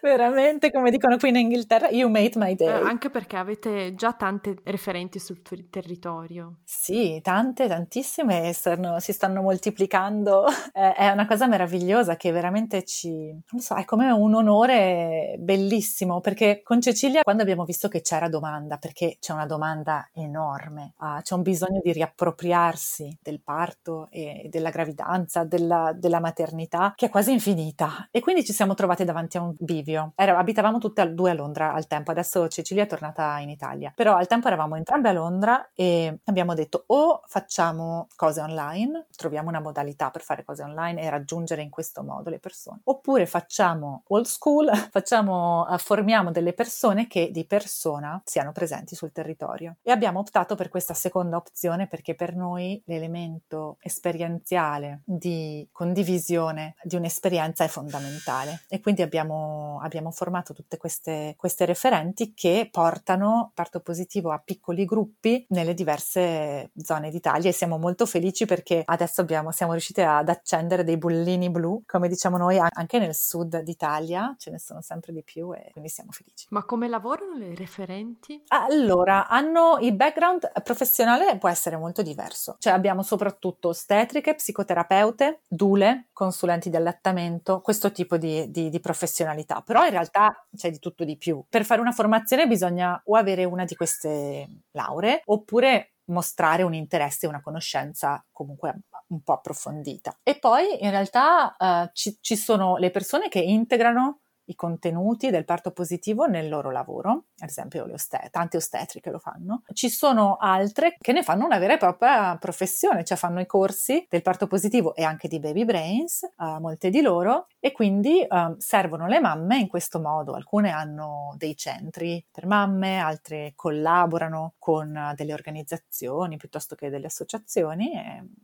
Veramente, 0.02 0.72
come 0.72 0.90
dicono 0.90 1.16
qui 1.18 1.28
in 1.28 1.36
Inghilterra, 1.36 1.88
you 1.90 2.10
made 2.10 2.32
my 2.36 2.54
day. 2.54 2.66
Eh, 2.66 2.86
anche 2.86 3.10
perché 3.10 3.36
avete 3.36 3.94
già 3.94 4.12
tante 4.12 4.56
referenti 4.64 5.18
sul 5.18 5.40
tuo 5.42 5.56
territorio. 5.70 6.58
Sì, 6.64 7.20
tante, 7.22 7.68
tantissime, 7.68 8.52
stanno, 8.52 8.98
si 8.98 9.12
stanno 9.12 9.40
moltiplicando. 9.40 10.46
Eh, 10.72 10.94
è 10.94 11.10
una 11.10 11.26
cosa 11.26 11.46
meravigliosa 11.46 12.16
che 12.16 12.32
veramente 12.32 12.84
ci... 12.84 13.30
non 13.50 13.60
so, 13.60 13.76
è 13.76 13.84
come 13.84 14.10
un 14.10 14.34
onore 14.34 15.36
bellissimo, 15.38 16.20
perché 16.20 16.62
con 16.62 16.80
Cecilia, 16.80 17.22
quando 17.22 17.42
abbiamo 17.42 17.64
visto 17.64 17.88
che 17.88 18.02
c'era 18.10 18.28
domanda, 18.28 18.76
perché 18.76 19.18
c'è 19.20 19.32
una 19.32 19.46
domanda 19.46 20.08
enorme, 20.14 20.94
uh, 20.98 21.20
c'è 21.22 21.36
un 21.36 21.42
bisogno 21.42 21.78
di 21.80 21.92
riappropriarsi 21.92 23.18
del 23.22 23.40
parto 23.40 24.08
e 24.10 24.48
della 24.50 24.70
gravidanza, 24.70 25.44
della, 25.44 25.92
della, 25.94 26.18
maternità, 26.18 26.92
che 26.96 27.06
è 27.06 27.08
quasi 27.08 27.30
infinita. 27.30 28.08
E 28.10 28.18
quindi 28.18 28.44
ci 28.44 28.52
siamo 28.52 28.74
trovate 28.74 29.04
davanti 29.04 29.36
a 29.36 29.42
un 29.42 29.54
bivio. 29.56 30.12
Era, 30.16 30.36
abitavamo 30.38 30.78
tutte 30.78 31.02
e 31.02 31.10
due 31.10 31.30
a 31.30 31.34
Londra 31.34 31.72
al 31.72 31.86
tempo, 31.86 32.10
adesso 32.10 32.48
Cecilia 32.48 32.82
è 32.82 32.86
tornata 32.88 33.38
in 33.38 33.48
Italia, 33.48 33.92
però 33.94 34.16
al 34.16 34.26
tempo 34.26 34.48
eravamo 34.48 34.74
entrambe 34.74 35.08
a 35.08 35.12
Londra 35.12 35.70
e 35.72 36.18
abbiamo 36.24 36.54
detto 36.54 36.82
o 36.88 37.22
facciamo 37.28 38.08
cose 38.16 38.40
online, 38.40 39.06
troviamo 39.14 39.50
una 39.50 39.60
modalità 39.60 40.10
per 40.10 40.22
fare 40.22 40.42
cose 40.42 40.64
online 40.64 41.00
e 41.00 41.10
raggiungere 41.10 41.62
in 41.62 41.70
questo 41.70 42.02
modo 42.02 42.28
le 42.28 42.40
persone, 42.40 42.80
oppure 42.82 43.26
facciamo 43.26 44.02
old 44.08 44.26
school, 44.26 44.68
facciamo, 44.90 45.64
formiamo 45.78 46.32
delle 46.32 46.54
persone 46.54 47.06
che 47.06 47.30
di 47.30 47.46
persona 47.46 47.99
persona 48.00 48.22
siano 48.24 48.52
presenti 48.52 48.94
sul 48.94 49.12
territorio. 49.12 49.76
E 49.82 49.90
abbiamo 49.90 50.18
optato 50.18 50.54
per 50.54 50.68
questa 50.68 50.94
seconda 50.94 51.36
opzione 51.36 51.86
perché 51.86 52.14
per 52.14 52.34
noi 52.34 52.82
l'elemento 52.86 53.76
esperienziale 53.80 55.02
di 55.04 55.68
condivisione 55.70 56.74
di 56.82 56.96
un'esperienza 56.96 57.64
è 57.64 57.68
fondamentale 57.68 58.62
e 58.68 58.80
quindi 58.80 59.02
abbiamo, 59.02 59.78
abbiamo 59.82 60.10
formato 60.10 60.54
tutte 60.54 60.76
queste, 60.78 61.34
queste 61.36 61.64
referenti 61.66 62.32
che 62.34 62.68
portano 62.70 63.52
parto 63.54 63.80
positivo 63.80 64.30
a 64.30 64.38
piccoli 64.38 64.84
gruppi 64.84 65.44
nelle 65.50 65.74
diverse 65.74 66.70
zone 66.74 67.10
d'Italia 67.10 67.50
e 67.50 67.52
siamo 67.52 67.78
molto 67.78 68.06
felici 68.06 68.46
perché 68.46 68.82
adesso 68.84 69.20
abbiamo, 69.20 69.52
siamo 69.52 69.72
riusciti 69.72 70.00
ad 70.00 70.28
accendere 70.28 70.84
dei 70.84 70.96
bullini 70.96 71.50
blu, 71.50 71.82
come 71.86 72.08
diciamo 72.08 72.36
noi, 72.36 72.58
anche 72.58 72.98
nel 72.98 73.14
sud 73.14 73.60
d'Italia, 73.60 74.34
ce 74.38 74.50
ne 74.50 74.58
sono 74.58 74.80
sempre 74.80 75.12
di 75.12 75.22
più 75.22 75.52
e 75.54 75.68
quindi 75.72 75.90
siamo 75.90 76.10
felici. 76.12 76.46
Ma 76.50 76.64
come 76.64 76.88
lavorano 76.88 77.36
le 77.36 77.54
referenti? 77.54 77.89
Differenti? 77.90 78.42
Allora, 78.48 79.26
hanno 79.26 79.78
il 79.80 79.94
background 79.94 80.50
professionale 80.62 81.36
può 81.38 81.48
essere 81.48 81.76
molto 81.76 82.02
diverso. 82.02 82.56
Cioè 82.58 82.72
abbiamo 82.72 83.02
soprattutto 83.02 83.68
ostetriche, 83.68 84.34
psicoterapeute, 84.34 85.40
dule, 85.48 86.08
consulenti 86.12 86.70
di 86.70 86.76
allattamento, 86.76 87.60
questo 87.60 87.92
tipo 87.92 88.16
di, 88.16 88.50
di, 88.50 88.70
di 88.70 88.80
professionalità. 88.80 89.62
Però 89.62 89.84
in 89.84 89.90
realtà 89.90 90.46
c'è 90.54 90.70
di 90.70 90.78
tutto 90.78 91.04
di 91.04 91.16
più. 91.16 91.44
Per 91.48 91.64
fare 91.64 91.80
una 91.80 91.92
formazione 91.92 92.46
bisogna 92.46 93.00
o 93.04 93.16
avere 93.16 93.44
una 93.44 93.64
di 93.64 93.74
queste 93.74 94.48
lauree 94.72 95.22
oppure 95.26 95.94
mostrare 96.10 96.64
un 96.64 96.74
interesse 96.74 97.26
e 97.26 97.28
una 97.28 97.40
conoscenza 97.40 98.24
comunque 98.32 98.80
un 99.08 99.22
po' 99.22 99.34
approfondita. 99.34 100.18
E 100.22 100.38
poi 100.38 100.82
in 100.82 100.90
realtà 100.90 101.54
uh, 101.56 101.90
ci, 101.92 102.18
ci 102.20 102.36
sono 102.36 102.76
le 102.76 102.90
persone 102.90 103.28
che 103.28 103.40
integrano 103.40 104.20
i 104.50 104.54
contenuti 104.54 105.30
del 105.30 105.44
parto 105.44 105.70
positivo 105.70 106.26
nel 106.26 106.48
loro 106.48 106.70
lavoro, 106.70 107.24
ad 107.38 107.48
esempio 107.48 107.86
le 107.86 107.94
ostet- 107.94 108.30
tante 108.30 108.56
ostetriche 108.56 109.10
lo 109.10 109.18
fanno. 109.18 109.62
Ci 109.72 109.88
sono 109.88 110.36
altre 110.38 110.96
che 110.98 111.12
ne 111.12 111.22
fanno 111.22 111.44
una 111.44 111.58
vera 111.58 111.74
e 111.74 111.78
propria 111.78 112.36
professione, 112.36 113.04
cioè 113.04 113.16
fanno 113.16 113.40
i 113.40 113.46
corsi 113.46 114.06
del 114.08 114.22
parto 114.22 114.46
positivo 114.46 114.94
e 114.94 115.04
anche 115.04 115.28
di 115.28 115.38
baby 115.38 115.64
brains, 115.64 116.28
uh, 116.36 116.58
molte 116.60 116.90
di 116.90 117.00
loro, 117.00 117.46
e 117.60 117.72
quindi 117.72 118.26
uh, 118.28 118.54
servono 118.58 119.06
le 119.06 119.20
mamme 119.20 119.58
in 119.58 119.68
questo 119.68 120.00
modo. 120.00 120.32
Alcune 120.32 120.70
hanno 120.70 121.34
dei 121.36 121.56
centri 121.56 122.24
per 122.30 122.46
mamme, 122.46 122.98
altre 122.98 123.52
collaborano 123.54 124.54
con 124.58 125.12
delle 125.14 125.32
organizzazioni 125.32 126.36
piuttosto 126.36 126.74
che 126.74 126.90
delle 126.90 127.06
associazioni, 127.06 127.90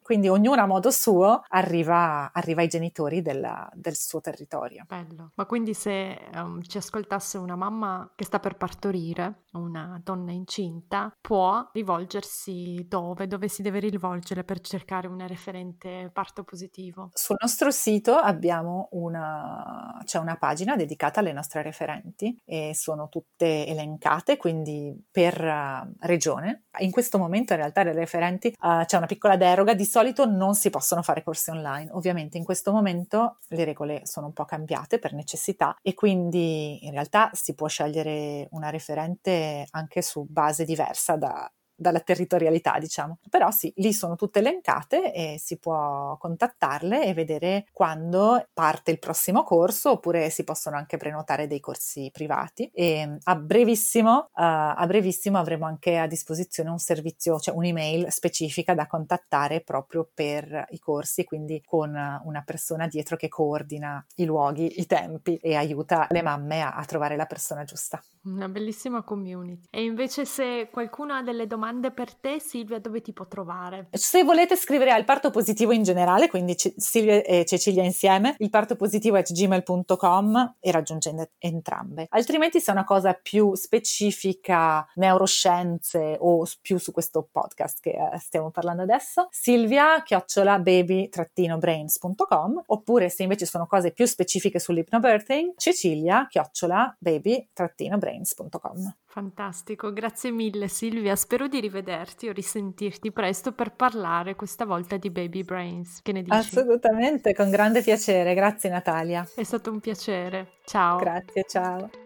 quindi 0.03 0.29
ognuno 0.29 0.61
a 0.61 0.67
modo 0.67 0.91
suo 0.91 1.43
arriva, 1.49 2.31
arriva 2.33 2.61
ai 2.61 2.69
genitori 2.69 3.23
della, 3.23 3.69
del 3.75 3.97
suo 3.97 4.21
territorio. 4.21 4.85
Bello, 4.87 5.33
ma 5.35 5.47
quindi 5.47 5.75
se 5.75 5.96
um, 6.35 6.63
ci 6.63 6.77
ascoltasse 6.79 7.39
una 7.39 7.57
mamma 7.57 8.13
che 8.15 8.25
sta 8.25 8.39
per 8.39 8.57
partorire, 8.57 9.45
una 9.53 10.01
donna 10.03 10.33
incinta, 10.33 11.13
può 11.21 11.69
rivolgersi 11.73 12.87
dove? 12.89 13.27
Dove 13.27 13.49
si 13.49 13.63
deve 13.63 13.79
rivolgere 13.79 14.45
per 14.45 14.61
cercare 14.61 15.07
una 15.07 15.27
referente 15.27 16.11
parto 16.13 16.45
positivo? 16.45 17.11
Sul 17.15 17.37
nostro 17.41 17.71
sito 17.71 18.15
abbiamo 18.15 18.89
una, 18.93 20.01
c'è 20.05 20.19
una 20.19 20.37
pagina 20.37 20.77
dedicata 20.77 21.21
alle 21.21 21.33
nostre 21.33 21.63
referenti 21.63 22.39
e 22.45 22.73
sono 22.75 23.09
tutte 23.09 23.67
elencate, 23.67 24.37
quindi 24.37 24.95
per 25.11 25.41
uh, 25.43 25.91
regione. 26.01 26.67
In 26.81 26.91
questo 26.91 27.19
momento 27.19 27.53
in 27.55 27.61
realtà 27.61 27.83
le 27.83 27.93
referenti 27.93 28.55
uh, 28.61 28.85
c'è 28.85 28.97
una 28.97 29.07
piccola 29.07 29.37
deroga, 29.37 29.75
di 29.75 29.85
solito 29.85 30.27
non 30.27 30.55
si 30.55 30.71
possono 30.71 31.03
fare 31.03 31.23
corsi 31.23 31.51
online. 31.51 31.91
Ovviamente 31.93 32.37
in 32.37 32.45
questo 32.45 32.73
momento 32.73 33.39
le 33.49 33.65
regole 33.65 34.03
sono 34.05 34.27
un 34.27 34.33
po' 34.33 34.45
cambiate 34.45 34.99
per 34.99 35.13
necessità 35.15 35.77
e 35.89 35.95
quindi 35.95 36.85
in 36.85 36.91
realtà 36.91 37.31
si 37.33 37.55
può 37.55 37.69
scegliere 37.69 38.49
una 38.51 38.71
referente 38.71 39.67
anche 39.71 40.03
su 40.03 40.27
base 40.29 40.65
diversa 40.65 41.15
da, 41.15 41.49
dalla 41.77 42.01
territorialità, 42.01 42.79
diciamo. 42.79 43.19
Però 43.29 43.51
sì, 43.51 43.73
lì 43.77 43.93
sono 43.93 44.17
tutte 44.17 44.39
elencate 44.39 45.13
e 45.13 45.37
si 45.39 45.59
può 45.59 46.17
contattarle 46.19 47.05
e 47.05 47.15
vedere 47.15 47.67
quando 47.73 48.49
parte 48.53 48.91
il 48.91 48.99
prossimo 48.99 49.43
corso 49.43 49.93
oppure 49.93 50.31
si 50.31 50.45
possono 50.45 50.77
anche 50.77 50.97
prenotare 50.97 51.47
dei 51.47 51.61
corsi 51.61 52.11
privati 52.13 52.71
e 52.73 53.19
a 53.23 53.37
brevissimo, 53.37 54.17
uh, 54.17 54.29
a 54.35 54.85
brevissimo 54.87 55.39
avremo 55.39 55.67
anche 55.67 55.99
a 55.99 56.07
disposizione 56.07 56.71
un 56.71 56.79
servizio, 56.79 57.39
cioè 57.39 57.55
un'email 57.55 58.11
specifica 58.11 58.75
da 58.75 58.87
contattare 58.87 59.61
proprio 59.61 60.09
per 60.13 60.67
i 60.71 60.79
corsi, 60.79 61.25
quindi 61.25 61.63
con 61.65 61.91
una 61.91 62.43
persona 62.43 62.87
dietro 62.87 63.17
che 63.17 63.29
coordina 63.29 64.05
i 64.17 64.25
luoghi, 64.25 64.81
i 64.81 64.87
tempi 64.87 65.37
e 65.37 65.55
aiuta 65.55 66.07
le 66.11 66.23
mamme 66.23 66.63
a, 66.63 66.75
a 66.75 66.85
trovare 66.85 67.17
la 67.17 67.27
persona 67.27 67.65
giusta. 67.65 68.03
Una 68.25 68.49
bellissima 68.49 69.03
community. 69.03 69.69
E 69.71 69.83
invece 69.83 70.25
se 70.25 70.69
qualcuno 70.73 71.15
ha 71.15 71.23
delle 71.23 71.47
domande 71.47 71.66
per 71.95 72.15
te, 72.15 72.41
Silvia, 72.41 72.79
dove 72.79 73.01
ti 73.01 73.13
può 73.13 73.27
trovare? 73.27 73.89
Se 73.91 74.23
volete 74.25 74.57
scrivere 74.57 74.93
al 74.93 75.05
parto 75.05 75.31
positivo 75.31 75.73
in 75.73 75.83
generale, 75.83 76.29
quindi 76.29 76.55
C- 76.55 76.75
Silvia 76.77 77.23
e 77.23 77.45
Cecilia 77.45 77.83
insieme, 77.83 78.37
il 78.39 78.51
parto 78.51 78.77
positivo 78.77 79.17
at 79.17 79.33
gmail.com 79.33 80.57
e 80.61 80.71
raggiungendo 80.71 81.31
entrambe. 81.39 82.07
Altrimenti 82.11 82.61
se 82.61 82.71
è 82.71 82.75
una 82.75 82.85
cosa 82.85 83.15
più 83.15 83.55
specifica, 83.55 84.87
neuroscienze 84.95 86.17
o 86.21 86.47
più 86.61 86.79
su 86.79 86.93
questo 86.93 87.27
podcast 87.31 87.81
che 87.81 87.91
eh, 87.91 88.19
stiamo 88.19 88.51
parlando 88.51 88.83
adesso, 88.83 89.29
Silvia 89.31 90.03
chiocciola 90.03 90.59
baby-brains.com 90.59 92.63
oppure 92.67 93.09
se 93.09 93.23
invece 93.23 93.47
sono 93.47 93.67
cose 93.67 93.93
più 93.93 94.05
specifiche 94.07 94.59
sull'hypnobirthing, 94.59 95.55
Cecilia 95.57 96.27
chiocciola 96.29 96.95
baby-brains 96.99 98.07
brains.com. 98.07 98.95
Fantastico, 99.17 99.95
grazie 99.95 100.31
mille 100.31 100.69
Silvia, 100.69 101.17
spero 101.17 101.49
di 101.49 101.59
rivederti 101.59 102.29
o 102.29 102.33
risentirti 102.33 103.13
presto 103.13 103.53
per 103.53 103.73
parlare 103.73 104.35
questa 104.35 104.67
volta 104.67 104.99
di 104.99 105.09
Baby 105.09 105.43
Brains. 105.43 106.03
Che 106.03 106.13
ne 106.13 106.21
dici? 106.21 106.37
Assolutamente, 106.37 107.33
con 107.33 107.49
grande 107.49 107.81
piacere, 107.81 108.35
grazie 108.35 108.69
Natalia. 108.69 109.27
È 109.35 109.43
stato 109.43 109.71
un 109.71 109.81
piacere, 109.81 110.59
ciao. 110.67 110.99
Grazie, 110.99 111.45
ciao. 111.49 112.06